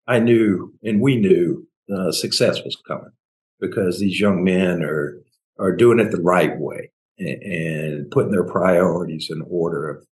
I 0.07 0.19
knew 0.19 0.73
and 0.83 1.01
we 1.01 1.17
knew 1.17 1.67
uh, 1.93 2.11
success 2.11 2.61
was 2.63 2.77
coming 2.87 3.11
because 3.59 3.99
these 3.99 4.19
young 4.19 4.43
men 4.43 4.83
are 4.83 5.20
are 5.59 5.75
doing 5.75 5.99
it 5.99 6.11
the 6.11 6.21
right 6.21 6.57
way 6.57 6.91
and, 7.17 7.41
and 7.43 8.11
putting 8.11 8.31
their 8.31 8.43
priorities 8.43 9.29
in 9.29 9.43
order 9.49 9.89
of, 9.89 10.05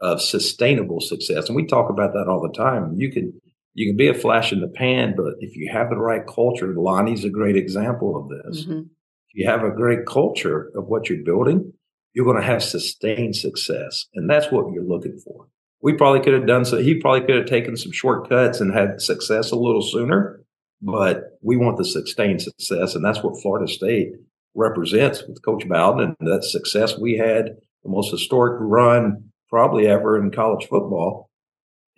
of 0.00 0.22
sustainable 0.22 1.00
success. 1.00 1.48
And 1.48 1.56
we 1.56 1.66
talk 1.66 1.90
about 1.90 2.12
that 2.12 2.28
all 2.28 2.40
the 2.40 2.56
time. 2.56 2.94
You 2.98 3.10
can 3.10 3.40
you 3.74 3.88
can 3.88 3.96
be 3.96 4.08
a 4.08 4.14
flash 4.14 4.52
in 4.52 4.60
the 4.60 4.68
pan, 4.68 5.14
but 5.16 5.34
if 5.38 5.54
you 5.56 5.70
have 5.72 5.88
the 5.90 5.96
right 5.96 6.26
culture, 6.26 6.74
Lonnie's 6.74 7.24
a 7.24 7.30
great 7.30 7.56
example 7.56 8.16
of 8.16 8.28
this. 8.28 8.64
Mm-hmm. 8.64 8.80
If 8.80 9.34
you 9.34 9.46
have 9.46 9.62
a 9.62 9.70
great 9.70 10.04
culture 10.04 10.72
of 10.74 10.86
what 10.86 11.08
you're 11.08 11.22
building, 11.22 11.72
you're 12.12 12.24
going 12.24 12.40
to 12.40 12.42
have 12.42 12.64
sustained 12.64 13.36
success. 13.36 14.06
And 14.14 14.28
that's 14.28 14.50
what 14.50 14.72
you're 14.72 14.82
looking 14.82 15.16
for. 15.24 15.46
We 15.80 15.92
probably 15.92 16.20
could 16.20 16.32
have 16.32 16.46
done 16.46 16.64
so. 16.64 16.78
He 16.78 16.98
probably 16.98 17.20
could 17.20 17.36
have 17.36 17.46
taken 17.46 17.76
some 17.76 17.92
shortcuts 17.92 18.60
and 18.60 18.74
had 18.74 19.00
success 19.00 19.52
a 19.52 19.56
little 19.56 19.82
sooner. 19.82 20.40
but 20.80 21.38
we 21.42 21.56
want 21.56 21.76
the 21.76 21.84
sustained 21.84 22.42
success. 22.42 22.94
And 22.94 23.04
that's 23.04 23.22
what 23.22 23.40
Florida 23.40 23.70
State 23.72 24.12
represents 24.54 25.24
with 25.26 25.42
Coach 25.44 25.68
Bowden 25.68 26.16
and 26.18 26.28
that 26.28 26.44
success 26.44 26.98
we 26.98 27.16
had, 27.16 27.56
the 27.82 27.90
most 27.90 28.10
historic 28.10 28.58
run 28.60 29.24
probably 29.48 29.86
ever 29.86 30.20
in 30.20 30.30
college 30.30 30.66
football. 30.66 31.30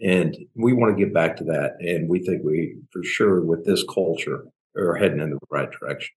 And 0.00 0.36
we 0.54 0.72
want 0.72 0.96
to 0.96 1.04
get 1.04 1.12
back 1.12 1.36
to 1.36 1.44
that. 1.44 1.76
And 1.80 2.08
we 2.08 2.20
think 2.24 2.42
we, 2.44 2.76
for 2.92 3.02
sure, 3.02 3.44
with 3.44 3.66
this 3.66 3.84
culture, 3.92 4.44
are 4.76 4.94
heading 4.94 5.20
in 5.20 5.30
the 5.30 5.38
right 5.50 5.68
direction. 5.70 6.14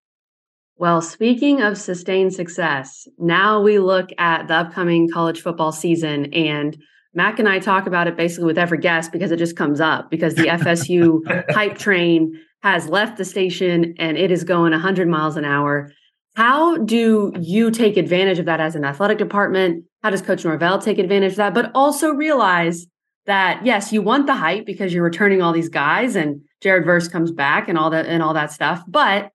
Well, 0.77 1.03
speaking 1.03 1.61
of 1.61 1.77
sustained 1.77 2.33
success, 2.33 3.07
now 3.19 3.61
we 3.61 3.79
look 3.79 4.11
at 4.19 4.49
the 4.49 4.55
upcoming 4.55 5.11
college 5.11 5.43
football 5.43 5.73
season 5.73 6.33
and 6.33 6.77
Mac 7.13 7.39
and 7.41 7.49
I 7.49 7.59
talk 7.59 7.87
about 7.87 8.07
it 8.07 8.17
basically 8.17 8.47
with 8.47 8.59
every 8.59 8.79
guest 8.79 9.11
because 9.11 9.33
it 9.33 9.37
just 9.37 9.57
comes 9.57 9.81
up 9.81 10.11
because 10.11 10.37
the 10.37 10.45
FSU 10.45 11.51
hype 11.51 11.77
train 11.77 12.33
has 12.63 12.89
left 12.89 13.19
the 13.19 13.25
station 13.25 13.95
and 13.99 14.17
it 14.17 14.31
is 14.31 14.45
going 14.45 14.73
100 14.73 15.09
miles 15.09 15.37
an 15.37 15.45
hour. 15.45 15.93
How 16.41 16.79
do 16.79 17.35
you 17.39 17.71
take 17.71 17.99
advantage 17.99 18.39
of 18.39 18.47
that 18.47 18.61
as 18.61 18.75
an 18.75 18.83
athletic 18.83 19.19
department? 19.19 19.85
How 20.03 20.09
does 20.09 20.23
Coach 20.23 20.43
Norvell 20.43 20.79
take 20.79 20.97
advantage 20.97 21.33
of 21.33 21.37
that? 21.37 21.53
But 21.53 21.71
also 21.75 22.13
realize 22.13 22.87
that 23.27 23.67
yes, 23.67 23.93
you 23.93 24.01
want 24.01 24.27
the 24.27 24.35
hype 24.35 24.65
because 24.65 24.95
you're 24.95 25.05
returning 25.05 25.43
all 25.43 25.53
these 25.53 25.69
guys 25.69 26.17
and 26.17 26.41
Jared 26.63 26.87
Verse 26.87 27.09
comes 27.09 27.31
back 27.31 27.69
and 27.69 27.77
all 27.77 27.91
that 27.91 28.07
and 28.07 28.23
all 28.23 28.33
that 28.33 28.53
stuff, 28.53 28.83
but 28.89 29.33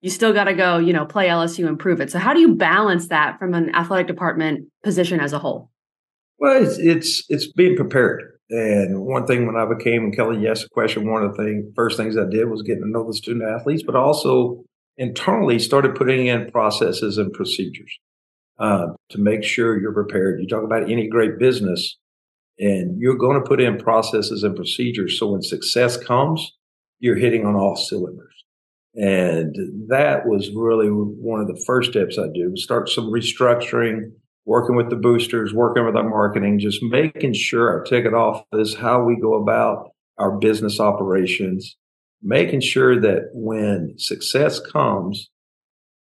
you 0.00 0.08
still 0.08 0.32
got 0.32 0.44
to 0.44 0.54
go, 0.54 0.78
you 0.78 0.94
know, 0.94 1.04
play 1.04 1.28
LSU 1.28 1.68
and 1.68 1.78
prove 1.78 2.00
it. 2.00 2.10
So 2.10 2.18
how 2.18 2.32
do 2.32 2.40
you 2.40 2.54
balance 2.54 3.08
that 3.08 3.38
from 3.38 3.52
an 3.52 3.74
athletic 3.74 4.06
department 4.06 4.66
position 4.82 5.20
as 5.20 5.34
a 5.34 5.38
whole? 5.38 5.70
Well, 6.38 6.64
it's 6.64 6.78
it's, 6.78 7.22
it's 7.28 7.52
being 7.52 7.76
prepared. 7.76 8.22
And 8.48 9.02
one 9.02 9.26
thing 9.26 9.46
when 9.46 9.56
I 9.56 9.66
became 9.66 10.04
and 10.04 10.16
Kelly, 10.16 10.38
yes, 10.40 10.64
a 10.64 10.70
question. 10.70 11.06
One 11.06 11.22
of 11.22 11.36
the 11.36 11.44
thing, 11.44 11.70
first 11.76 11.98
things 11.98 12.16
I 12.16 12.24
did 12.24 12.48
was 12.48 12.62
getting 12.62 12.84
to 12.84 12.88
know 12.88 13.06
the 13.06 13.12
student 13.12 13.44
athletes, 13.44 13.82
but 13.84 13.94
also 13.94 14.64
internally 15.00 15.58
started 15.58 15.94
putting 15.94 16.26
in 16.26 16.50
processes 16.50 17.16
and 17.16 17.32
procedures 17.32 17.98
uh, 18.58 18.88
to 19.08 19.18
make 19.18 19.42
sure 19.42 19.80
you're 19.80 19.94
prepared. 19.94 20.38
You 20.40 20.46
talk 20.46 20.62
about 20.62 20.90
any 20.90 21.08
great 21.08 21.38
business, 21.38 21.96
and 22.58 23.00
you're 23.00 23.16
going 23.16 23.42
to 23.42 23.48
put 23.48 23.62
in 23.62 23.78
processes 23.78 24.44
and 24.44 24.54
procedures 24.54 25.18
so 25.18 25.32
when 25.32 25.42
success 25.42 25.96
comes, 25.96 26.52
you're 26.98 27.16
hitting 27.16 27.46
on 27.46 27.56
all 27.56 27.76
cylinders. 27.76 28.44
And 28.94 29.56
that 29.88 30.26
was 30.26 30.50
really 30.54 30.88
one 30.88 31.40
of 31.40 31.46
the 31.46 31.62
first 31.66 31.92
steps 31.92 32.18
I 32.18 32.26
do. 32.34 32.52
Start 32.56 32.90
some 32.90 33.10
restructuring, 33.10 34.12
working 34.44 34.76
with 34.76 34.90
the 34.90 34.96
boosters, 34.96 35.54
working 35.54 35.86
with 35.86 35.96
our 35.96 36.06
marketing, 36.08 36.58
just 36.58 36.82
making 36.82 37.32
sure 37.32 37.70
our 37.70 37.84
ticket 37.84 38.12
office, 38.12 38.74
how 38.74 39.02
we 39.02 39.16
go 39.18 39.34
about 39.34 39.92
our 40.18 40.36
business 40.38 40.78
operations, 40.78 41.76
making 42.22 42.60
sure 42.60 43.00
that 43.00 43.30
when 43.32 43.94
success 43.96 44.60
comes, 44.60 45.30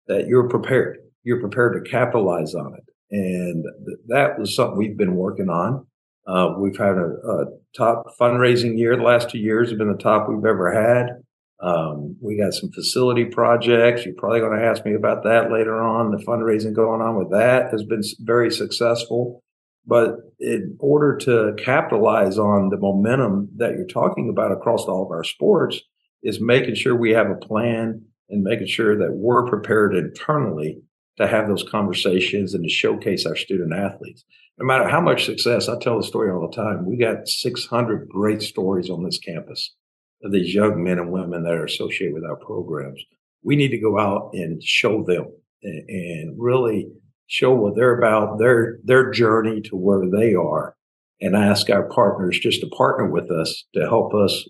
that 0.07 0.27
you're 0.27 0.49
prepared. 0.49 0.97
You're 1.23 1.39
prepared 1.39 1.83
to 1.83 1.89
capitalize 1.89 2.55
on 2.55 2.73
it. 2.75 2.83
And 3.11 3.63
th- 3.85 3.99
that 4.07 4.39
was 4.39 4.55
something 4.55 4.77
we've 4.77 4.97
been 4.97 5.15
working 5.15 5.49
on. 5.49 5.85
Uh, 6.25 6.55
we've 6.57 6.77
had 6.77 6.95
a, 6.97 7.05
a, 7.05 7.45
top 7.75 8.05
fundraising 8.19 8.77
year. 8.77 8.97
The 8.97 9.03
last 9.03 9.29
two 9.29 9.37
years 9.37 9.69
have 9.69 9.77
been 9.77 9.91
the 9.91 9.97
top 9.97 10.27
we've 10.27 10.43
ever 10.43 10.71
had. 10.71 11.21
Um, 11.59 12.17
we 12.21 12.37
got 12.37 12.53
some 12.53 12.71
facility 12.71 13.25
projects. 13.25 14.05
You're 14.05 14.15
probably 14.15 14.39
going 14.41 14.57
to 14.57 14.65
ask 14.65 14.83
me 14.85 14.93
about 14.93 15.23
that 15.23 15.51
later 15.51 15.81
on. 15.81 16.11
The 16.11 16.23
fundraising 16.23 16.73
going 16.73 17.01
on 17.01 17.15
with 17.15 17.31
that 17.31 17.71
has 17.71 17.83
been 17.83 18.01
very 18.19 18.51
successful. 18.51 19.43
But 19.85 20.17
in 20.39 20.75
order 20.79 21.15
to 21.17 21.55
capitalize 21.63 22.37
on 22.37 22.69
the 22.69 22.77
momentum 22.77 23.49
that 23.55 23.71
you're 23.71 23.87
talking 23.87 24.29
about 24.29 24.51
across 24.51 24.83
all 24.85 25.05
of 25.05 25.11
our 25.11 25.23
sports, 25.23 25.79
is 26.23 26.41
making 26.41 26.75
sure 26.75 26.95
we 26.95 27.11
have 27.11 27.29
a 27.29 27.35
plan 27.35 28.01
and 28.29 28.43
making 28.43 28.67
sure 28.67 28.97
that 28.97 29.13
we're 29.13 29.47
prepared 29.47 29.95
internally 29.95 30.81
to 31.17 31.27
have 31.27 31.47
those 31.47 31.67
conversations 31.69 32.53
and 32.53 32.63
to 32.63 32.69
showcase 32.69 33.25
our 33.25 33.35
student 33.35 33.73
athletes. 33.73 34.23
No 34.59 34.65
matter 34.65 34.87
how 34.87 35.01
much 35.01 35.25
success, 35.25 35.69
I 35.69 35.77
tell 35.79 35.97
the 35.97 36.07
story 36.07 36.31
all 36.31 36.47
the 36.47 36.55
time. 36.55 36.85
We 36.85 36.97
got 36.97 37.27
600 37.27 38.09
great 38.09 38.41
stories 38.41 38.89
on 38.89 39.03
this 39.03 39.19
campus 39.19 39.75
of 40.23 40.31
these 40.31 40.53
young 40.53 40.83
men 40.83 40.99
and 40.99 41.11
women 41.11 41.43
that 41.43 41.53
are 41.53 41.65
associated 41.65 42.13
with 42.13 42.23
our 42.23 42.37
programs. 42.37 43.01
We 43.43 43.55
need 43.55 43.69
to 43.69 43.79
go 43.79 43.99
out 43.99 44.31
and 44.33 44.61
show 44.63 45.03
them 45.03 45.27
and 45.61 46.35
really 46.37 46.87
show 47.27 47.53
what 47.53 47.75
they're 47.75 47.97
about, 47.97 48.39
their, 48.39 48.79
their 48.83 49.11
journey 49.11 49.61
to 49.61 49.75
where 49.75 50.09
they 50.09 50.33
are 50.33 50.75
and 51.19 51.35
ask 51.35 51.69
our 51.69 51.87
partners 51.89 52.39
just 52.39 52.61
to 52.61 52.67
partner 52.69 53.09
with 53.09 53.29
us 53.31 53.65
to 53.73 53.81
help 53.81 54.13
us 54.13 54.47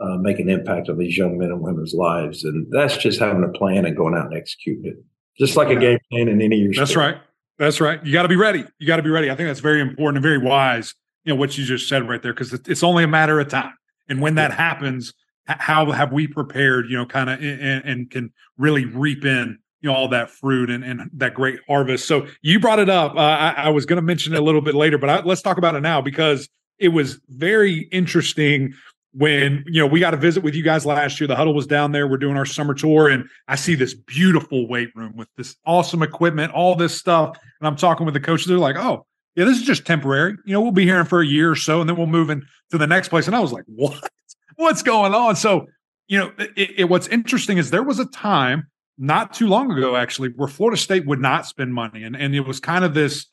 uh, 0.00 0.16
make 0.16 0.38
an 0.38 0.48
impact 0.48 0.88
on 0.88 0.98
these 0.98 1.16
young 1.16 1.38
men 1.38 1.50
and 1.50 1.60
women's 1.60 1.94
lives. 1.94 2.44
And 2.44 2.66
that's 2.70 2.96
just 2.96 3.18
having 3.18 3.44
a 3.44 3.48
plan 3.48 3.84
and 3.84 3.96
going 3.96 4.14
out 4.14 4.26
and 4.26 4.36
executing 4.36 4.86
it. 4.86 5.04
Just 5.38 5.56
like 5.56 5.68
a 5.68 5.76
game 5.76 5.98
plan 6.10 6.28
in 6.28 6.40
any 6.40 6.56
year. 6.56 6.72
That's 6.74 6.90
sport. 6.90 7.14
right. 7.14 7.22
That's 7.58 7.80
right. 7.80 8.04
You 8.04 8.12
got 8.12 8.22
to 8.22 8.28
be 8.28 8.36
ready. 8.36 8.64
You 8.78 8.86
got 8.86 8.96
to 8.96 9.02
be 9.02 9.10
ready. 9.10 9.30
I 9.30 9.34
think 9.34 9.48
that's 9.48 9.60
very 9.60 9.80
important 9.80 10.18
and 10.18 10.22
very 10.22 10.38
wise. 10.38 10.94
You 11.24 11.34
know 11.34 11.38
what 11.38 11.58
you 11.58 11.64
just 11.64 11.88
said 11.88 12.08
right 12.08 12.22
there, 12.22 12.32
because 12.32 12.52
it's 12.52 12.82
only 12.82 13.04
a 13.04 13.08
matter 13.08 13.38
of 13.38 13.48
time. 13.48 13.74
And 14.08 14.20
when 14.20 14.36
that 14.36 14.52
happens, 14.52 15.12
how 15.46 15.90
have 15.90 16.12
we 16.12 16.26
prepared? 16.26 16.86
You 16.88 16.96
know, 16.96 17.06
kind 17.06 17.28
of 17.28 17.40
and, 17.42 17.84
and, 17.84 18.10
can 18.10 18.32
really 18.56 18.84
reap 18.84 19.24
in 19.24 19.58
you 19.80 19.90
know 19.90 19.94
all 19.94 20.08
that 20.08 20.30
fruit 20.30 20.70
and, 20.70 20.84
and 20.84 21.10
that 21.14 21.34
great 21.34 21.60
harvest. 21.68 22.06
So 22.06 22.26
you 22.42 22.60
brought 22.60 22.78
it 22.78 22.88
up. 22.88 23.14
Uh, 23.14 23.18
I, 23.18 23.54
I, 23.56 23.68
was 23.70 23.86
going 23.86 23.96
to 23.96 24.02
mention 24.02 24.34
it 24.34 24.38
a 24.38 24.42
little 24.42 24.60
bit 24.60 24.74
later, 24.74 24.98
but 24.98 25.10
I, 25.10 25.20
let's 25.20 25.42
talk 25.42 25.58
about 25.58 25.74
it 25.74 25.80
now 25.80 26.00
because 26.00 26.48
it 26.78 26.88
was 26.88 27.20
very 27.28 27.88
interesting 27.90 28.72
when 29.12 29.64
you 29.66 29.80
know 29.80 29.86
we 29.86 30.00
got 30.00 30.10
to 30.10 30.16
visit 30.16 30.42
with 30.42 30.54
you 30.54 30.62
guys 30.62 30.84
last 30.84 31.20
year. 31.20 31.26
The 31.26 31.36
huddle 31.36 31.54
was 31.54 31.66
down 31.66 31.92
there. 31.92 32.06
We're 32.06 32.18
doing 32.18 32.36
our 32.36 32.46
summer 32.46 32.74
tour 32.74 33.08
and 33.08 33.28
i 33.46 33.56
see 33.56 33.74
this 33.74 33.94
beautiful 33.94 34.68
weight 34.68 34.90
room 34.94 35.16
with 35.16 35.28
this 35.36 35.56
awesome 35.66 36.02
equipment 36.02 36.52
all 36.52 36.74
this 36.74 36.96
stuff. 36.96 37.38
And 37.60 37.66
i'm 37.66 37.76
talking 37.76 38.04
with 38.04 38.14
the 38.14 38.20
coaches. 38.20 38.46
They're 38.46 38.58
like 38.58 38.76
oh 38.76 39.06
yeah 39.34 39.44
this 39.44 39.58
is 39.58 39.64
just 39.64 39.86
temporary. 39.86 40.36
You 40.44 40.52
know 40.52 40.60
we'll 40.60 40.72
be 40.72 40.84
here 40.84 41.04
for 41.04 41.20
a 41.20 41.26
year 41.26 41.50
or 41.50 41.56
so 41.56 41.80
and 41.80 41.88
then 41.88 41.96
we'll 41.96 42.06
move 42.06 42.30
in 42.30 42.44
to 42.70 42.78
the 42.78 42.86
next 42.86 43.08
place. 43.08 43.26
And 43.26 43.34
i 43.34 43.40
was 43.40 43.52
like 43.52 43.64
what? 43.66 44.10
What's 44.56 44.82
going 44.82 45.14
on? 45.14 45.36
So 45.36 45.66
you 46.08 46.18
know 46.18 46.32
it, 46.38 46.70
it, 46.80 46.84
what's 46.88 47.06
interesting 47.08 47.58
is 47.58 47.70
there 47.70 47.82
was 47.82 47.98
a 47.98 48.06
time 48.06 48.66
not 48.98 49.32
too 49.32 49.46
long 49.46 49.70
ago 49.70 49.94
actually 49.94 50.30
where 50.30 50.48
florida 50.48 50.76
state 50.76 51.06
would 51.06 51.20
not 51.20 51.46
spend 51.46 51.72
money. 51.72 52.02
And, 52.02 52.16
and 52.16 52.34
it 52.34 52.40
was 52.40 52.60
kind 52.60 52.84
of 52.84 52.94
this 52.94 53.26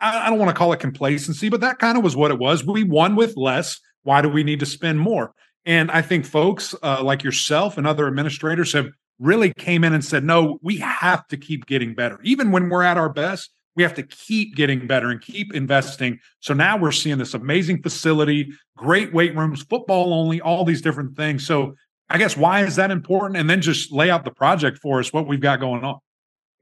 I 0.00 0.30
don't 0.30 0.38
want 0.38 0.50
to 0.50 0.54
call 0.54 0.72
it 0.72 0.78
complacency, 0.78 1.48
but 1.48 1.60
that 1.60 1.80
kind 1.80 1.98
of 1.98 2.04
was 2.04 2.14
what 2.14 2.30
it 2.30 2.38
was. 2.38 2.64
We 2.64 2.84
won 2.84 3.16
with 3.16 3.36
less 3.36 3.80
why 4.08 4.22
do 4.22 4.28
we 4.30 4.42
need 4.42 4.58
to 4.58 4.66
spend 4.66 4.98
more? 4.98 5.34
And 5.66 5.90
I 5.90 6.00
think 6.00 6.24
folks 6.24 6.74
uh, 6.82 7.02
like 7.04 7.22
yourself 7.22 7.76
and 7.76 7.86
other 7.86 8.06
administrators 8.06 8.72
have 8.72 8.88
really 9.18 9.52
came 9.52 9.84
in 9.84 9.92
and 9.92 10.02
said, 10.02 10.24
no, 10.24 10.58
we 10.62 10.78
have 10.78 11.28
to 11.28 11.36
keep 11.36 11.66
getting 11.66 11.94
better. 11.94 12.18
Even 12.22 12.50
when 12.50 12.70
we're 12.70 12.84
at 12.84 12.96
our 12.96 13.10
best, 13.10 13.50
we 13.76 13.82
have 13.82 13.92
to 13.92 14.02
keep 14.02 14.56
getting 14.56 14.86
better 14.86 15.10
and 15.10 15.20
keep 15.20 15.54
investing. 15.54 16.18
So 16.40 16.54
now 16.54 16.78
we're 16.78 16.90
seeing 16.90 17.18
this 17.18 17.34
amazing 17.34 17.82
facility, 17.82 18.48
great 18.78 19.12
weight 19.12 19.36
rooms, 19.36 19.62
football 19.62 20.14
only, 20.14 20.40
all 20.40 20.64
these 20.64 20.80
different 20.80 21.14
things. 21.14 21.46
So 21.46 21.74
I 22.08 22.16
guess 22.16 22.34
why 22.34 22.64
is 22.64 22.76
that 22.76 22.90
important? 22.90 23.38
And 23.38 23.50
then 23.50 23.60
just 23.60 23.92
lay 23.92 24.08
out 24.08 24.24
the 24.24 24.30
project 24.30 24.78
for 24.78 25.00
us, 25.00 25.12
what 25.12 25.28
we've 25.28 25.38
got 25.38 25.60
going 25.60 25.84
on. 25.84 25.98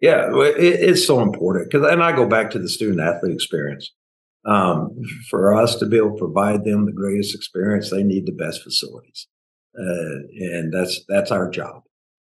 Yeah, 0.00 0.30
it's 0.32 1.06
so 1.06 1.20
important 1.20 1.70
because, 1.70 1.88
and 1.88 2.02
I 2.02 2.10
go 2.10 2.26
back 2.26 2.50
to 2.50 2.58
the 2.58 2.68
student 2.68 2.98
athlete 2.98 3.32
experience 3.32 3.92
um, 4.46 4.90
for 5.28 5.54
us 5.54 5.76
to 5.76 5.86
be 5.86 5.96
able 5.96 6.12
to 6.12 6.18
provide 6.18 6.64
them 6.64 6.86
the 6.86 6.92
greatest 6.92 7.34
experience, 7.34 7.90
they 7.90 8.02
need 8.02 8.26
the 8.26 8.32
best 8.32 8.62
facilities, 8.62 9.26
uh, 9.78 10.16
and 10.38 10.72
that's 10.72 11.04
that's 11.08 11.30
our 11.30 11.50
job. 11.50 11.82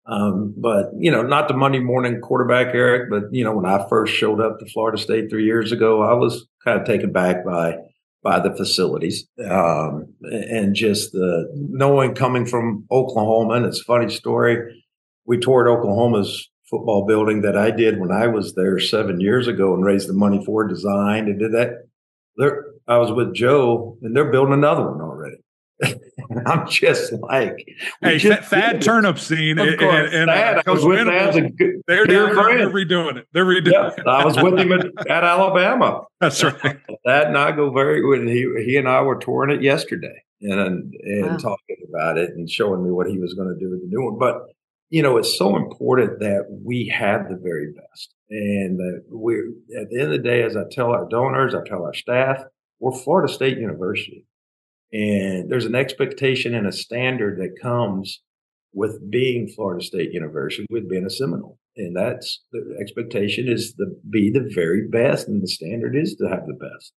Um, 0.08 0.54
but 0.58 0.92
you 0.98 1.12
know, 1.12 1.22
not 1.22 1.48
the 1.48 1.54
Monday 1.54 1.80
morning 1.80 2.22
quarterback, 2.22 2.74
Eric. 2.74 3.10
But 3.10 3.24
you 3.32 3.44
know, 3.44 3.54
when 3.56 3.66
I 3.66 3.86
first 3.90 4.14
showed 4.14 4.42
up 4.42 4.60
to 4.60 4.66
Florida 4.72 4.98
State 4.98 5.30
three 5.30 5.46
years 5.46 5.72
ago, 5.72 6.02
I 6.02 6.14
was 6.14 6.48
kind 6.64 6.80
of 6.80 6.88
taken 6.88 7.12
back 7.12 7.46
by 7.46 7.76
by 8.24 8.40
the 8.40 8.56
facilities 8.56 9.28
um, 9.50 10.14
and 10.24 10.76
just 10.76 11.12
the 11.12 11.50
knowing 11.54 12.16
coming 12.16 12.46
from 12.46 12.86
Oklahoma. 12.92 13.54
And 13.56 13.66
it's 13.66 13.82
a 13.82 13.86
funny 13.86 14.10
story. 14.10 14.84
We 15.26 15.38
toured 15.38 15.68
Oklahoma's 15.68 16.50
football 16.70 17.06
building 17.06 17.42
that 17.42 17.58
I 17.58 17.72
did 17.72 18.00
when 18.00 18.12
I 18.12 18.28
was 18.28 18.56
there 18.56 18.80
seven 18.80 19.22
years 19.22 19.48
ago 19.48 19.74
and 19.74 19.86
raised 19.86 20.10
the 20.10 20.14
money 20.14 20.44
for 20.46 20.68
design 20.68 21.28
and 21.28 21.40
did 21.40 21.54
that 21.54 21.88
they're, 22.38 22.65
I 22.88 22.97
was 22.97 23.12
with 23.12 23.34
Joe 23.34 23.97
and 24.02 24.15
they're 24.15 24.32
building 24.32 24.54
another 24.54 24.89
one 24.89 25.02
already. 25.02 25.38
I'm 26.47 26.67
just 26.67 27.13
like, 27.13 27.67
hey, 28.02 28.17
just 28.17 28.50
Thad 28.50 28.82
Turnipseed. 28.82 29.62
Of 29.62 29.80
course, 29.80 30.10
and, 30.12 30.30
uh, 30.30 30.34
and, 30.34 30.56
Thad, 30.58 30.63
I 30.65 30.71
was 30.71 30.84
with 30.84 31.06
Thad's 31.06 31.38
a 31.38 31.41
good, 31.41 31.82
they're, 31.88 32.06
doing, 32.06 32.34
they're 32.34 32.69
redoing 32.69 33.17
it. 33.17 33.28
They're 33.32 33.45
redoing 33.45 33.71
yeah, 33.71 33.91
it. 33.95 34.08
I 34.08 34.26
was 34.26 34.41
with 34.41 34.58
him 34.58 34.71
at, 34.71 34.86
at 35.08 35.23
Alabama. 35.23 36.04
That's 36.19 36.43
right. 36.43 36.56
Thad 37.06 37.28
and 37.28 37.38
I 37.38 37.52
go 37.52 37.69
very 37.71 38.02
good. 38.02 38.28
He, 38.28 38.52
he 38.65 38.78
and 38.78 38.89
I 38.89 39.02
were 39.02 39.17
touring 39.17 39.56
it 39.56 39.62
yesterday 39.62 40.23
and, 40.41 40.93
and 40.93 41.26
wow. 41.28 41.38
talking 41.38 41.78
about 41.89 42.17
it 42.17 42.32
and 42.32 42.50
showing 42.50 42.84
me 42.84 42.89
what 42.89 43.08
he 43.08 43.19
was 43.19 43.36
going 43.36 43.50
to 43.50 43.60
do 43.60 43.69
with 43.69 43.82
the 43.82 43.88
new 43.88 44.04
one. 44.04 44.17
But, 44.17 44.47
you 44.89 45.02
know, 45.02 45.17
it's 45.17 45.38
so 45.38 45.56
important 45.56 46.19
that 46.19 46.45
we 46.63 46.88
have 46.88 47.30
the 47.30 47.39
very 47.41 47.73
best. 47.73 48.13
And 48.30 48.80
uh, 48.80 49.02
we, 49.12 49.36
at 49.80 49.89
the 49.89 50.00
end 50.00 50.04
of 50.04 50.12
the 50.12 50.30
day, 50.30 50.43
as 50.43 50.56
I 50.56 50.63
tell 50.71 50.91
our 50.91 51.08
donors, 51.10 51.54
I 51.54 51.67
tell 51.67 51.84
our 51.84 51.93
staff, 51.93 52.41
we're 52.80 52.91
Florida 52.91 53.32
State 53.32 53.58
University. 53.58 54.26
And 54.93 55.50
there's 55.50 55.65
an 55.65 55.76
expectation 55.76 56.56
and 56.56 56.67
a 56.67 56.71
standard 56.71 57.39
that 57.39 57.62
comes 57.62 58.21
with 58.73 59.10
being 59.10 59.47
Florida 59.50 59.84
State 59.84 60.13
University, 60.13 60.65
with 60.69 60.89
being 60.89 61.06
a 61.06 61.10
Seminole. 61.10 61.58
And 61.76 61.95
that's 61.95 62.43
the 62.52 62.78
expectation 62.82 63.47
is 63.47 63.73
to 63.73 63.86
be 64.10 64.32
the 64.32 64.50
very 64.54 64.88
best, 64.88 65.28
and 65.28 65.43
the 65.43 65.47
standard 65.47 65.95
is 65.95 66.15
to 66.15 66.28
have 66.28 66.45
the 66.47 66.54
best. 66.54 66.93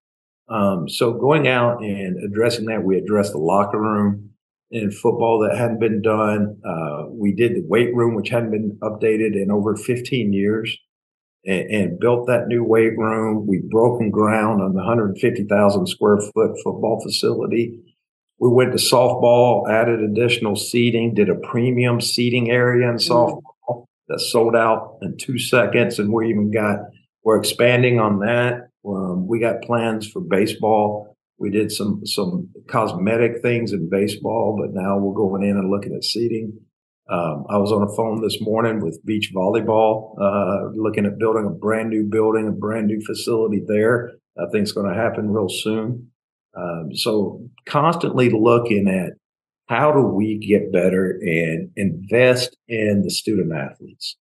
Um, 0.50 0.88
so 0.88 1.14
going 1.14 1.48
out 1.48 1.82
and 1.82 2.18
addressing 2.24 2.66
that, 2.66 2.84
we 2.84 2.98
address 2.98 3.32
the 3.32 3.38
locker 3.38 3.80
room 3.80 4.32
in 4.72 4.92
football 4.92 5.40
that 5.40 5.58
hadn't 5.58 5.80
been 5.80 6.02
done. 6.02 6.58
Uh, 6.66 7.06
we 7.10 7.34
did 7.34 7.56
the 7.56 7.64
weight 7.68 7.96
room, 7.96 8.16
which 8.16 8.30
hadn't 8.30 8.52
been 8.52 8.78
updated 8.82 9.42
in 9.42 9.50
over 9.52 9.76
15 9.76 10.34
years, 10.34 10.78
and, 11.46 11.70
and 11.70 12.00
built 12.00 12.28
that 12.28 12.48
new 12.48 12.64
weight 12.64 12.98
room. 12.98 13.48
We've 13.48 13.70
broken 13.70 14.12
ground 14.12 14.62
on 14.62 14.74
the 14.74 14.80
150,000 14.80 15.88
square 15.88 16.20
foot 16.20 16.58
football 16.64 17.02
facility. 17.04 17.80
We 18.40 18.50
went 18.50 18.72
to 18.74 18.78
softball, 18.78 19.70
added 19.70 20.02
additional 20.02 20.56
seating, 20.56 21.16
did 21.16 21.30
a 21.30 21.36
premium 21.36 22.02
seating 22.02 22.52
area 22.52 22.88
in 22.88 22.96
mm. 22.96 23.10
softball 23.10 23.86
that 24.10 24.20
sold 24.20 24.56
out 24.56 24.98
in 25.02 25.18
two 25.18 25.40
seconds, 25.40 26.00
and 26.00 26.14
we 26.14 26.30
even 26.30 26.52
got 26.52 26.80
we're 27.24 27.40
expanding 27.40 28.00
on 28.00 28.20
that. 28.20 28.70
Um, 28.88 29.28
we 29.28 29.40
got 29.40 29.62
plans 29.62 30.08
for 30.08 30.22
baseball. 30.22 31.17
We 31.40 31.52
did 31.52 31.72
some 31.72 32.06
some 32.06 32.50
cosmetic 32.68 33.42
things 33.42 33.74
in 33.74 33.90
baseball, 33.90 34.58
but 34.60 34.74
now 34.74 34.98
we're 34.98 35.14
going 35.14 35.44
in 35.44 35.58
and 35.58 35.70
looking 35.70 35.94
at 35.96 36.04
seating. 36.04 36.60
Um, 37.10 37.46
I 37.50 37.58
was 37.58 37.72
on 37.72 37.84
a 37.84 37.96
phone 37.96 38.22
this 38.22 38.42
morning 38.42 38.82
with 38.82 39.06
beach 39.06 39.32
volleyball, 39.34 40.16
uh, 40.20 40.72
looking 40.76 41.06
at 41.06 41.18
building 41.18 41.46
a 41.46 41.56
brand 41.56 41.90
new 41.90 42.04
building, 42.04 42.48
a 42.48 42.52
brand 42.52 42.88
new 42.88 43.00
facility 43.06 43.62
there. 43.66 44.12
I 44.38 44.50
think 44.52 44.64
it's 44.64 44.74
going 44.74 44.92
to 44.92 45.00
happen 45.00 45.32
real 45.32 45.48
soon. 45.48 46.12
Um, 46.58 46.90
so 46.94 47.48
constantly 47.66 48.30
looking 48.30 48.88
at 48.88 49.14
how 49.68 49.92
do 49.92 50.02
we 50.02 50.38
get 50.38 50.72
better 50.72 51.20
and 51.22 51.70
invest 51.76 52.58
in 52.68 53.04
the 53.04 53.12
student 53.12 53.54
athletes 53.54 54.18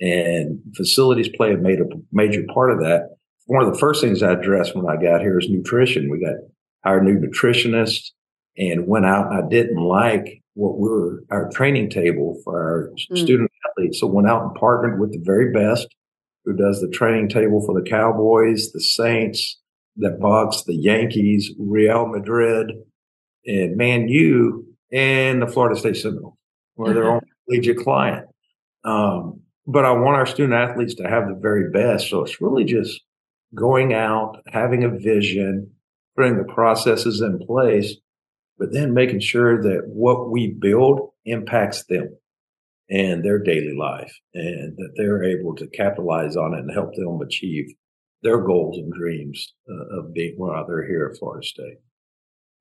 and 0.00 0.60
facilities 0.76 1.28
play 1.36 1.52
a 1.52 1.56
major, 1.56 1.84
major 2.12 2.42
part 2.52 2.70
of 2.72 2.78
that. 2.80 3.16
One 3.46 3.64
of 3.64 3.72
the 3.72 3.78
first 3.78 4.00
things 4.00 4.22
I 4.22 4.32
addressed 4.32 4.74
when 4.74 4.86
I 4.88 5.00
got 5.00 5.20
here 5.20 5.38
is 5.38 5.48
nutrition. 5.48 6.10
We 6.10 6.20
got 6.20 6.36
our 6.84 7.02
new 7.02 7.18
nutritionist 7.18 8.10
and 8.56 8.86
went 8.86 9.06
out 9.06 9.32
and 9.32 9.44
I 9.44 9.48
didn't 9.48 9.82
like 9.82 10.42
what 10.54 10.78
we 10.78 10.88
were 10.88 11.24
our 11.30 11.50
training 11.50 11.90
table 11.90 12.40
for 12.44 12.60
our 12.60 12.90
mm. 12.90 13.18
student 13.18 13.50
athletes. 13.68 14.00
So 14.00 14.06
went 14.06 14.28
out 14.28 14.42
and 14.42 14.54
partnered 14.54 15.00
with 15.00 15.12
the 15.12 15.22
very 15.24 15.52
best 15.52 15.88
who 16.44 16.54
does 16.54 16.80
the 16.80 16.88
training 16.88 17.28
table 17.28 17.64
for 17.64 17.78
the 17.78 17.88
Cowboys, 17.88 18.70
the 18.72 18.80
Saints, 18.80 19.58
that 19.96 20.20
box 20.20 20.64
the 20.64 20.76
Yankees, 20.76 21.52
Real 21.58 22.06
Madrid, 22.06 22.72
and 23.46 23.76
Man 23.76 24.08
U, 24.08 24.66
and 24.92 25.40
the 25.40 25.46
Florida 25.46 25.78
State 25.78 25.96
Seminoles, 25.96 26.36
where 26.74 26.92
they're 26.92 27.10
on 27.10 27.20
collegiate 27.48 27.78
client. 27.78 28.26
Um, 28.84 29.40
but 29.66 29.84
I 29.84 29.92
want 29.92 30.16
our 30.16 30.26
student 30.26 30.54
athletes 30.54 30.94
to 30.96 31.08
have 31.08 31.28
the 31.28 31.38
very 31.40 31.70
best. 31.70 32.10
So 32.10 32.22
it's 32.22 32.40
really 32.40 32.64
just 32.64 33.00
going 33.54 33.94
out, 33.94 34.42
having 34.48 34.84
a 34.84 34.90
vision, 34.90 35.70
putting 36.16 36.36
the 36.36 36.52
processes 36.52 37.20
in 37.20 37.38
place, 37.46 37.96
but 38.58 38.72
then 38.72 38.94
making 38.94 39.20
sure 39.20 39.60
that 39.62 39.82
what 39.86 40.30
we 40.30 40.56
build 40.58 41.10
impacts 41.24 41.84
them 41.84 42.16
and 42.90 43.24
their 43.24 43.38
daily 43.38 43.74
life 43.76 44.12
and 44.34 44.76
that 44.76 44.92
they're 44.96 45.24
able 45.24 45.54
to 45.56 45.66
capitalize 45.68 46.36
on 46.36 46.54
it 46.54 46.60
and 46.60 46.70
help 46.70 46.94
them 46.94 47.20
achieve 47.20 47.66
their 48.22 48.38
goals 48.38 48.78
and 48.78 48.92
dreams 48.92 49.54
uh, 49.68 49.98
of 49.98 50.14
being 50.14 50.34
while 50.36 50.66
they're 50.66 50.86
here 50.86 51.10
at 51.10 51.18
Florida 51.18 51.46
State. 51.46 51.78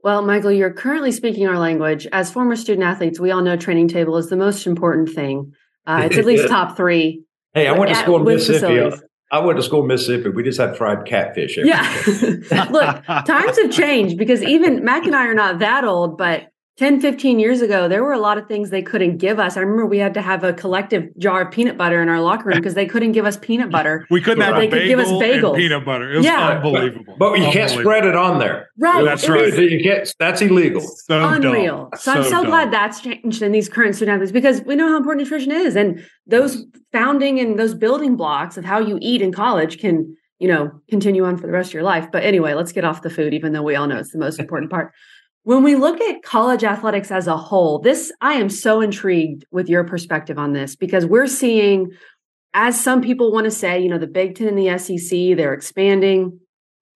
Well, 0.04 0.22
Michael, 0.22 0.52
you're 0.52 0.74
currently 0.74 1.14
speaking 1.14 1.48
our 1.48 1.58
language. 1.58 2.06
As 2.12 2.30
former 2.30 2.58
student 2.58 2.86
athletes, 2.86 3.20
we 3.20 3.32
all 3.32 3.42
know 3.42 3.56
training 3.56 3.88
table 3.88 4.18
is 4.18 4.30
the 4.30 4.36
most 4.36 4.68
important 4.68 5.10
thing. 5.10 5.54
Uh, 5.88 6.04
it's 6.06 6.18
at 6.18 6.26
least 6.26 6.48
top 6.50 6.76
three. 6.76 7.24
Hey, 7.54 7.68
I 7.68 7.72
went 7.72 7.90
to 7.90 7.96
school 7.96 8.18
in 8.18 8.26
Mississippi. 8.26 8.98
I 9.34 9.40
went 9.40 9.58
to 9.58 9.64
school 9.64 9.82
in 9.82 9.88
Mississippi. 9.88 10.30
We 10.30 10.44
just 10.44 10.60
had 10.60 10.78
fried 10.78 11.06
catfish. 11.08 11.58
yeah. 11.58 12.04
Look, 12.70 13.04
times 13.26 13.58
have 13.60 13.72
changed 13.72 14.16
because 14.16 14.44
even 14.44 14.86
Mac 14.86 15.08
and 15.08 15.16
I 15.16 15.26
are 15.26 15.34
not 15.34 15.58
that 15.58 15.84
old, 15.84 16.20
but 16.20 16.53
10, 16.78 17.02
15 17.02 17.40
years 17.40 17.62
ago, 17.62 17.88
there 17.88 18.04
were 18.04 18.14
a 18.14 18.20
lot 18.20 18.40
of 18.40 18.48
things 18.48 18.72
they 18.72 18.82
couldn't 18.82 19.18
give 19.18 19.38
us. 19.38 19.58
I 19.58 19.60
remember 19.60 19.86
we 19.86 20.00
had 20.00 20.16
to 20.16 20.24
have 20.24 20.44
a 20.44 20.54
collective 20.54 21.16
jar 21.20 21.44
of 21.44 21.52
peanut 21.52 21.78
butter 21.78 22.02
in 22.02 22.10
our 22.10 22.20
locker 22.20 22.50
room 22.50 22.58
because 22.58 22.74
they 22.74 22.88
couldn't 22.88 23.12
give 23.12 23.26
us 23.26 23.38
peanut 23.38 23.70
butter. 23.70 24.08
We 24.10 24.22
couldn't 24.22 24.44
have 24.44 24.56
they 24.56 24.68
could 24.68 24.88
give 24.88 24.98
us 24.98 25.08
bagels. 25.08 25.56
peanut 25.56 25.86
butter. 25.86 26.12
It 26.12 26.18
was 26.18 26.26
yeah. 26.26 26.50
unbelievable. 26.50 27.16
But, 27.20 27.32
but 27.32 27.40
you 27.40 27.52
can't 27.52 27.70
spread 27.70 28.06
it 28.06 28.16
on 28.16 28.40
there. 28.40 28.70
Right. 28.80 29.06
That's 29.06 29.30
right. 29.30 29.54
You 29.54 29.84
can't, 29.84 30.12
that's 30.18 30.42
illegal. 30.42 30.82
So 30.82 31.24
Unreal. 31.24 31.90
Dumb. 31.92 32.00
So, 32.00 32.12
I'm 32.12 32.24
so, 32.24 32.30
so 32.30 32.46
glad 32.46 32.74
that's 32.74 33.02
changed 33.02 33.44
in 33.44 33.52
these 33.52 33.70
current 33.70 33.96
student 33.96 34.16
athletes 34.16 34.32
because 34.32 34.62
we 34.64 34.76
know 34.76 34.88
how 34.88 34.98
important 34.98 35.24
nutrition 35.26 35.52
is. 35.52 35.76
And 35.76 36.04
those 36.26 36.66
founding 36.92 37.40
and 37.40 37.60
those 37.60 37.76
building 37.76 38.16
blocks 38.16 38.58
of 38.58 38.66
how 38.66 38.80
you 38.80 38.98
eat 39.00 39.22
in 39.22 39.32
college 39.32 39.78
can, 39.78 40.18
you 40.40 40.48
know, 40.48 40.72
continue 40.90 41.24
on 41.24 41.38
for 41.38 41.46
the 41.46 41.54
rest 41.54 41.70
of 41.70 41.76
your 41.76 41.84
life. 41.84 42.08
But 42.12 42.24
anyway, 42.24 42.56
let's 42.56 42.72
get 42.72 42.84
off 42.84 43.04
the 43.04 43.12
food, 43.12 43.36
even 43.36 43.54
though 43.54 43.62
we 43.62 43.76
all 43.76 43.86
know 43.86 44.00
it's 44.00 44.12
the 44.12 44.18
most 44.18 44.40
important 44.40 44.72
part. 44.72 44.92
When 45.46 45.62
we 45.62 45.76
look 45.76 46.00
at 46.00 46.24
college 46.24 46.64
athletics 46.64 47.12
as 47.12 47.28
a 47.28 47.36
whole, 47.36 47.80
this 47.80 48.14
I 48.22 48.36
am 48.36 48.50
so 48.50 48.80
intrigued 48.80 49.46
with 49.52 49.68
your 49.68 49.84
perspective 49.84 50.40
on 50.40 50.54
this 50.54 50.78
because 50.78 51.06
we're 51.06 51.28
seeing, 51.28 51.92
as 52.54 52.82
some 52.82 53.02
people 53.02 53.34
want 53.34 53.44
to 53.44 53.52
say, 53.52 53.82
you 53.82 53.90
know, 53.90 53.98
the 53.98 54.08
Big 54.08 54.36
Ten 54.36 54.48
and 54.48 54.58
the 54.58 54.78
SEC, 54.78 55.36
they're 55.36 55.54
expanding, 55.54 56.40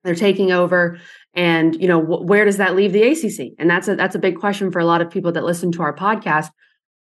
they're 0.06 0.16
taking 0.16 0.54
over, 0.54 0.98
and 1.34 1.76
you 1.82 1.90
know, 1.90 2.00
wh- 2.00 2.26
where 2.26 2.46
does 2.46 2.56
that 2.56 2.74
leave 2.74 2.94
the 2.94 3.04
ACC? 3.04 3.52
And 3.60 3.70
that's 3.70 3.90
a 3.90 3.98
that's 3.98 4.16
a 4.16 4.20
big 4.20 4.40
question 4.40 4.72
for 4.72 4.80
a 4.80 4.86
lot 4.86 5.02
of 5.02 5.10
people 5.10 5.34
that 5.34 5.44
listen 5.44 5.74
to 5.74 5.82
our 5.82 5.94
podcast. 5.94 6.50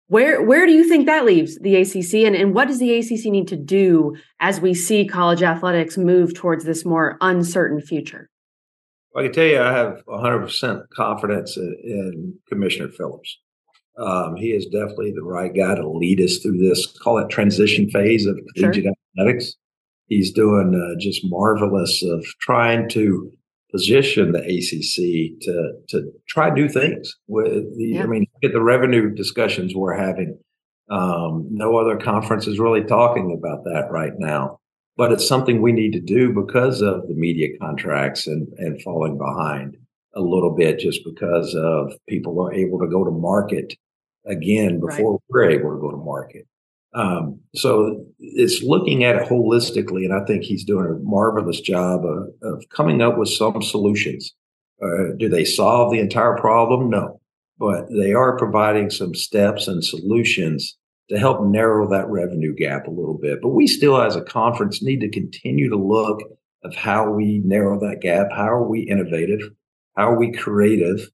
Where 0.07 0.43
where 0.43 0.65
do 0.65 0.73
you 0.73 0.89
think 0.89 1.07
that 1.07 1.25
leaves 1.25 1.59
the 1.59 1.75
ACC, 1.75 2.25
and 2.25 2.37
and 2.37 2.55
what 2.55 2.69
does 2.69 2.79
the 2.79 2.95
ACC 2.95 3.33
need 3.33 3.49
to 3.49 3.57
do 3.57 4.15
as 4.39 4.61
we 4.61 4.75
see 4.75 5.09
college 5.09 5.43
athletics 5.43 5.99
move 5.99 6.35
towards 6.35 6.65
this 6.65 6.85
more 6.85 7.19
uncertain 7.21 7.81
future? 7.81 8.31
I 9.17 9.25
can 9.25 9.33
tell 9.33 9.45
you, 9.45 9.61
I 9.61 9.73
have 9.73 10.03
100% 10.07 10.89
confidence 10.95 11.57
in, 11.57 11.77
in 11.85 12.35
Commissioner 12.49 12.89
Phillips. 12.89 13.39
Um, 13.99 14.37
he 14.37 14.53
is 14.53 14.67
definitely 14.67 15.13
the 15.13 15.23
right 15.23 15.55
guy 15.55 15.75
to 15.75 15.87
lead 15.87 16.21
us 16.21 16.39
through 16.39 16.59
this, 16.59 16.87
call 16.87 17.19
it 17.19 17.29
transition 17.29 17.91
phase 17.91 18.27
of 18.27 18.39
collegiate 18.55 18.85
sure. 18.85 18.93
athletics. 19.19 19.55
He's 20.07 20.33
doing 20.33 20.75
uh, 20.75 20.99
just 20.99 21.21
marvelous 21.25 22.03
of 22.03 22.25
trying 22.41 22.89
to 22.91 23.31
position 23.71 24.33
the 24.33 24.41
ACC 24.41 25.41
to 25.43 25.73
to 25.89 26.13
try 26.29 26.51
new 26.51 26.69
things. 26.69 27.15
With 27.27 27.77
the, 27.77 27.85
yeah. 27.85 28.03
I 28.03 28.07
mean, 28.07 28.27
get 28.43 28.53
the 28.53 28.63
revenue 28.63 29.15
discussions 29.15 29.75
we're 29.75 29.97
having. 29.97 30.39
Um, 30.91 31.47
no 31.51 31.77
other 31.77 31.97
conference 31.97 32.47
is 32.47 32.59
really 32.59 32.85
talking 32.85 33.39
about 33.39 33.65
that 33.65 33.91
right 33.91 34.13
now 34.19 34.59
but 34.97 35.13
it's 35.13 35.27
something 35.27 35.61
we 35.61 35.73
need 35.73 35.93
to 35.93 36.01
do 36.01 36.33
because 36.33 36.83
of 36.83 37.09
the 37.09 37.15
media 37.15 37.49
contracts 37.59 38.27
and, 38.27 38.47
and 38.59 38.83
falling 38.83 39.17
behind 39.17 39.77
a 40.15 40.21
little 40.21 40.55
bit 40.55 40.79
just 40.79 41.01
because 41.05 41.55
of 41.55 41.93
people 42.09 42.41
are 42.43 42.53
able 42.53 42.79
to 42.79 42.87
go 42.87 43.05
to 43.05 43.11
market 43.11 43.75
again 44.27 44.81
before 44.81 45.13
right. 45.13 45.21
we're 45.29 45.51
able 45.51 45.75
to 45.75 45.81
go 45.81 45.91
to 45.91 45.97
market. 45.97 46.47
Um, 46.95 47.41
so 47.55 48.05
it's 48.19 48.63
looking 48.63 49.03
at 49.05 49.17
it 49.17 49.29
holistically, 49.29 50.05
and 50.05 50.13
I 50.13 50.25
think 50.27 50.43
he's 50.43 50.65
doing 50.65 50.87
a 50.87 51.03
marvelous 51.03 51.61
job 51.61 52.05
of, 52.05 52.29
of 52.43 52.65
coming 52.69 53.01
up 53.01 53.17
with 53.17 53.31
some 53.31 53.63
solutions. 53.63 54.35
Uh, 54.83 55.15
do 55.17 55.29
they 55.29 55.45
solve 55.45 55.91
the 55.91 56.01
entire 56.01 56.37
problem? 56.37 56.91
No, 56.91 57.19
but 57.59 57.87
they 57.89 58.13
are 58.13 58.37
providing 58.37 58.91
some 58.91 59.15
steps 59.15 59.69
and 59.69 59.83
solutions 59.83 60.77
to 61.09 61.19
help 61.19 61.45
narrow 61.45 61.89
that 61.91 62.09
revenue 62.09 62.55
gap 62.55 62.87
a 62.87 62.91
little 62.91 63.19
bit. 63.21 63.41
But 63.43 63.51
we 63.51 63.67
still, 63.67 64.01
as 64.01 64.17
a 64.17 64.23
conference, 64.23 64.83
need 64.83 65.01
to 65.01 65.11
continue 65.11 65.69
to 65.69 65.77
look 65.77 66.21
of 66.65 66.75
how 66.75 67.11
we 67.11 67.43
narrow 67.45 67.79
that 67.81 68.01
gap. 68.01 68.29
How 68.33 68.49
are 68.49 68.69
we 68.69 68.81
innovative? 68.83 69.41
How 69.97 70.13
are 70.13 70.19
we 70.19 70.33
creative 70.33 71.11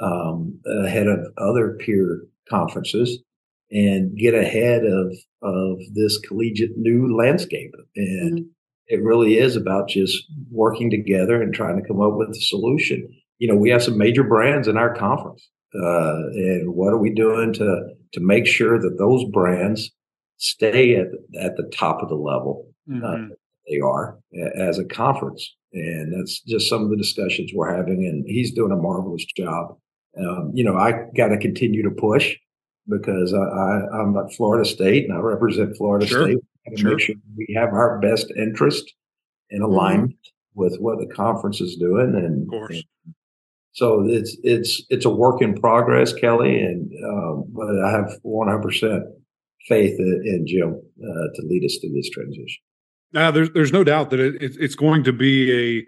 um, 0.00 0.60
ahead 0.84 1.06
of 1.06 1.26
other 1.38 1.76
peer 1.80 2.22
conferences 2.48 3.18
and 3.70 4.16
get 4.16 4.34
ahead 4.34 4.84
of 4.84 5.12
of 5.42 5.78
this 5.94 6.18
collegiate 6.18 6.76
new 6.76 7.16
landscape? 7.16 7.72
And 7.96 8.40
mm-hmm. 8.40 8.48
it 8.88 9.02
really 9.02 9.38
is 9.38 9.56
about 9.56 9.88
just 9.88 10.24
working 10.50 10.90
together 10.90 11.42
and 11.42 11.54
trying 11.54 11.80
to 11.80 11.86
come 11.86 12.00
up 12.00 12.14
with 12.14 12.30
a 12.30 12.40
solution. 12.40 13.08
You 13.38 13.48
know, 13.48 13.56
we 13.56 13.70
have 13.70 13.82
some 13.82 13.96
major 13.96 14.22
brands 14.22 14.68
in 14.68 14.76
our 14.76 14.94
conference. 14.94 15.48
Uh, 15.74 16.28
and 16.34 16.74
what 16.74 16.92
are 16.92 16.98
we 16.98 17.10
doing 17.10 17.52
to 17.54 17.94
to 18.12 18.20
make 18.20 18.46
sure 18.46 18.78
that 18.78 18.98
those 18.98 19.24
brands 19.32 19.90
stay 20.36 20.96
at 20.96 21.08
at 21.38 21.56
the 21.56 21.70
top 21.72 22.02
of 22.02 22.08
the 22.08 22.14
level 22.14 22.66
uh, 22.88 22.94
mm-hmm. 22.94 23.32
uh, 23.32 23.34
they 23.68 23.80
are 23.80 24.18
as 24.56 24.78
a 24.78 24.84
conference? 24.84 25.54
And 25.72 26.12
that's 26.12 26.40
just 26.40 26.68
some 26.68 26.82
of 26.82 26.90
the 26.90 26.96
discussions 26.96 27.52
we're 27.54 27.74
having. 27.74 28.04
And 28.04 28.24
he's 28.26 28.52
doing 28.52 28.72
a 28.72 28.76
marvelous 28.76 29.24
job. 29.24 29.76
Um, 30.18 30.50
you 30.52 30.64
know, 30.64 30.76
I 30.76 31.06
got 31.16 31.28
to 31.28 31.38
continue 31.38 31.82
to 31.84 31.90
push 31.90 32.36
because 32.88 33.32
I, 33.32 34.00
am 34.00 34.16
at 34.16 34.34
Florida 34.34 34.68
State 34.68 35.08
and 35.08 35.16
I 35.16 35.20
represent 35.20 35.76
Florida 35.76 36.06
sure. 36.06 36.24
State. 36.24 36.38
And 36.66 36.78
sure. 36.78 36.90
make 36.90 37.00
sure 37.00 37.14
we 37.36 37.54
have 37.56 37.70
our 37.70 38.00
best 38.00 38.32
interest 38.36 38.92
in 39.50 39.62
mm-hmm. 39.62 39.72
alignment 39.72 40.12
mm-hmm. 40.12 40.60
with 40.60 40.76
what 40.78 40.98
the 40.98 41.14
conference 41.14 41.60
is 41.60 41.76
doing 41.76 42.14
and, 42.16 42.50
and 42.52 42.84
So 43.72 44.04
it's 44.06 44.36
it's 44.42 44.82
it's 44.90 45.04
a 45.04 45.10
work 45.10 45.40
in 45.42 45.54
progress, 45.54 46.12
Kelly, 46.12 46.60
and 46.60 46.90
um, 47.04 47.44
but 47.52 47.84
I 47.84 47.90
have 47.90 48.18
100 48.22 48.62
percent 48.62 49.04
faith 49.68 49.98
in 49.98 50.44
Jim 50.46 50.74
uh, 50.74 51.26
to 51.34 51.42
lead 51.46 51.64
us 51.64 51.78
through 51.80 51.92
this 51.94 52.10
transition. 52.10 52.62
Now, 53.12 53.30
there's 53.30 53.50
there's 53.50 53.72
no 53.72 53.84
doubt 53.84 54.10
that 54.10 54.20
it, 54.20 54.56
it's 54.58 54.74
going 54.74 55.04
to 55.04 55.12
be 55.12 55.78
a 55.78 55.86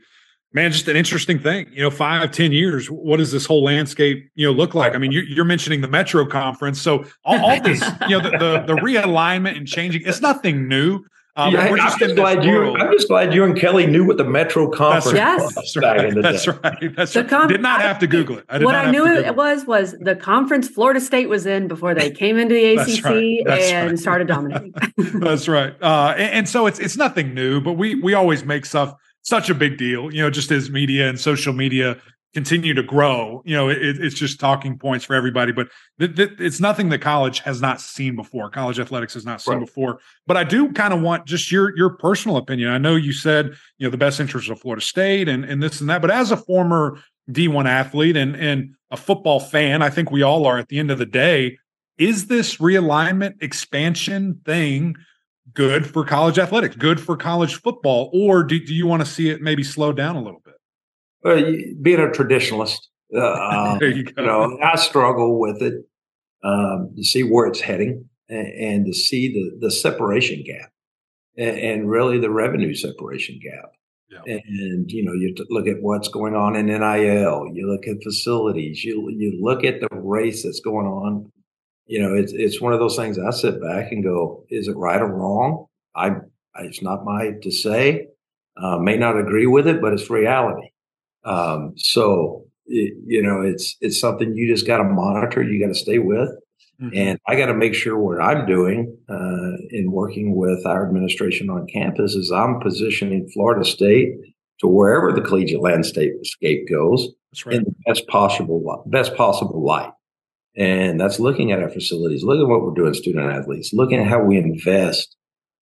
man, 0.53 0.71
just 0.73 0.89
an 0.89 0.97
interesting 0.97 1.39
thing. 1.39 1.67
You 1.73 1.83
know, 1.83 1.91
five, 1.91 2.31
ten 2.31 2.53
years, 2.53 2.89
what 2.89 3.19
does 3.19 3.33
this 3.33 3.47
whole 3.47 3.65
landscape, 3.65 4.29
you 4.35 4.47
know, 4.47 4.53
look 4.53 4.75
like? 4.75 4.95
I 4.95 4.99
mean, 4.99 5.13
you're, 5.13 5.25
you're 5.25 5.45
mentioning 5.45 5.81
the 5.81 5.89
Metro 5.89 6.27
Conference, 6.27 6.81
so 6.81 7.05
all, 7.25 7.45
all 7.45 7.61
this, 7.63 7.83
you 8.09 8.19
know, 8.19 8.21
the, 8.21 8.31
the, 8.31 8.75
the 8.75 8.81
realignment 8.81 9.57
and 9.57 9.67
changing, 9.67 10.03
it's 10.05 10.21
nothing 10.21 10.69
new. 10.69 11.05
Um, 11.35 11.55
yeah, 11.55 11.71
we're 11.71 11.79
just, 11.79 11.95
I'm 11.95 11.99
just 11.99 12.15
glad 12.15 12.45
you. 12.45 12.77
I'm 12.77 12.93
just 12.93 13.09
glad 13.09 13.33
you 13.33 13.43
and 13.45 13.59
Kelly 13.59 13.87
knew 13.87 14.05
what 14.05 14.19
the 14.19 14.25
Metro 14.25 14.69
Conference 14.69 15.17
yes. 15.17 15.41
was. 15.41 15.55
That's 15.55 15.77
right. 15.77 16.15
That's 16.15 16.47
right. 16.47 16.97
That's 16.97 17.17
right. 17.17 17.29
Com- 17.29 17.49
did 17.49 17.63
not 17.63 17.81
have 17.81 17.99
to 18.01 18.07
Google 18.07 18.37
it. 18.37 18.45
I 18.51 18.59
what 18.59 18.75
I 18.75 18.91
knew 18.91 19.07
it 19.07 19.35
was 19.35 19.65
was 19.65 19.93
the 20.01 20.15
conference 20.15 20.69
Florida 20.69 21.01
State 21.01 21.31
was 21.31 21.47
in 21.47 21.69
before 21.69 21.95
they 21.95 22.11
came 22.11 22.37
into 22.37 22.55
the 22.55 22.77
ACC 22.77 23.05
right. 23.47 23.63
and 23.63 23.91
right. 23.93 23.99
started 23.99 24.29
dominating. 24.29 24.75
That's 25.15 25.49
right. 25.49 25.75
Uh, 25.81 26.15
and, 26.19 26.35
and, 26.35 26.49
so 26.49 26.67
it's 26.67 26.79
it's 26.79 26.99
nothing 26.99 27.33
new, 27.33 27.63
but 27.63 27.75
we 27.75 27.95
we 27.95 28.13
always 28.13 28.45
make 28.45 28.67
stuff 28.67 28.95
such 29.23 29.49
a 29.49 29.55
big 29.55 29.79
deal. 29.79 30.13
You 30.13 30.23
know, 30.23 30.31
just 30.31 30.51
as 30.51 30.69
media 30.69 31.09
and 31.09 31.19
social 31.19 31.55
media 31.55 31.97
continue 32.35 32.73
to 32.75 32.83
grow. 32.83 33.43
You 33.45 33.55
know, 33.55 33.69
it, 33.69 33.79
it's 33.81 34.15
just 34.15 34.41
talking 34.41 34.79
points 34.79 35.05
for 35.05 35.15
everybody, 35.15 35.53
but 35.53 35.69
th- 35.99 36.17
th- 36.17 36.33
it's 36.39 36.61
nothing 36.61 36.89
that 36.89 37.01
college 37.01 37.41
has 37.41 37.61
not 37.61 37.81
seen 37.81 38.17
before. 38.17 38.49
College 38.51 38.81
athletics 38.81 39.15
has 39.15 39.25
not 39.25 39.41
seen 39.41 39.55
right. 39.55 39.61
before. 39.61 39.99
But 40.27 40.37
I 40.37 40.45
do 40.45 40.73
kind 40.73 40.95
of 40.95 41.03
want 41.03 41.27
just 41.27 41.53
your 41.53 41.77
your 41.77 41.91
personal 41.91 42.37
opinion. 42.37 42.71
I 42.71 42.79
know 42.79 42.97
you 42.97 43.13
said 43.13 43.55
you 43.79 43.87
know 43.87 43.91
the 43.91 43.99
best 43.99 44.21
interest 44.21 44.49
of 44.49 44.61
Florida 44.61 44.83
State 44.83 45.29
and 45.29 45.45
and 45.45 45.63
this 45.63 45.81
and 45.81 45.91
that, 45.91 46.01
but 46.01 46.11
as 46.11 46.31
a 46.31 46.37
former 46.37 46.99
D1 47.31 47.67
athlete 47.67 48.17
and 48.17 48.35
and 48.37 48.75
a 48.91 48.97
football 48.97 49.41
fan, 49.41 49.83
I 49.83 49.91
think 49.91 50.11
we 50.11 50.23
all 50.23 50.47
are. 50.47 50.59
At 50.59 50.69
the 50.69 50.79
end 50.79 50.91
of 50.91 50.99
the 50.99 51.07
day, 51.07 51.59
is 51.99 52.27
this 52.27 52.57
realignment 52.57 53.43
expansion 53.43 54.41
thing? 54.45 54.97
Good 55.55 55.87
for 55.87 56.05
college 56.05 56.39
athletics, 56.39 56.77
good 56.77 57.01
for 57.01 57.17
college 57.17 57.57
football, 57.57 58.11
or 58.15 58.43
do, 58.43 58.59
do 58.65 58.73
you 58.73 58.87
want 58.87 59.05
to 59.05 59.11
see 59.11 59.29
it 59.29 59.43
maybe 59.43 59.63
slow 59.63 59.93
down 59.93 60.17
a 60.17 60.23
little 60.23 60.41
bit? 60.43 60.52
Well, 61.23 61.37
being 61.81 62.01
a 62.01 62.09
traditionalist, 62.09 62.79
uh, 63.15 63.21
um, 63.73 63.79
you, 63.81 64.07
you, 64.17 64.25
know, 64.25 64.59
I 64.63 64.77
struggle 64.77 65.39
with 65.39 65.63
it 65.63 65.85
um, 66.43 66.93
to 66.97 67.05
see 67.05 67.23
where 67.23 67.47
it's 67.47 67.61
heading 67.61 68.09
and, 68.29 68.49
and, 68.49 68.87
to 68.87 68.93
see 68.93 69.33
the 69.33 69.67
the 69.67 69.71
separation 69.71 70.43
gap 70.45 70.71
and, 71.37 71.57
and 71.59 71.91
really 71.91 72.19
the 72.19 72.31
revenue 72.31 72.75
separation 72.75 73.39
gap. 73.43 73.73
Yeah. 74.11 74.35
And 74.35 74.91
you 74.91 75.05
know, 75.05 75.15
you 75.15 75.35
look 75.49 75.67
at 75.67 75.81
what's 75.81 76.09
going 76.09 76.35
on 76.35 76.57
in 76.57 76.67
NIL. 76.67 77.51
You 77.55 77.71
look 77.71 77.87
at 77.87 78.03
facilities. 78.03 78.85
You 78.85 79.09
you 79.11 79.39
look 79.41 79.65
at 79.65 79.81
the 79.81 79.89
race 79.93 80.43
that's 80.43 80.61
going 80.61 80.87
on. 80.87 81.33
You 81.87 82.01
know, 82.01 82.15
it's 82.15 82.33
it's 82.33 82.61
one 82.61 82.73
of 82.73 82.79
those 82.79 82.97
things. 82.97 83.19
I 83.19 83.31
sit 83.31 83.63
back 83.63 83.91
and 83.91 84.05
go, 84.05 84.45
"Is 84.51 84.69
it 84.69 84.77
right 84.77 85.01
or 85.01 85.07
wrong?" 85.07 85.67
I, 85.95 86.09
I 86.55 86.63
it's 86.63 86.83
not 86.83 87.05
my 87.05 87.33
to 87.43 87.51
say. 87.51 88.09
Uh, 88.55 88.77
may 88.77 88.99
not 88.99 89.19
agree 89.19 89.47
with 89.47 89.67
it, 89.67 89.81
but 89.81 89.95
it's 89.95 90.11
reality. 90.11 90.72
Um, 91.25 91.75
so 91.77 92.45
it, 92.67 92.95
you 93.07 93.23
know, 93.23 93.43
it's 93.43 93.77
it's 93.81 94.01
something 94.01 94.35
you 94.35 94.53
just 94.53 94.67
got 94.67 94.79
to 94.79 94.85
monitor. 94.85 95.43
You 95.43 95.61
got 95.61 95.73
to 95.73 95.79
stay 95.79 95.99
with, 95.99 96.31
mm-hmm. 96.81 96.91
and 96.95 97.19
I 97.27 97.37
got 97.37 97.47
to 97.47 97.55
make 97.55 97.75
sure 97.75 97.99
what 97.99 98.21
I'm 98.21 98.47
doing 98.47 98.97
uh, 99.09 99.57
in 99.71 99.91
working 99.93 100.37
with 100.37 100.67
our 100.67 100.87
administration 100.87 101.51
on 101.51 101.67
campus 101.67 102.15
is 102.15 102.31
I'm 102.31 102.61
positioning 102.61 103.29
Florida 103.33 103.65
State 103.65 104.15
to 104.61 104.69
wherever 104.69 105.13
the 105.13 105.21
collegiate 105.21 105.61
landscape 105.61 106.69
goes 106.69 107.09
right. 107.45 107.57
in 107.57 107.65
the 107.65 107.75
best 107.87 108.07
possible 108.09 108.85
best 108.87 109.15
possible 109.17 109.65
light. 109.65 109.93
And 110.57 111.01
that's 111.01 111.19
looking 111.19 111.51
at 111.51 111.63
our 111.63 111.71
facilities, 111.71 112.23
looking 112.23 112.43
at 112.43 112.49
what 112.49 112.63
we're 112.63 112.75
doing, 112.75 112.95
student 112.95 113.33
athletes, 113.33 113.73
looking 113.73 114.01
at 114.01 114.07
how 114.07 114.23
we 114.23 114.37
invest 114.37 115.17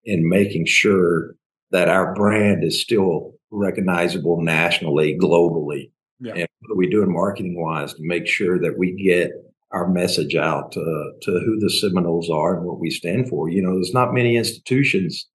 in 0.04 0.28
making 0.28 0.66
sure 0.66 1.34
that 1.70 1.88
our 1.88 2.12
brand 2.14 2.64
is 2.64 2.82
still 2.82 3.34
recognizable 3.50 4.40
nationally, 4.42 5.18
globally. 5.20 5.90
Yeah. 6.20 6.32
And 6.32 6.48
what 6.60 6.74
are 6.74 6.76
we 6.76 6.88
doing 6.88 7.12
marketing 7.12 7.60
wise 7.60 7.94
to 7.94 8.02
make 8.02 8.26
sure 8.26 8.58
that 8.58 8.78
we 8.78 8.92
get 8.92 9.32
our 9.72 9.88
message 9.88 10.34
out 10.34 10.72
to, 10.72 11.12
to 11.22 11.30
who 11.30 11.58
the 11.58 11.70
Seminoles 11.70 12.28
are 12.28 12.56
and 12.56 12.66
what 12.66 12.80
we 12.80 12.90
stand 12.90 13.28
for? 13.28 13.48
You 13.48 13.62
know, 13.62 13.74
there's 13.74 13.94
not 13.94 14.14
many 14.14 14.36
institutions 14.36 15.26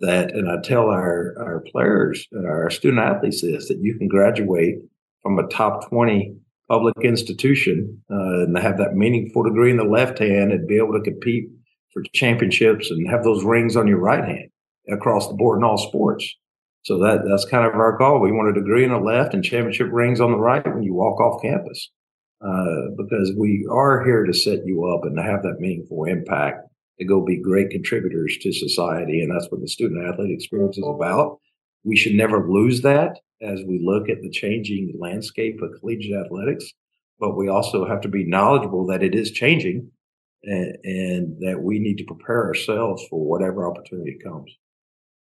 that, 0.00 0.32
and 0.32 0.50
I 0.50 0.60
tell 0.62 0.88
our, 0.90 1.34
our 1.38 1.64
players 1.70 2.26
and 2.32 2.46
our 2.46 2.70
student 2.70 3.02
athletes 3.02 3.42
this, 3.42 3.68
that 3.68 3.78
you 3.80 3.96
can 3.96 4.08
graduate 4.08 4.76
from 5.22 5.38
a 5.38 5.46
top 5.48 5.88
20 5.88 6.36
public 6.68 6.94
institution 7.02 8.02
uh, 8.10 8.44
and 8.44 8.58
have 8.58 8.78
that 8.78 8.94
meaningful 8.94 9.44
degree 9.44 9.70
in 9.70 9.76
the 9.76 9.84
left 9.84 10.18
hand 10.18 10.52
and 10.52 10.66
be 10.66 10.76
able 10.76 10.92
to 10.92 11.00
compete 11.00 11.48
for 11.92 12.02
championships 12.12 12.90
and 12.90 13.08
have 13.08 13.24
those 13.24 13.44
rings 13.44 13.76
on 13.76 13.86
your 13.86 13.98
right 13.98 14.24
hand 14.24 14.50
across 14.90 15.28
the 15.28 15.34
board 15.34 15.58
in 15.58 15.64
all 15.64 15.78
sports. 15.78 16.34
So 16.86 16.98
that 16.98 17.24
that's 17.28 17.44
kind 17.44 17.66
of 17.66 17.74
our 17.74 17.98
goal. 17.98 18.20
We 18.20 18.30
want 18.30 18.56
a 18.56 18.60
degree 18.60 18.84
in 18.84 18.92
the 18.92 18.98
left 18.98 19.34
and 19.34 19.42
championship 19.42 19.88
rings 19.90 20.20
on 20.20 20.30
the 20.30 20.38
right 20.38 20.64
when 20.64 20.84
you 20.84 20.94
walk 20.94 21.20
off 21.20 21.42
campus, 21.42 21.90
uh, 22.40 22.94
because 22.96 23.32
we 23.36 23.66
are 23.68 24.04
here 24.04 24.24
to 24.24 24.32
set 24.32 24.60
you 24.64 24.84
up 24.84 25.00
and 25.02 25.16
to 25.16 25.22
have 25.24 25.42
that 25.42 25.58
meaningful 25.58 26.04
impact 26.04 26.62
to 27.00 27.04
go 27.04 27.24
be 27.24 27.42
great 27.42 27.70
contributors 27.70 28.38
to 28.40 28.52
society, 28.52 29.20
and 29.20 29.34
that's 29.34 29.50
what 29.50 29.60
the 29.60 29.66
student 29.66 30.06
athlete 30.06 30.30
experience 30.30 30.78
is 30.78 30.84
about. 30.86 31.40
We 31.82 31.96
should 31.96 32.14
never 32.14 32.48
lose 32.48 32.82
that 32.82 33.18
as 33.42 33.64
we 33.66 33.80
look 33.84 34.08
at 34.08 34.22
the 34.22 34.30
changing 34.30 34.94
landscape 34.96 35.60
of 35.62 35.80
collegiate 35.80 36.24
athletics, 36.24 36.72
but 37.18 37.36
we 37.36 37.48
also 37.48 37.84
have 37.84 38.00
to 38.02 38.08
be 38.08 38.24
knowledgeable 38.24 38.86
that 38.86 39.02
it 39.02 39.16
is 39.16 39.32
changing 39.32 39.90
and, 40.44 40.76
and 40.84 41.36
that 41.40 41.60
we 41.60 41.80
need 41.80 41.98
to 41.98 42.04
prepare 42.04 42.46
ourselves 42.46 43.04
for 43.10 43.18
whatever 43.28 43.68
opportunity 43.68 44.16
comes. 44.22 44.56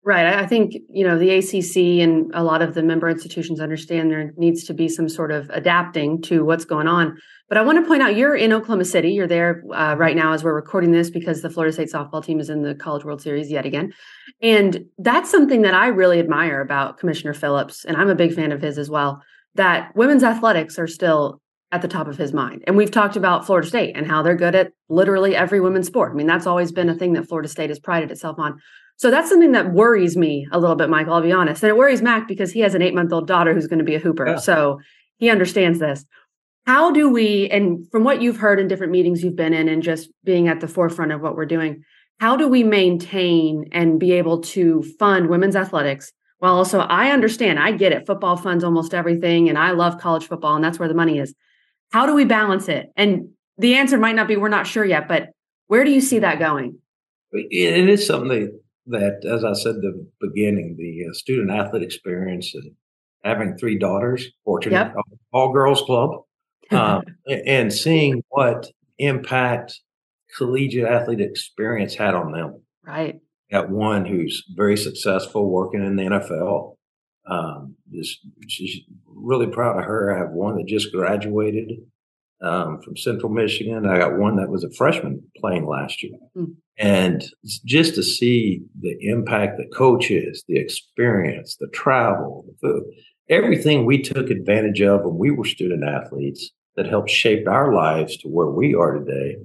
Right. 0.06 0.26
I 0.26 0.46
think, 0.46 0.74
you 0.90 1.08
know, 1.08 1.18
the 1.18 1.30
ACC 1.30 2.04
and 2.04 2.30
a 2.34 2.44
lot 2.44 2.62
of 2.62 2.74
the 2.74 2.84
member 2.84 3.08
institutions 3.10 3.62
understand 3.62 4.12
there 4.12 4.34
needs 4.36 4.66
to 4.66 4.74
be 4.74 4.90
some 4.90 5.08
sort 5.08 5.32
of 5.32 5.50
adapting 5.52 6.22
to 6.24 6.44
what's 6.44 6.66
going 6.66 6.90
on. 6.90 7.18
But 7.48 7.58
I 7.58 7.62
want 7.62 7.82
to 7.82 7.88
point 7.88 8.04
out 8.04 8.18
you're 8.18 8.36
in 8.36 8.52
Oklahoma 8.52 8.84
City. 8.84 9.12
You're 9.12 9.28
there 9.28 9.64
uh, 9.74 9.96
right 9.98 10.18
now 10.18 10.34
as 10.34 10.44
we're 10.44 10.56
recording 10.56 10.92
this 10.92 11.10
because 11.10 11.42
the 11.42 11.50
Florida 11.50 11.72
State 11.72 11.90
softball 11.90 12.24
team 12.24 12.42
is 12.42 12.50
in 12.50 12.64
the 12.64 12.76
College 12.76 13.06
World 13.06 13.22
Series 13.22 13.50
yet 13.50 13.66
again. 13.66 13.94
And 14.42 14.84
that's 14.98 15.32
something 15.32 15.62
that 15.62 15.74
I 15.74 15.88
really 15.88 16.20
admire 16.20 16.60
about 16.60 16.98
Commissioner 16.98 17.34
Phillips. 17.34 17.86
And 17.86 17.96
I'm 17.96 18.10
a 18.10 18.16
big 18.16 18.34
fan 18.34 18.52
of 18.52 18.62
his 18.62 18.78
as 18.78 18.90
well, 18.90 19.22
that 19.56 19.96
women's 19.96 20.26
athletics 20.26 20.78
are 20.78 20.88
still 20.88 21.40
at 21.72 21.82
the 21.82 21.88
top 21.88 22.08
of 22.08 22.18
his 22.18 22.34
mind. 22.34 22.64
And 22.68 22.76
we've 22.76 22.92
talked 22.92 23.16
about 23.16 23.46
Florida 23.46 23.68
State 23.68 23.96
and 23.96 24.06
how 24.06 24.22
they're 24.22 24.36
good 24.36 24.54
at 24.54 24.74
literally 24.90 25.36
every 25.36 25.60
women's 25.60 25.88
sport. 25.88 26.12
I 26.12 26.16
mean, 26.16 26.28
that's 26.28 26.46
always 26.46 26.72
been 26.72 26.90
a 26.90 26.94
thing 26.94 27.14
that 27.14 27.28
Florida 27.28 27.48
State 27.48 27.70
has 27.70 27.80
prided 27.80 28.12
itself 28.12 28.38
on. 28.38 28.60
So 28.98 29.12
that's 29.12 29.30
something 29.30 29.52
that 29.52 29.74
worries 29.74 30.16
me 30.16 30.48
a 30.52 30.60
little 30.60 30.76
bit, 30.76 30.90
Michael. 30.90 31.14
I'll 31.14 31.22
be 31.22 31.32
honest. 31.32 31.64
And 31.64 31.70
it 31.70 31.78
worries 31.78 32.02
Mac 32.02 32.28
because 32.28 32.52
he 32.52 32.62
has 32.62 32.76
an 32.76 32.82
eight 32.82 32.96
month 32.96 33.12
old 33.12 33.28
daughter 33.28 33.54
who's 33.54 33.68
going 33.68 33.80
to 33.80 33.86
be 33.86 33.96
a 33.96 34.00
hooper. 34.00 34.28
Yeah. 34.28 34.36
So 34.38 34.80
he 35.18 35.30
understands 35.30 35.80
this. 35.80 36.06
How 36.66 36.92
do 36.92 37.10
we, 37.10 37.50
and 37.50 37.86
from 37.92 38.04
what 38.06 38.22
you've 38.22 38.38
heard 38.38 38.60
in 38.60 38.70
different 38.70 38.94
meetings 38.94 39.24
you've 39.24 39.36
been 39.36 39.54
in 39.54 39.68
and 39.68 39.84
just 39.84 40.10
being 40.24 40.48
at 40.48 40.62
the 40.62 40.68
forefront 40.68 41.12
of 41.12 41.22
what 41.22 41.36
we're 41.36 41.46
doing, 41.46 41.84
how 42.20 42.38
do 42.38 42.48
we 42.48 42.64
maintain 42.64 43.66
and 43.74 44.00
be 44.00 44.14
able 44.14 44.42
to 44.42 44.84
fund 44.98 45.28
women's 45.28 45.58
athletics 45.58 46.14
while 46.44 46.56
also 46.56 46.80
I 46.80 47.12
understand, 47.12 47.58
I 47.58 47.72
get 47.72 47.94
it. 47.94 48.06
Football 48.06 48.36
funds 48.36 48.66
almost 48.66 48.94
everything, 48.94 49.48
and 49.48 49.58
I 49.58 49.72
love 49.72 49.98
college 49.98 50.28
football, 50.28 50.56
and 50.56 50.64
that's 50.64 50.78
where 50.78 50.90
the 50.90 50.94
money 50.94 51.18
is. 51.18 51.34
How 51.94 52.06
do 52.06 52.14
we 52.14 52.26
balance 52.26 52.68
it? 52.68 52.88
And 52.98 53.30
the 53.58 53.76
answer 53.76 53.98
might 53.98 54.16
not 54.16 54.28
be 54.28 54.36
we're 54.36 54.50
not 54.50 54.68
sure 54.68 54.84
yet, 54.84 55.08
but 55.08 55.30
where 55.68 55.86
do 55.86 55.92
you 55.92 56.02
see 56.02 56.20
that 56.20 56.40
going? 56.40 56.80
It 57.32 57.88
is 57.88 58.06
something 58.06 58.60
that 58.88 59.24
as 59.26 59.44
I 59.44 59.54
said 59.54 59.76
the 59.76 60.06
beginning, 60.20 60.76
the 60.78 61.10
uh, 61.10 61.14
student 61.14 61.52
athlete 61.52 61.84
experience 61.84 62.54
and 62.54 62.72
having 63.24 63.58
three 63.58 63.78
daughters, 63.78 64.28
fortunate 64.44 64.76
yep. 64.76 64.96
all 65.32 65.54
girls 65.54 65.82
club, 65.82 66.24
um, 66.72 67.04
and 67.28 67.72
seeing 67.72 68.24
what 68.30 68.70
impact 68.98 69.80
collegiate 70.38 70.88
athlete 70.88 71.22
experience 71.22 71.96
had 71.96 72.16
on 72.16 72.32
them. 72.32 72.62
Right. 72.86 73.20
Got 73.52 73.70
one 73.70 74.06
who's 74.06 74.44
very 74.56 74.78
successful 74.78 75.50
working 75.50 75.86
in 75.86 75.96
the 75.96 76.04
NFL. 76.04 76.76
Um, 77.26 77.76
just 77.92 78.20
she's 78.48 78.82
really 79.08 79.48
proud 79.48 79.78
of 79.78 79.86
her. 79.86 80.14
I 80.14 80.20
have 80.20 80.32
one 80.32 80.58
that 80.58 80.68
just 80.68 80.92
graduated 80.92 81.72
um, 82.44 82.82
from 82.82 82.98
Central 82.98 83.32
Michigan. 83.32 83.86
I 83.88 83.98
got 83.98 84.18
one 84.18 84.36
that 84.36 84.50
was 84.50 84.64
a 84.64 84.72
freshman 84.72 85.22
playing 85.38 85.66
last 85.66 86.04
year. 86.04 86.18
Mm. 86.38 86.56
And 86.78 87.24
just 87.66 87.96
to 87.96 88.04
see 88.04 88.62
the 88.80 88.98
impact 89.00 89.58
that 89.58 89.74
coaches, 89.74 90.44
the 90.48 90.58
experience, 90.58 91.56
the 91.60 91.68
travel, 91.68 92.46
the 92.48 92.56
food, 92.62 92.84
everything 93.30 93.86
we 93.86 94.02
took 94.02 94.30
advantage 94.30 94.82
of 94.82 95.04
when 95.04 95.18
we 95.18 95.32
were 95.32 95.46
student 95.46 95.84
athletes 95.84 96.52
that 96.76 96.88
helped 96.88 97.10
shape 97.10 97.48
our 97.48 97.74
lives 97.74 98.18
to 98.18 98.28
where 98.28 98.50
we 98.50 98.74
are 98.74 98.98
today, 98.98 99.38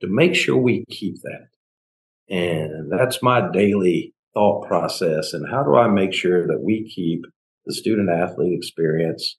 to 0.00 0.06
make 0.06 0.34
sure 0.34 0.56
we 0.56 0.84
keep 0.88 1.16
that. 1.22 1.48
And 2.28 2.90
that's 2.90 3.22
my 3.22 3.50
daily 3.52 4.14
thought 4.34 4.66
process. 4.66 5.32
And 5.32 5.48
how 5.50 5.62
do 5.62 5.76
I 5.76 5.88
make 5.88 6.12
sure 6.12 6.46
that 6.46 6.60
we 6.62 6.88
keep 6.88 7.24
the 7.64 7.74
student 7.74 8.08
athlete 8.08 8.56
experience 8.56 9.36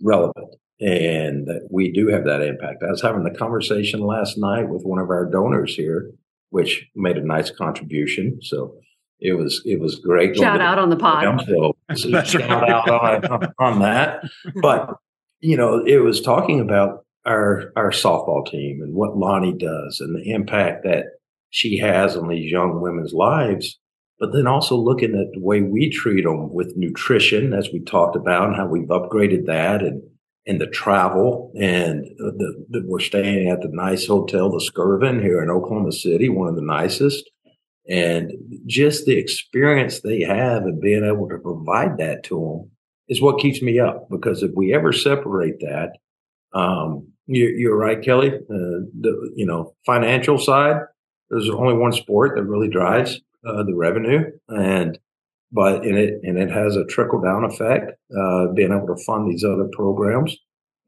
relevant? 0.00 0.54
And 0.80 1.48
we 1.70 1.92
do 1.92 2.08
have 2.08 2.24
that 2.24 2.42
impact. 2.42 2.82
I 2.82 2.90
was 2.90 3.02
having 3.02 3.22
the 3.22 3.30
conversation 3.30 4.00
last 4.00 4.36
night 4.36 4.68
with 4.68 4.82
one 4.82 4.98
of 4.98 5.10
our 5.10 5.26
donors 5.30 5.76
here, 5.76 6.10
which 6.50 6.86
made 6.96 7.16
a 7.16 7.24
nice 7.24 7.50
contribution. 7.50 8.38
So 8.42 8.74
it 9.20 9.34
was 9.34 9.62
it 9.64 9.80
was 9.80 10.00
great. 10.00 10.36
Shout 10.36 10.60
out 10.60 10.78
on 10.78 10.90
the 10.90 10.96
pod. 10.96 11.44
So, 11.46 11.76
so 11.94 12.22
shout 12.24 12.68
out 12.68 12.88
on, 13.24 13.52
on 13.58 13.78
that. 13.80 14.24
But 14.60 14.96
you 15.40 15.56
know, 15.56 15.84
it 15.84 15.98
was 15.98 16.20
talking 16.20 16.60
about 16.60 17.04
our 17.24 17.72
our 17.76 17.90
softball 17.90 18.44
team 18.44 18.80
and 18.82 18.94
what 18.94 19.12
Lonni 19.12 19.56
does 19.56 20.00
and 20.00 20.16
the 20.16 20.32
impact 20.32 20.82
that 20.84 21.04
she 21.50 21.78
has 21.78 22.16
on 22.16 22.28
these 22.28 22.50
young 22.50 22.80
women's 22.80 23.12
lives. 23.12 23.78
But 24.18 24.32
then 24.32 24.46
also 24.46 24.76
looking 24.76 25.14
at 25.18 25.32
the 25.32 25.40
way 25.40 25.62
we 25.62 25.90
treat 25.90 26.22
them 26.22 26.52
with 26.52 26.76
nutrition, 26.76 27.52
as 27.52 27.70
we 27.72 27.80
talked 27.80 28.16
about, 28.16 28.48
and 28.48 28.56
how 28.56 28.66
we've 28.66 28.86
upgraded 28.88 29.46
that, 29.46 29.82
and 29.82 30.02
and 30.46 30.60
the 30.60 30.66
travel, 30.66 31.52
and 31.54 32.04
the, 32.18 32.66
the 32.68 32.82
we're 32.86 33.00
staying 33.00 33.48
at 33.48 33.62
the 33.62 33.68
nice 33.68 34.06
hotel, 34.06 34.50
the 34.50 34.58
Skirvin 34.58 35.22
here 35.22 35.42
in 35.42 35.50
Oklahoma 35.50 35.92
City, 35.92 36.28
one 36.28 36.48
of 36.48 36.56
the 36.56 36.62
nicest 36.62 37.30
and 37.88 38.32
just 38.66 39.06
the 39.06 39.18
experience 39.18 40.00
they 40.00 40.22
have 40.22 40.62
and 40.62 40.80
being 40.80 41.04
able 41.04 41.28
to 41.28 41.38
provide 41.38 41.98
that 41.98 42.22
to 42.24 42.38
them 42.38 42.70
is 43.08 43.20
what 43.20 43.40
keeps 43.40 43.60
me 43.60 43.80
up. 43.80 44.08
Because 44.08 44.42
if 44.42 44.52
we 44.54 44.74
ever 44.74 44.92
separate 44.92 45.60
that, 45.60 45.90
um, 46.54 47.08
you're, 47.26 47.50
you're, 47.50 47.76
right, 47.76 48.02
Kelly. 48.02 48.28
Uh, 48.28 48.86
the 49.00 49.32
you 49.34 49.46
know 49.46 49.74
financial 49.86 50.38
side, 50.38 50.76
there's 51.30 51.48
only 51.48 51.74
one 51.74 51.92
sport 51.92 52.32
that 52.36 52.44
really 52.44 52.68
drives 52.68 53.20
uh, 53.46 53.62
the 53.62 53.74
revenue, 53.74 54.24
and 54.48 54.98
but 55.52 55.84
in 55.84 55.96
it 55.96 56.20
and 56.22 56.38
it 56.38 56.50
has 56.50 56.76
a 56.76 56.84
trickle 56.86 57.20
down 57.20 57.44
effect, 57.44 57.92
uh, 58.16 58.46
being 58.54 58.72
able 58.72 58.94
to 58.94 59.04
fund 59.04 59.30
these 59.30 59.44
other 59.44 59.68
programs. 59.72 60.36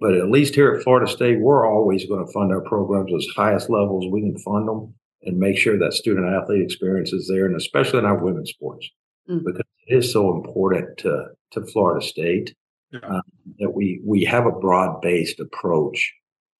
But 0.01 0.15
at 0.15 0.31
least 0.31 0.55
here 0.55 0.75
at 0.75 0.83
Florida 0.83 1.11
State, 1.11 1.41
we're 1.41 1.71
always 1.71 2.07
going 2.07 2.25
to 2.25 2.33
fund 2.33 2.51
our 2.51 2.63
programs 2.63 3.13
as 3.15 3.27
highest 3.37 3.71
levels 3.71 4.11
we 4.11 4.23
can 4.23 4.39
fund 4.39 4.67
them 4.67 4.95
and 5.23 5.39
make 5.39 5.57
sure 5.57 5.79
that 5.79 5.93
student 5.93 6.27
athlete 6.27 6.63
experience 6.63 7.13
is 7.13 7.29
there, 7.29 7.47
and 7.47 7.57
especially 7.57 8.01
in 8.01 8.05
our 8.05 8.23
women's 8.23 8.51
sports, 8.51 8.89
mm. 9.31 9.43
because 9.45 9.63
it 9.87 9.97
is 9.97 10.13
so 10.13 10.35
important 10.35 10.99
to 10.99 11.27
to 11.53 11.65
Florida 11.67 12.05
State 12.05 12.55
yeah. 12.91 13.01
um, 13.09 13.23
that 13.59 13.71
we 13.71 14.01
we 14.05 14.25
have 14.25 14.47
a 14.47 14.53
broad 14.53 15.01
based 15.01 15.41
approach 15.41 16.13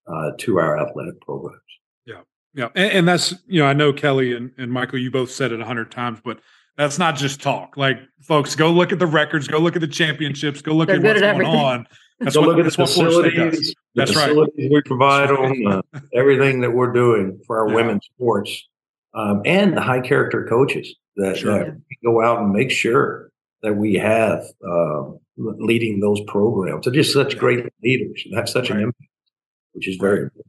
uh, 0.07 0.31
to 0.39 0.59
our 0.59 0.79
athletic 0.79 1.19
programs. 1.21 1.59
Yeah, 2.05 2.21
yeah, 2.53 2.69
and, 2.75 2.91
and, 2.91 3.07
that's 3.07 3.33
you 3.47 3.59
know 3.59 3.67
I 3.67 3.73
know 3.73 3.93
Kelly 3.93 4.35
and, 4.35 4.51
and 4.57 4.71
Michael, 4.71 4.99
you 4.99 5.11
both 5.11 5.31
said 5.31 5.51
it 5.51 5.59
a 5.59 5.65
hundred 5.65 5.91
times, 5.91 6.19
but 6.23 6.39
that's 6.77 6.99
not 6.99 7.15
just 7.15 7.41
talk. 7.41 7.77
Like 7.77 7.97
folks, 8.21 8.55
go 8.55 8.71
look 8.71 8.91
at 8.91 8.99
the 8.99 9.07
records, 9.07 9.47
go 9.47 9.59
look 9.59 9.75
at 9.75 9.81
the 9.81 9.87
championships, 9.87 10.61
go 10.61 10.73
look 10.73 10.87
They're 10.87 10.97
at 10.97 11.03
what's 11.03 11.21
at 11.21 11.37
going 11.37 11.47
on. 11.47 11.87
That's 12.19 12.37
what, 12.37 12.47
look 12.47 12.59
at 12.59 12.63
the 12.63 12.71
facilities, 12.71 13.75
the 13.93 14.01
that's 14.05 14.13
facilities 14.13 14.53
right. 14.57 14.71
we 14.71 14.81
provide 14.85 15.27
them, 15.27 15.67
uh, 15.67 15.99
everything 16.13 16.61
that 16.61 16.71
we're 16.71 16.93
doing 16.93 17.41
for 17.45 17.59
our 17.59 17.67
yeah. 17.67 17.75
women's 17.75 18.05
sports, 18.05 18.69
um, 19.13 19.41
and 19.43 19.75
the 19.75 19.81
high 19.81 19.99
character 19.99 20.45
coaches 20.47 20.95
that, 21.17 21.35
sure. 21.35 21.59
that 21.59 21.81
go 22.05 22.23
out 22.23 22.39
and 22.39 22.53
make 22.53 22.71
sure 22.71 23.31
that 23.63 23.75
we 23.75 23.95
have 23.95 24.45
uh, 24.65 25.11
leading 25.35 25.99
those 25.99 26.21
programs. 26.27 26.85
They're 26.85 26.93
just 26.93 27.11
such 27.11 27.37
great 27.37 27.65
leaders 27.83 28.23
and 28.25 28.35
have 28.35 28.47
such 28.47 28.69
right. 28.69 28.77
an 28.77 28.83
impact, 28.83 29.11
which 29.73 29.89
is 29.89 29.97
very 29.97 30.23
important. 30.23 30.45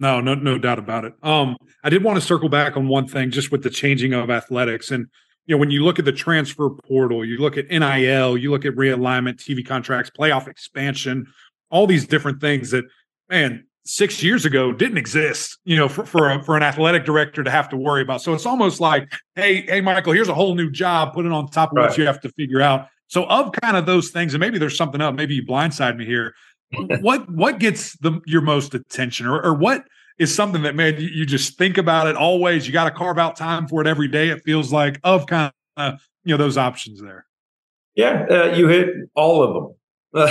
No, 0.00 0.20
no, 0.20 0.34
no 0.34 0.58
doubt 0.58 0.80
about 0.80 1.04
it. 1.04 1.14
Um, 1.22 1.56
I 1.84 1.90
did 1.90 2.02
want 2.02 2.16
to 2.18 2.20
circle 2.20 2.48
back 2.48 2.76
on 2.76 2.88
one 2.88 3.06
thing, 3.06 3.30
just 3.30 3.52
with 3.52 3.62
the 3.62 3.70
changing 3.70 4.12
of 4.12 4.30
athletics, 4.30 4.90
and 4.90 5.06
you 5.46 5.54
know, 5.54 5.58
when 5.58 5.70
you 5.70 5.84
look 5.84 5.98
at 5.98 6.04
the 6.04 6.12
transfer 6.12 6.70
portal, 6.70 7.24
you 7.24 7.38
look 7.38 7.56
at 7.58 7.68
NIL, 7.68 8.36
you 8.36 8.50
look 8.50 8.64
at 8.64 8.74
realignment, 8.74 9.36
TV 9.36 9.66
contracts, 9.66 10.10
playoff 10.10 10.48
expansion, 10.48 11.26
all 11.70 11.86
these 11.86 12.06
different 12.06 12.40
things 12.40 12.70
that, 12.70 12.84
man, 13.28 13.64
six 13.84 14.22
years 14.22 14.46
ago 14.46 14.72
didn't 14.72 14.96
exist, 14.96 15.58
you 15.64 15.76
know, 15.76 15.88
for 15.88 16.06
for, 16.06 16.30
a, 16.30 16.42
for 16.42 16.56
an 16.56 16.62
athletic 16.62 17.04
director 17.04 17.44
to 17.44 17.50
have 17.50 17.68
to 17.68 17.76
worry 17.76 18.02
about. 18.02 18.22
So 18.22 18.32
it's 18.32 18.46
almost 18.46 18.80
like, 18.80 19.12
hey, 19.34 19.62
hey, 19.62 19.80
Michael, 19.80 20.12
here's 20.12 20.28
a 20.28 20.34
whole 20.34 20.54
new 20.54 20.70
job, 20.70 21.12
put 21.12 21.26
it 21.26 21.32
on 21.32 21.48
top 21.48 21.72
of 21.72 21.76
right. 21.76 21.88
what 21.88 21.98
you 21.98 22.06
have 22.06 22.20
to 22.22 22.30
figure 22.30 22.62
out. 22.62 22.88
So 23.08 23.24
of 23.26 23.52
kind 23.52 23.76
of 23.76 23.84
those 23.84 24.10
things, 24.10 24.34
and 24.34 24.40
maybe 24.40 24.58
there's 24.58 24.76
something 24.76 25.00
else, 25.00 25.14
maybe 25.14 25.34
you 25.34 25.44
blindside 25.44 25.96
me 25.96 26.06
here. 26.06 26.34
what 27.00 27.30
what 27.30 27.58
gets 27.58 27.96
the 27.98 28.20
your 28.26 28.40
most 28.40 28.74
attention, 28.74 29.26
or 29.26 29.40
or 29.44 29.54
what 29.54 29.84
is 30.18 30.34
something 30.34 30.62
that 30.62 30.74
man 30.74 31.00
you, 31.00 31.08
you 31.08 31.26
just 31.26 31.58
think 31.58 31.78
about 31.78 32.06
it 32.06 32.16
always. 32.16 32.66
You 32.66 32.72
got 32.72 32.84
to 32.84 32.90
carve 32.90 33.18
out 33.18 33.36
time 33.36 33.66
for 33.66 33.80
it 33.80 33.86
every 33.86 34.08
day. 34.08 34.28
It 34.28 34.42
feels 34.44 34.72
like 34.72 35.00
of 35.04 35.26
kind 35.26 35.52
of 35.76 36.00
you 36.24 36.32
know 36.32 36.38
those 36.38 36.56
options 36.56 37.00
there. 37.00 37.26
Yeah, 37.94 38.26
uh, 38.30 38.56
you 38.56 38.68
hit 38.68 38.88
all 39.14 39.42
of 39.42 39.54
them. 39.54 39.74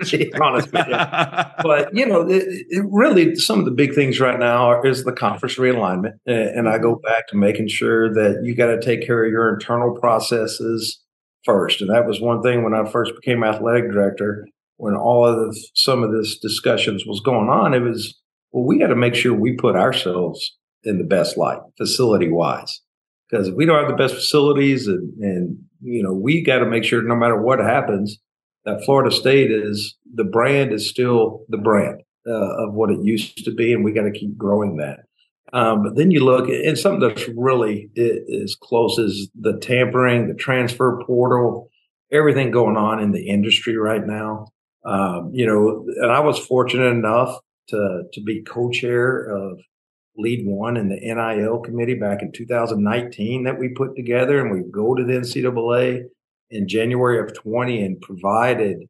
honest. 0.40 0.70
But 0.72 1.94
you 1.94 2.06
know, 2.06 2.26
it, 2.28 2.44
it 2.68 2.84
really 2.90 3.34
some 3.36 3.58
of 3.58 3.64
the 3.64 3.70
big 3.70 3.94
things 3.94 4.20
right 4.20 4.38
now 4.38 4.70
are, 4.70 4.86
is 4.86 5.04
the 5.04 5.12
conference 5.12 5.56
realignment, 5.56 6.14
and 6.26 6.68
I 6.68 6.78
go 6.78 6.96
back 6.96 7.28
to 7.28 7.36
making 7.36 7.68
sure 7.68 8.12
that 8.14 8.40
you 8.42 8.54
got 8.54 8.66
to 8.66 8.80
take 8.80 9.06
care 9.06 9.24
of 9.24 9.30
your 9.30 9.52
internal 9.52 9.98
processes 9.98 11.00
first. 11.44 11.80
And 11.80 11.90
that 11.90 12.06
was 12.06 12.20
one 12.20 12.42
thing 12.42 12.64
when 12.64 12.74
I 12.74 12.90
first 12.90 13.12
became 13.14 13.44
athletic 13.44 13.90
director. 13.90 14.46
When 14.76 14.94
all 14.94 15.26
of 15.26 15.54
some 15.74 16.02
of 16.02 16.10
this 16.10 16.38
discussions 16.38 17.04
was 17.04 17.20
going 17.20 17.50
on, 17.50 17.74
it 17.74 17.80
was 17.80 18.18
well, 18.52 18.64
we 18.64 18.78
got 18.78 18.88
to 18.88 18.96
make 18.96 19.14
sure 19.14 19.34
we 19.34 19.52
put 19.52 19.76
ourselves 19.76 20.56
in 20.82 20.98
the 20.98 21.04
best 21.04 21.36
light, 21.36 21.60
facility 21.76 22.28
wise. 22.28 22.80
Because 23.28 23.48
if 23.48 23.54
we 23.54 23.64
don't 23.64 23.78
have 23.78 23.88
the 23.90 24.02
best 24.02 24.14
facilities 24.14 24.86
and, 24.86 25.12
and 25.22 25.58
you 25.82 26.02
know, 26.02 26.12
we 26.12 26.42
got 26.42 26.58
to 26.58 26.66
make 26.66 26.84
sure 26.84 27.02
no 27.02 27.14
matter 27.14 27.40
what 27.40 27.60
happens, 27.60 28.18
that 28.64 28.84
Florida 28.84 29.14
State 29.14 29.50
is 29.50 29.96
the 30.14 30.24
brand 30.24 30.72
is 30.72 30.88
still 30.88 31.44
the 31.48 31.58
brand 31.58 32.02
uh, 32.26 32.66
of 32.66 32.74
what 32.74 32.90
it 32.90 32.98
used 33.02 33.44
to 33.44 33.54
be. 33.54 33.72
And 33.72 33.84
we 33.84 33.92
got 33.92 34.02
to 34.02 34.10
keep 34.10 34.36
growing 34.36 34.76
that. 34.76 35.00
Um, 35.52 35.82
but 35.82 35.96
then 35.96 36.10
you 36.10 36.24
look 36.24 36.48
and 36.48 36.78
something 36.78 37.00
that's 37.00 37.28
really 37.36 37.90
as 37.96 38.54
close 38.54 38.98
as 38.98 39.28
the 39.38 39.58
tampering, 39.58 40.28
the 40.28 40.34
transfer 40.34 41.02
portal, 41.06 41.68
everything 42.12 42.50
going 42.50 42.76
on 42.76 43.00
in 43.00 43.12
the 43.12 43.28
industry 43.28 43.76
right 43.76 44.06
now. 44.06 44.48
Um, 44.84 45.30
you 45.34 45.46
know, 45.46 45.86
and 46.02 46.12
I 46.12 46.20
was 46.20 46.38
fortunate 46.38 46.90
enough 46.90 47.36
to, 47.70 48.04
to 48.12 48.20
be 48.22 48.42
co-chair 48.42 49.24
of 49.24 49.60
LEAD1 50.18 50.78
in 50.78 50.88
the 50.88 51.00
NIL 51.00 51.58
committee 51.60 51.94
back 51.94 52.22
in 52.22 52.32
2019 52.32 53.44
that 53.44 53.58
we 53.58 53.68
put 53.68 53.96
together. 53.96 54.40
And 54.40 54.50
we 54.50 54.62
go 54.70 54.94
to 54.94 55.04
the 55.04 55.12
NCAA 55.12 56.04
in 56.50 56.68
January 56.68 57.20
of 57.20 57.34
20 57.34 57.82
and 57.82 58.00
provided 58.00 58.88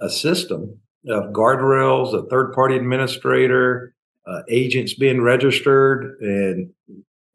a 0.00 0.08
system 0.08 0.78
of 1.08 1.32
guardrails, 1.32 2.14
a 2.14 2.28
third 2.28 2.52
party 2.52 2.76
administrator, 2.76 3.94
uh, 4.26 4.42
agents 4.48 4.94
being 4.94 5.20
registered. 5.20 6.16
And, 6.20 6.70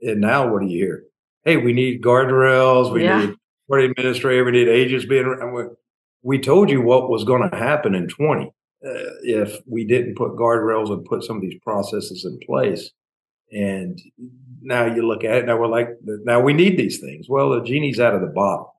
and 0.01 0.21
now 0.21 0.51
what 0.51 0.61
do 0.61 0.67
you 0.67 0.85
hear? 0.85 1.03
Hey, 1.43 1.57
we 1.57 1.73
need 1.73 2.01
guardrails. 2.01 2.91
We 2.91 3.03
yeah. 3.03 3.25
need 3.25 3.35
party 3.69 3.85
administrator. 3.85 4.43
We 4.45 4.51
need 4.51 4.69
agents 4.69 5.05
being, 5.05 5.75
we 6.23 6.39
told 6.39 6.69
you 6.69 6.81
what 6.81 7.09
was 7.09 7.23
going 7.23 7.49
to 7.49 7.55
happen 7.55 7.93
in 7.93 8.07
20 8.07 8.51
uh, 8.85 9.17
if 9.23 9.59
we 9.65 9.85
didn't 9.85 10.15
put 10.15 10.35
guardrails 10.35 10.91
and 10.91 11.05
put 11.05 11.23
some 11.23 11.37
of 11.37 11.41
these 11.41 11.59
processes 11.63 12.25
in 12.25 12.39
place. 12.45 12.91
And 13.51 13.99
now 14.61 14.85
you 14.85 15.07
look 15.07 15.23
at 15.23 15.37
it, 15.37 15.45
now 15.45 15.57
we're 15.57 15.67
like, 15.67 15.89
now 16.03 16.41
we 16.41 16.53
need 16.53 16.77
these 16.77 16.99
things. 16.99 17.27
Well, 17.29 17.51
the 17.51 17.63
genie's 17.63 17.99
out 17.99 18.13
of 18.13 18.21
the 18.21 18.27
bottle. 18.27 18.73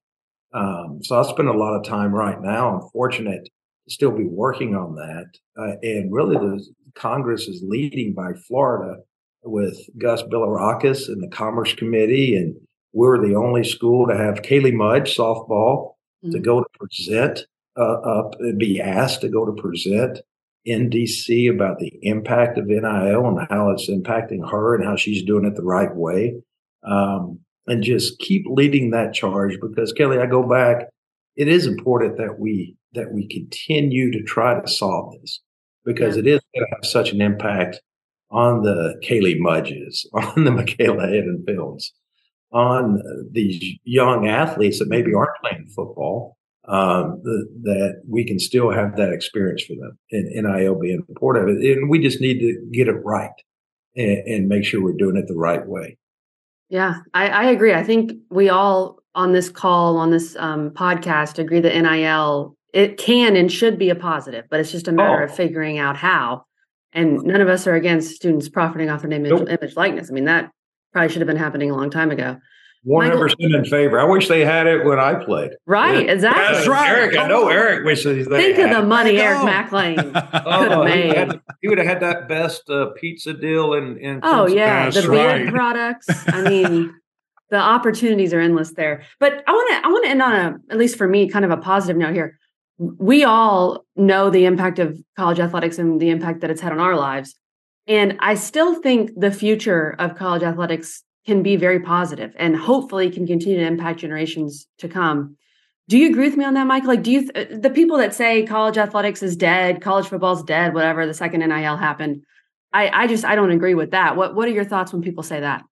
Um, 0.52 1.00
so 1.02 1.18
I 1.18 1.30
spend 1.30 1.48
a 1.48 1.52
lot 1.52 1.74
of 1.74 1.84
time 1.84 2.14
right 2.14 2.40
now. 2.40 2.74
I'm 2.74 2.88
fortunate 2.90 3.44
to 3.44 3.92
still 3.92 4.10
be 4.10 4.24
working 4.24 4.74
on 4.74 4.94
that. 4.94 5.26
Uh, 5.58 5.76
and 5.82 6.12
really, 6.12 6.36
the 6.36 6.64
Congress 6.94 7.48
is 7.48 7.62
leading 7.66 8.14
by 8.14 8.32
Florida 8.46 8.96
with 9.42 9.78
Gus 9.98 10.22
Bilirakis 10.22 11.08
and 11.08 11.22
the 11.22 11.34
Commerce 11.34 11.74
Committee. 11.74 12.36
And 12.36 12.54
we're 12.92 13.26
the 13.26 13.34
only 13.34 13.64
school 13.64 14.06
to 14.06 14.16
have 14.16 14.42
Kaley 14.42 14.72
Mudge 14.72 15.16
softball 15.16 15.94
mm-hmm. 16.24 16.30
to 16.30 16.40
go 16.40 16.62
to 16.62 16.68
present 16.78 17.40
up 17.82 18.34
and 18.40 18.58
be 18.58 18.80
asked 18.80 19.20
to 19.22 19.28
go 19.28 19.44
to 19.44 19.52
present 19.52 20.20
in 20.64 20.90
DC 20.90 21.50
about 21.50 21.78
the 21.78 21.92
impact 22.02 22.58
of 22.58 22.66
NIL 22.66 23.26
and 23.26 23.46
how 23.48 23.70
it's 23.70 23.88
impacting 23.88 24.48
her 24.50 24.74
and 24.74 24.84
how 24.84 24.96
she's 24.96 25.24
doing 25.24 25.44
it 25.44 25.54
the 25.54 25.62
right 25.62 25.94
way. 25.94 26.34
Um, 26.84 27.40
and 27.66 27.82
just 27.82 28.18
keep 28.18 28.44
leading 28.48 28.90
that 28.90 29.12
charge 29.12 29.58
because 29.60 29.92
Kelly, 29.92 30.18
I 30.18 30.26
go 30.26 30.42
back. 30.42 30.86
It 31.36 31.48
is 31.48 31.66
important 31.66 32.16
that 32.16 32.38
we 32.38 32.76
that 32.94 33.12
we 33.12 33.28
continue 33.28 34.10
to 34.10 34.22
try 34.22 34.58
to 34.58 34.66
solve 34.66 35.14
this 35.20 35.40
because 35.84 36.16
yeah. 36.16 36.20
it 36.20 36.26
is 36.26 36.40
going 36.54 36.66
to 36.66 36.76
have 36.76 36.84
such 36.84 37.12
an 37.12 37.20
impact 37.20 37.80
on 38.30 38.62
the 38.62 38.98
Kaley 39.04 39.38
Mudges, 39.38 40.08
on 40.14 40.44
the 40.44 40.50
Michaela 40.50 41.06
Edenfields, 41.06 41.90
on 42.52 43.02
these 43.30 43.78
young 43.84 44.26
athletes 44.26 44.78
that 44.78 44.88
maybe 44.88 45.12
aren't 45.14 45.36
playing 45.42 45.66
football 45.74 46.37
um, 46.68 47.20
the, 47.24 47.46
that 47.62 48.02
we 48.06 48.24
can 48.24 48.38
still 48.38 48.70
have 48.70 48.96
that 48.96 49.12
experience 49.12 49.62
for 49.62 49.74
them 49.74 49.98
and 50.10 50.44
NIL 50.44 50.78
being 50.78 51.02
important. 51.08 51.62
And 51.64 51.88
we 51.88 51.98
just 51.98 52.20
need 52.20 52.40
to 52.40 52.70
get 52.72 52.88
it 52.88 52.96
right 53.04 53.30
and, 53.96 54.18
and 54.26 54.48
make 54.48 54.64
sure 54.64 54.82
we're 54.82 54.92
doing 54.92 55.16
it 55.16 55.26
the 55.28 55.34
right 55.34 55.66
way. 55.66 55.96
Yeah, 56.68 56.96
I, 57.14 57.28
I, 57.28 57.44
agree. 57.44 57.72
I 57.72 57.82
think 57.82 58.12
we 58.30 58.50
all 58.50 58.98
on 59.14 59.32
this 59.32 59.48
call, 59.48 59.96
on 59.96 60.10
this 60.10 60.36
um, 60.36 60.70
podcast, 60.70 61.38
agree 61.38 61.60
that 61.60 61.74
NIL 61.74 62.54
it 62.74 62.98
can 62.98 63.34
and 63.36 63.50
should 63.50 63.78
be 63.78 63.88
a 63.88 63.94
positive, 63.94 64.44
but 64.50 64.60
it's 64.60 64.70
just 64.70 64.88
a 64.88 64.92
matter 64.92 65.22
oh. 65.22 65.24
of 65.24 65.34
figuring 65.34 65.78
out 65.78 65.96
how. 65.96 66.44
And 66.92 67.22
none 67.22 67.40
of 67.40 67.48
us 67.48 67.66
are 67.66 67.74
against 67.74 68.14
students 68.14 68.48
profiting 68.48 68.90
off 68.90 69.00
their 69.00 69.08
name, 69.08 69.22
nope. 69.22 69.48
image, 69.48 69.76
likeness. 69.76 70.10
I 70.10 70.12
mean, 70.12 70.26
that 70.26 70.50
probably 70.92 71.08
should 71.08 71.20
have 71.20 71.26
been 71.26 71.36
happening 71.36 71.70
a 71.70 71.76
long 71.76 71.90
time 71.90 72.10
ago. 72.10 72.36
One 72.88 73.04
hundred 73.04 73.18
percent 73.18 73.54
in 73.54 73.64
favor. 73.66 74.00
I 74.00 74.04
wish 74.04 74.28
they 74.28 74.46
had 74.46 74.66
it 74.66 74.82
when 74.82 74.98
I 74.98 75.22
played. 75.22 75.50
Right, 75.66 76.06
yeah. 76.06 76.12
exactly. 76.12 76.54
That's 76.54 76.66
right. 76.66 76.88
Eric, 76.88 77.18
I 77.18 77.28
know 77.28 77.48
Eric 77.48 77.84
wishes 77.84 78.26
they 78.26 78.54
think 78.54 78.70
of 78.70 78.80
the 78.80 78.86
money 78.86 79.18
Eric 79.18 79.44
Mac 79.44 79.70
Lain 79.72 79.96
could 79.96 80.14
have 80.14 80.84
made. 80.84 81.04
He, 81.04 81.18
had, 81.18 81.40
he, 81.60 81.68
would 81.68 81.76
have 81.76 81.86
had 81.86 82.00
that 82.00 82.28
best 82.28 82.70
uh, 82.70 82.86
pizza 82.96 83.34
deal 83.34 83.74
in. 83.74 83.98
in 83.98 84.20
oh 84.22 84.48
yeah, 84.48 84.88
the 84.88 85.06
right. 85.06 85.44
beard 85.44 85.52
products. 85.52 86.06
I 86.28 86.48
mean, 86.48 86.94
the 87.50 87.58
opportunities 87.58 88.32
are 88.32 88.40
endless 88.40 88.72
there. 88.72 89.02
But 89.20 89.44
I 89.46 89.52
want 89.52 89.70
to 89.70 89.86
I 89.86 89.92
want 89.92 90.04
to 90.06 90.10
end 90.10 90.22
on 90.22 90.32
a 90.32 90.56
at 90.72 90.78
least 90.78 90.96
for 90.96 91.06
me 91.06 91.28
kind 91.28 91.44
of 91.44 91.50
a 91.50 91.58
positive 91.58 91.98
note 91.98 92.14
here. 92.14 92.38
We 92.78 93.22
all 93.22 93.84
know 93.96 94.30
the 94.30 94.46
impact 94.46 94.78
of 94.78 94.98
college 95.14 95.40
athletics 95.40 95.78
and 95.78 96.00
the 96.00 96.08
impact 96.08 96.40
that 96.40 96.50
it's 96.50 96.62
had 96.62 96.72
on 96.72 96.80
our 96.80 96.96
lives. 96.96 97.34
And 97.86 98.16
I 98.20 98.34
still 98.34 98.80
think 98.80 99.10
the 99.14 99.30
future 99.30 99.94
of 99.98 100.16
college 100.16 100.42
athletics 100.42 101.02
can 101.28 101.42
be 101.42 101.56
very 101.56 101.78
positive 101.78 102.32
and 102.38 102.56
hopefully 102.56 103.10
can 103.10 103.26
continue 103.26 103.58
to 103.58 103.66
impact 103.66 104.00
generations 104.00 104.66
to 104.78 104.88
come. 104.88 105.36
Do 105.86 105.98
you 105.98 106.08
agree 106.08 106.26
with 106.26 106.38
me 106.38 106.44
on 106.46 106.54
that, 106.54 106.66
Michael? 106.66 106.88
Like, 106.88 107.02
do 107.02 107.12
you 107.12 107.30
th- 107.30 107.60
the 107.60 107.68
people 107.68 107.98
that 107.98 108.14
say 108.14 108.46
college 108.46 108.78
athletics 108.78 109.22
is 109.22 109.36
dead, 109.36 109.82
college 109.82 110.06
football's 110.06 110.42
dead, 110.42 110.72
whatever 110.72 111.06
the 111.06 111.12
second 111.12 111.40
NIL 111.40 111.76
happened? 111.76 112.22
I, 112.72 112.88
I 112.88 113.06
just 113.06 113.26
I 113.26 113.34
don't 113.34 113.50
agree 113.50 113.74
with 113.74 113.90
that. 113.90 114.16
What 114.16 114.34
what 114.34 114.48
are 114.48 114.52
your 114.52 114.64
thoughts 114.64 114.90
when 114.92 115.02
people 115.02 115.22
say 115.22 115.40
that? 115.40 115.64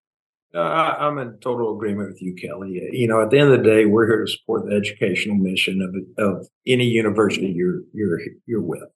Uh, 0.55 0.59
I'm 0.59 1.19
in 1.19 1.39
total 1.41 1.75
agreement 1.75 2.09
with 2.09 2.23
you, 2.23 2.35
Kelly. 2.35 2.79
You 2.93 3.09
know, 3.09 3.23
at 3.23 3.31
the 3.31 3.39
end 3.39 3.51
of 3.51 3.59
the 3.59 3.65
day, 3.65 3.87
we're 3.87 4.07
here 4.07 4.25
to 4.25 4.31
support 4.31 4.67
the 4.67 4.77
educational 4.77 5.37
mission 5.37 5.81
of 5.81 6.25
of 6.27 6.47
any 6.67 6.85
university 6.85 7.47
you're 7.47 7.81
you're 7.95 8.21
you're 8.45 8.63
with, 8.63 8.89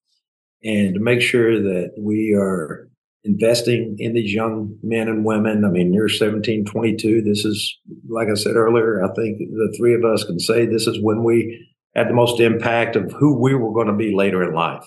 and 0.62 0.92
to 0.94 1.00
make 1.00 1.22
sure 1.22 1.58
that 1.58 1.92
we 1.98 2.34
are 2.34 2.89
investing 3.24 3.96
in 3.98 4.14
these 4.14 4.32
young 4.32 4.76
men 4.82 5.08
and 5.08 5.24
women. 5.24 5.64
I 5.64 5.68
mean, 5.68 5.92
you're 5.92 6.08
17, 6.08 6.64
22. 6.64 7.22
This 7.22 7.44
is, 7.44 7.78
like 8.08 8.28
I 8.28 8.34
said 8.34 8.56
earlier, 8.56 9.04
I 9.04 9.08
think 9.14 9.38
the 9.38 9.74
three 9.78 9.94
of 9.94 10.04
us 10.04 10.24
can 10.24 10.38
say 10.38 10.64
this 10.64 10.86
is 10.86 10.98
when 11.02 11.22
we 11.22 11.68
had 11.94 12.08
the 12.08 12.14
most 12.14 12.40
impact 12.40 12.96
of 12.96 13.12
who 13.18 13.38
we 13.38 13.54
were 13.54 13.72
going 13.72 13.88
to 13.88 13.92
be 13.92 14.14
later 14.14 14.42
in 14.42 14.54
life. 14.54 14.84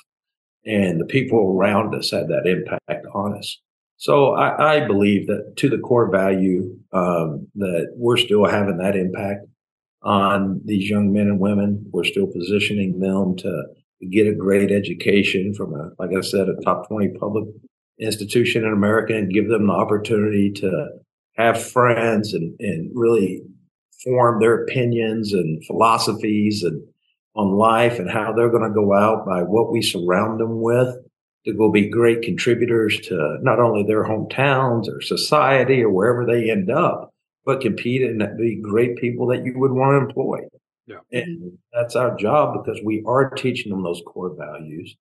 And 0.65 0.99
the 0.99 1.05
people 1.05 1.55
around 1.57 1.93
us 1.93 2.11
had 2.11 2.29
that 2.29 2.47
impact 2.47 3.05
on 3.13 3.37
us. 3.37 3.59
So 3.97 4.33
I, 4.33 4.75
I 4.75 4.87
believe 4.87 5.27
that 5.27 5.53
to 5.57 5.69
the 5.69 5.77
core 5.77 6.09
value, 6.09 6.77
um, 6.91 7.47
that 7.55 7.93
we're 7.95 8.17
still 8.17 8.45
having 8.45 8.77
that 8.77 8.95
impact 8.95 9.45
on 10.01 10.61
these 10.65 10.89
young 10.89 11.13
men 11.13 11.27
and 11.27 11.39
women. 11.39 11.85
We're 11.91 12.03
still 12.03 12.27
positioning 12.27 12.99
them 12.99 13.35
to 13.37 13.63
get 14.11 14.27
a 14.27 14.35
great 14.35 14.71
education 14.71 15.53
from 15.53 15.73
a, 15.73 15.91
like 15.99 16.15
I 16.17 16.21
said, 16.21 16.49
a 16.49 16.61
top 16.63 16.87
20 16.89 17.17
public 17.19 17.45
institution 17.99 18.63
in 18.63 18.73
America 18.73 19.15
and 19.15 19.33
give 19.33 19.47
them 19.49 19.67
the 19.67 19.73
opportunity 19.73 20.51
to 20.51 20.87
have 21.37 21.63
friends 21.63 22.33
and, 22.33 22.55
and 22.59 22.91
really 22.93 23.41
form 24.03 24.39
their 24.39 24.63
opinions 24.63 25.33
and 25.33 25.63
philosophies 25.65 26.63
and 26.63 26.81
on 27.35 27.51
life 27.51 27.99
and 27.99 28.09
how 28.09 28.31
they're 28.31 28.49
going 28.49 28.67
to 28.67 28.73
go 28.73 28.93
out 28.93 29.25
by 29.25 29.41
what 29.41 29.71
we 29.71 29.81
surround 29.81 30.39
them 30.39 30.61
with 30.61 30.95
to 31.45 31.53
go 31.53 31.71
be 31.71 31.89
great 31.89 32.21
contributors 32.21 32.99
to 33.01 33.37
not 33.41 33.59
only 33.59 33.83
their 33.83 34.03
hometowns 34.03 34.87
or 34.87 35.01
society 35.01 35.81
or 35.81 35.89
wherever 35.89 36.25
they 36.25 36.49
end 36.49 36.69
up, 36.69 37.11
but 37.45 37.61
compete 37.61 38.01
and 38.01 38.23
be 38.37 38.61
great 38.61 38.97
people 38.97 39.27
that 39.27 39.43
you 39.43 39.53
would 39.57 39.71
want 39.71 39.93
to 39.93 40.07
employ. 40.07 40.39
Yeah. 40.85 40.97
And 41.11 41.57
that's 41.73 41.95
our 41.95 42.15
job 42.15 42.63
because 42.63 42.81
we 42.83 43.03
are 43.05 43.29
teaching 43.31 43.71
them 43.71 43.83
those 43.83 44.01
core 44.05 44.35
values 44.37 44.95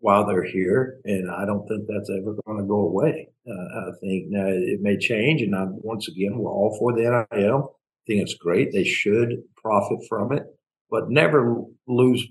while 0.00 0.26
they're 0.26 0.44
here. 0.44 1.00
And 1.04 1.30
I 1.30 1.44
don't 1.44 1.66
think 1.66 1.86
that's 1.88 2.10
ever 2.10 2.36
going 2.46 2.58
to 2.58 2.68
go 2.68 2.80
away. 2.80 3.28
Uh, 3.48 3.52
I 3.52 3.90
think 4.00 4.26
now 4.28 4.46
it 4.46 4.80
may 4.80 4.96
change. 4.96 5.42
And 5.42 5.54
I, 5.54 5.64
once 5.68 6.08
again, 6.08 6.38
we're 6.38 6.50
all 6.50 6.76
for 6.78 6.92
the 6.92 7.26
NIL. 7.32 7.74
I 7.74 8.02
think 8.06 8.22
it's 8.22 8.34
great. 8.34 8.72
They 8.72 8.84
should 8.84 9.42
profit 9.56 9.98
from 10.08 10.32
it, 10.32 10.44
but 10.90 11.10
never 11.10 11.62
lose 11.86 12.26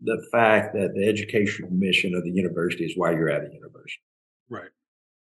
the 0.00 0.24
fact 0.32 0.74
that 0.74 0.94
the 0.94 1.06
educational 1.06 1.70
mission 1.70 2.14
of 2.14 2.24
the 2.24 2.30
university 2.30 2.84
is 2.84 2.94
why 2.96 3.12
you're 3.12 3.30
at 3.30 3.42
a 3.42 3.52
university. 3.52 4.02
Right. 4.48 4.70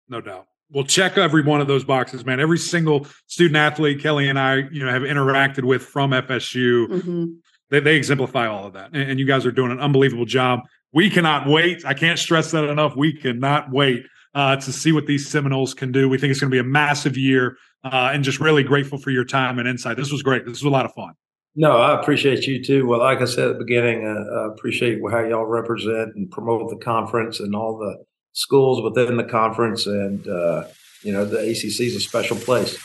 No 0.09 0.21
doubt. 0.21 0.47
We'll 0.71 0.83
check 0.83 1.17
every 1.17 1.43
one 1.43 1.61
of 1.61 1.67
those 1.67 1.83
boxes, 1.83 2.25
man. 2.25 2.39
Every 2.39 2.57
single 2.57 3.07
student 3.27 3.55
athlete 3.55 4.01
Kelly 4.01 4.27
and 4.27 4.39
I, 4.39 4.67
you 4.71 4.83
know, 4.83 4.91
have 4.91 5.03
interacted 5.03 5.63
with 5.63 5.83
from 5.83 6.11
FSU. 6.11 6.87
Mm-hmm. 6.87 7.25
They, 7.69 7.79
they 7.79 7.95
exemplify 7.95 8.47
all 8.47 8.65
of 8.65 8.73
that. 8.73 8.89
And, 8.91 9.11
and 9.11 9.19
you 9.19 9.25
guys 9.25 9.45
are 9.45 9.51
doing 9.51 9.71
an 9.71 9.79
unbelievable 9.79 10.25
job 10.25 10.61
we 10.95 11.09
cannot 11.09 11.45
wait. 11.45 11.85
I 11.85 11.93
can't 11.93 12.17
stress 12.17 12.51
that 12.51 12.63
enough. 12.63 12.95
We 12.95 13.13
cannot 13.13 13.69
wait 13.69 14.07
uh, 14.33 14.55
to 14.55 14.71
see 14.71 14.93
what 14.93 15.05
these 15.05 15.29
Seminoles 15.29 15.73
can 15.73 15.91
do. 15.91 16.07
We 16.07 16.17
think 16.17 16.31
it's 16.31 16.39
going 16.39 16.49
to 16.49 16.55
be 16.55 16.59
a 16.59 16.63
massive 16.63 17.17
year, 17.17 17.57
uh, 17.83 18.11
and 18.13 18.23
just 18.23 18.39
really 18.39 18.63
grateful 18.63 18.97
for 18.97 19.11
your 19.11 19.25
time 19.25 19.59
and 19.59 19.67
insight. 19.67 19.97
This 19.97 20.11
was 20.11 20.23
great. 20.23 20.45
This 20.45 20.63
was 20.63 20.63
a 20.63 20.69
lot 20.69 20.85
of 20.85 20.93
fun. 20.93 21.13
No, 21.53 21.77
I 21.77 21.99
appreciate 21.99 22.47
you 22.47 22.63
too. 22.63 22.87
Well, 22.87 22.99
like 22.99 23.21
I 23.21 23.25
said 23.25 23.49
at 23.49 23.57
the 23.57 23.63
beginning, 23.65 24.07
uh, 24.07 24.39
I 24.39 24.53
appreciate 24.53 24.99
how 25.11 25.19
y'all 25.19 25.45
represent 25.45 26.15
and 26.15 26.31
promote 26.31 26.69
the 26.69 26.77
conference 26.77 27.41
and 27.41 27.55
all 27.55 27.77
the 27.77 28.03
schools 28.31 28.81
within 28.81 29.17
the 29.17 29.23
conference. 29.23 29.85
And, 29.85 30.25
uh, 30.27 30.65
you 31.03 31.11
know, 31.11 31.25
the 31.25 31.39
ACC 31.39 31.87
is 31.87 31.95
a 31.95 31.99
special 31.99 32.37
place. 32.37 32.77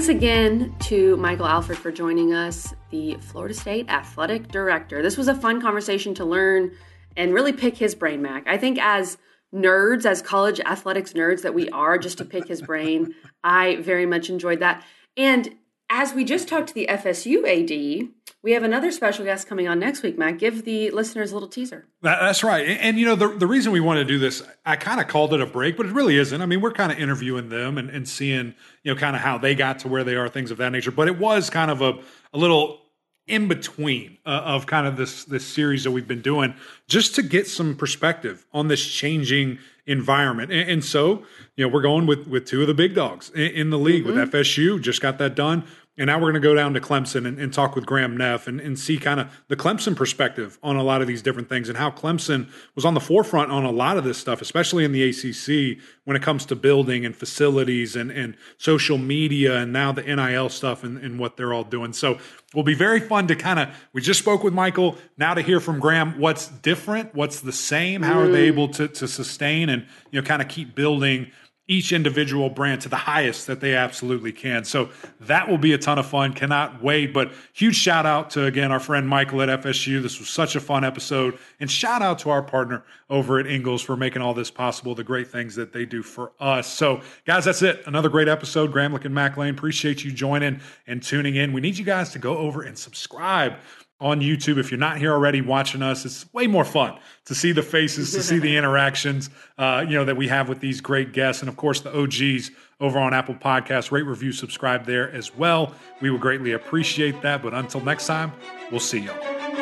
Thanks 0.00 0.16
again 0.16 0.74
to 0.84 1.18
Michael 1.18 1.46
Alford 1.46 1.76
for 1.76 1.92
joining 1.92 2.32
us, 2.32 2.72
the 2.88 3.18
Florida 3.20 3.52
State 3.52 3.90
Athletic 3.90 4.48
Director. 4.48 5.02
This 5.02 5.18
was 5.18 5.28
a 5.28 5.34
fun 5.34 5.60
conversation 5.60 6.14
to 6.14 6.24
learn 6.24 6.70
and 7.18 7.34
really 7.34 7.52
pick 7.52 7.76
his 7.76 7.94
brain, 7.94 8.22
Mac. 8.22 8.48
I 8.48 8.56
think 8.56 8.78
as 8.78 9.18
nerds, 9.54 10.06
as 10.06 10.22
college 10.22 10.58
athletics 10.60 11.12
nerds 11.12 11.42
that 11.42 11.52
we 11.52 11.68
are, 11.68 11.98
just 11.98 12.16
to 12.16 12.24
pick 12.24 12.48
his 12.48 12.62
brain, 12.62 13.14
I 13.44 13.76
very 13.76 14.06
much 14.06 14.30
enjoyed 14.30 14.60
that. 14.60 14.86
And 15.18 15.54
as 15.90 16.14
we 16.14 16.24
just 16.24 16.48
talked 16.48 16.68
to 16.68 16.74
the 16.74 16.86
FSU 16.88 17.44
AD, 17.44 18.08
we 18.42 18.52
have 18.52 18.62
another 18.62 18.92
special 18.92 19.24
guest 19.24 19.48
coming 19.48 19.68
on 19.68 19.80
next 19.80 20.02
week, 20.02 20.16
Matt. 20.16 20.38
Give 20.38 20.64
the 20.64 20.90
listeners 20.90 21.32
a 21.32 21.34
little 21.34 21.48
teaser. 21.48 21.86
that's 22.00 22.42
right. 22.42 22.66
And, 22.66 22.96
you 22.96 23.04
know, 23.04 23.16
the, 23.16 23.28
the 23.36 23.46
reason 23.46 23.72
we 23.72 23.80
want 23.80 23.98
to 23.98 24.04
do 24.04 24.18
this, 24.18 24.42
I 24.64 24.76
kind 24.76 25.00
of 25.00 25.08
called 25.08 25.34
it 25.34 25.40
a 25.40 25.46
break, 25.46 25.76
but 25.76 25.86
it 25.86 25.92
really 25.92 26.16
isn't. 26.16 26.40
I 26.40 26.46
mean, 26.46 26.60
we're 26.60 26.72
kind 26.72 26.92
of 26.92 26.98
interviewing 26.98 27.48
them 27.48 27.76
and, 27.76 27.90
and 27.90 28.08
seeing, 28.08 28.54
you 28.84 28.94
know, 28.94 28.98
kind 28.98 29.16
of 29.16 29.20
how 29.20 29.36
they 29.36 29.54
got 29.54 29.80
to 29.80 29.88
where 29.88 30.04
they 30.04 30.14
are, 30.14 30.28
things 30.28 30.50
of 30.50 30.58
that 30.58 30.70
nature. 30.70 30.92
But 30.92 31.08
it 31.08 31.18
was 31.18 31.50
kind 31.50 31.70
of 31.70 31.82
a, 31.82 31.98
a 32.32 32.38
little 32.38 32.80
in 33.26 33.48
between 33.48 34.18
uh, 34.26 34.42
of 34.44 34.66
kind 34.66 34.86
of 34.86 34.96
this 34.96 35.24
this 35.24 35.46
series 35.46 35.84
that 35.84 35.92
we've 35.92 36.08
been 36.08 36.22
doing 36.22 36.54
just 36.88 37.14
to 37.14 37.22
get 37.22 37.46
some 37.46 37.76
perspective 37.76 38.44
on 38.52 38.68
this 38.68 38.84
changing 38.84 39.58
environment 39.86 40.52
and, 40.52 40.68
and 40.68 40.84
so 40.84 41.24
you 41.56 41.64
know 41.64 41.72
we're 41.72 41.82
going 41.82 42.06
with 42.06 42.26
with 42.26 42.44
two 42.44 42.60
of 42.60 42.66
the 42.66 42.74
big 42.74 42.94
dogs 42.94 43.30
in, 43.30 43.50
in 43.52 43.70
the 43.70 43.78
league 43.78 44.04
mm-hmm. 44.04 44.18
with 44.18 44.32
fsu 44.32 44.80
just 44.80 45.00
got 45.00 45.18
that 45.18 45.34
done 45.34 45.64
and 46.00 46.06
now 46.06 46.16
we're 46.16 46.32
going 46.32 46.34
to 46.34 46.40
go 46.40 46.54
down 46.54 46.72
to 46.72 46.80
Clemson 46.80 47.26
and, 47.28 47.38
and 47.38 47.52
talk 47.52 47.76
with 47.76 47.84
Graham 47.84 48.16
Neff 48.16 48.48
and, 48.48 48.58
and 48.58 48.78
see 48.78 48.96
kind 48.96 49.20
of 49.20 49.28
the 49.48 49.54
Clemson 49.54 49.94
perspective 49.94 50.58
on 50.62 50.76
a 50.76 50.82
lot 50.82 51.02
of 51.02 51.06
these 51.06 51.20
different 51.20 51.50
things 51.50 51.68
and 51.68 51.76
how 51.76 51.90
Clemson 51.90 52.48
was 52.74 52.86
on 52.86 52.94
the 52.94 53.00
forefront 53.00 53.52
on 53.52 53.66
a 53.66 53.70
lot 53.70 53.98
of 53.98 54.04
this 54.04 54.16
stuff, 54.16 54.40
especially 54.40 54.82
in 54.82 54.92
the 54.92 55.02
ACC 55.10 55.78
when 56.04 56.16
it 56.16 56.22
comes 56.22 56.46
to 56.46 56.56
building 56.56 57.04
and 57.04 57.14
facilities 57.14 57.96
and, 57.96 58.10
and 58.10 58.34
social 58.56 58.96
media 58.96 59.58
and 59.58 59.74
now 59.74 59.92
the 59.92 60.00
NIL 60.00 60.48
stuff 60.48 60.84
and, 60.84 60.96
and 60.96 61.18
what 61.18 61.36
they're 61.36 61.52
all 61.52 61.64
doing. 61.64 61.92
So 61.92 62.12
it 62.12 62.54
will 62.54 62.62
be 62.62 62.74
very 62.74 63.00
fun 63.00 63.26
to 63.26 63.36
kind 63.36 63.58
of 63.58 63.68
we 63.92 64.00
just 64.00 64.18
spoke 64.18 64.42
with 64.42 64.52
michael 64.52 64.96
now 65.16 65.34
to 65.34 65.40
hear 65.40 65.60
from 65.60 65.78
graham 65.78 66.18
what's 66.18 66.48
different 66.48 67.14
what's 67.14 67.40
the 67.42 67.52
same 67.52 68.02
how 68.02 68.18
are 68.18 68.26
they 68.26 68.46
mm. 68.46 68.52
able 68.52 68.68
to, 68.68 68.88
to 68.88 69.06
sustain 69.06 69.68
and 69.68 69.86
you 70.10 70.20
know 70.20 70.26
kind 70.26 70.42
of 70.42 70.48
keep 70.48 70.74
building 70.74 71.30
each 71.70 71.92
individual 71.92 72.50
brand 72.50 72.80
to 72.80 72.88
the 72.88 72.96
highest 72.96 73.46
that 73.46 73.60
they 73.60 73.76
absolutely 73.76 74.32
can. 74.32 74.64
So 74.64 74.90
that 75.20 75.48
will 75.48 75.56
be 75.56 75.72
a 75.72 75.78
ton 75.78 76.00
of 76.00 76.06
fun. 76.06 76.32
Cannot 76.32 76.82
wait. 76.82 77.14
But 77.14 77.30
huge 77.52 77.76
shout 77.76 78.06
out 78.06 78.30
to, 78.30 78.46
again, 78.46 78.72
our 78.72 78.80
friend 78.80 79.06
Michael 79.06 79.40
at 79.40 79.62
FSU. 79.62 80.02
This 80.02 80.18
was 80.18 80.28
such 80.28 80.56
a 80.56 80.60
fun 80.60 80.82
episode. 80.82 81.38
And 81.60 81.70
shout 81.70 82.02
out 82.02 82.18
to 82.20 82.30
our 82.30 82.42
partner 82.42 82.82
over 83.08 83.38
at 83.38 83.46
Ingles 83.46 83.82
for 83.82 83.96
making 83.96 84.20
all 84.20 84.34
this 84.34 84.50
possible, 84.50 84.96
the 84.96 85.04
great 85.04 85.28
things 85.28 85.54
that 85.54 85.72
they 85.72 85.84
do 85.84 86.02
for 86.02 86.32
us. 86.40 86.66
So, 86.66 87.02
guys, 87.24 87.44
that's 87.44 87.62
it. 87.62 87.84
Another 87.86 88.08
great 88.08 88.26
episode. 88.26 88.72
Gramlich 88.72 89.04
and 89.04 89.14
Mac 89.14 89.36
Lain, 89.36 89.54
appreciate 89.54 90.02
you 90.02 90.10
joining 90.10 90.60
and 90.88 91.00
tuning 91.00 91.36
in. 91.36 91.52
We 91.52 91.60
need 91.60 91.78
you 91.78 91.84
guys 91.84 92.10
to 92.10 92.18
go 92.18 92.36
over 92.36 92.62
and 92.62 92.76
subscribe 92.76 93.54
on 94.00 94.20
YouTube. 94.20 94.58
If 94.58 94.70
you're 94.70 94.80
not 94.80 94.98
here 94.98 95.12
already 95.12 95.40
watching 95.40 95.82
us, 95.82 96.04
it's 96.04 96.32
way 96.32 96.46
more 96.46 96.64
fun 96.64 96.98
to 97.26 97.34
see 97.34 97.52
the 97.52 97.62
faces, 97.62 98.12
to 98.12 98.22
see 98.22 98.38
the 98.38 98.56
interactions, 98.58 99.30
uh, 99.58 99.84
you 99.86 99.94
know, 99.94 100.04
that 100.04 100.16
we 100.16 100.28
have 100.28 100.48
with 100.48 100.60
these 100.60 100.80
great 100.80 101.12
guests. 101.12 101.42
And 101.42 101.48
of 101.48 101.56
course, 101.56 101.80
the 101.80 101.96
OGs 101.96 102.50
over 102.80 102.98
on 102.98 103.12
Apple 103.12 103.34
Podcasts, 103.34 103.90
rate, 103.90 104.02
review, 104.02 104.32
subscribe 104.32 104.86
there 104.86 105.10
as 105.12 105.34
well. 105.36 105.74
We 106.00 106.10
would 106.10 106.20
greatly 106.20 106.52
appreciate 106.52 107.20
that. 107.22 107.42
But 107.42 107.52
until 107.52 107.80
next 107.80 108.06
time, 108.06 108.32
we'll 108.70 108.80
see 108.80 109.00
y'all. 109.00 109.59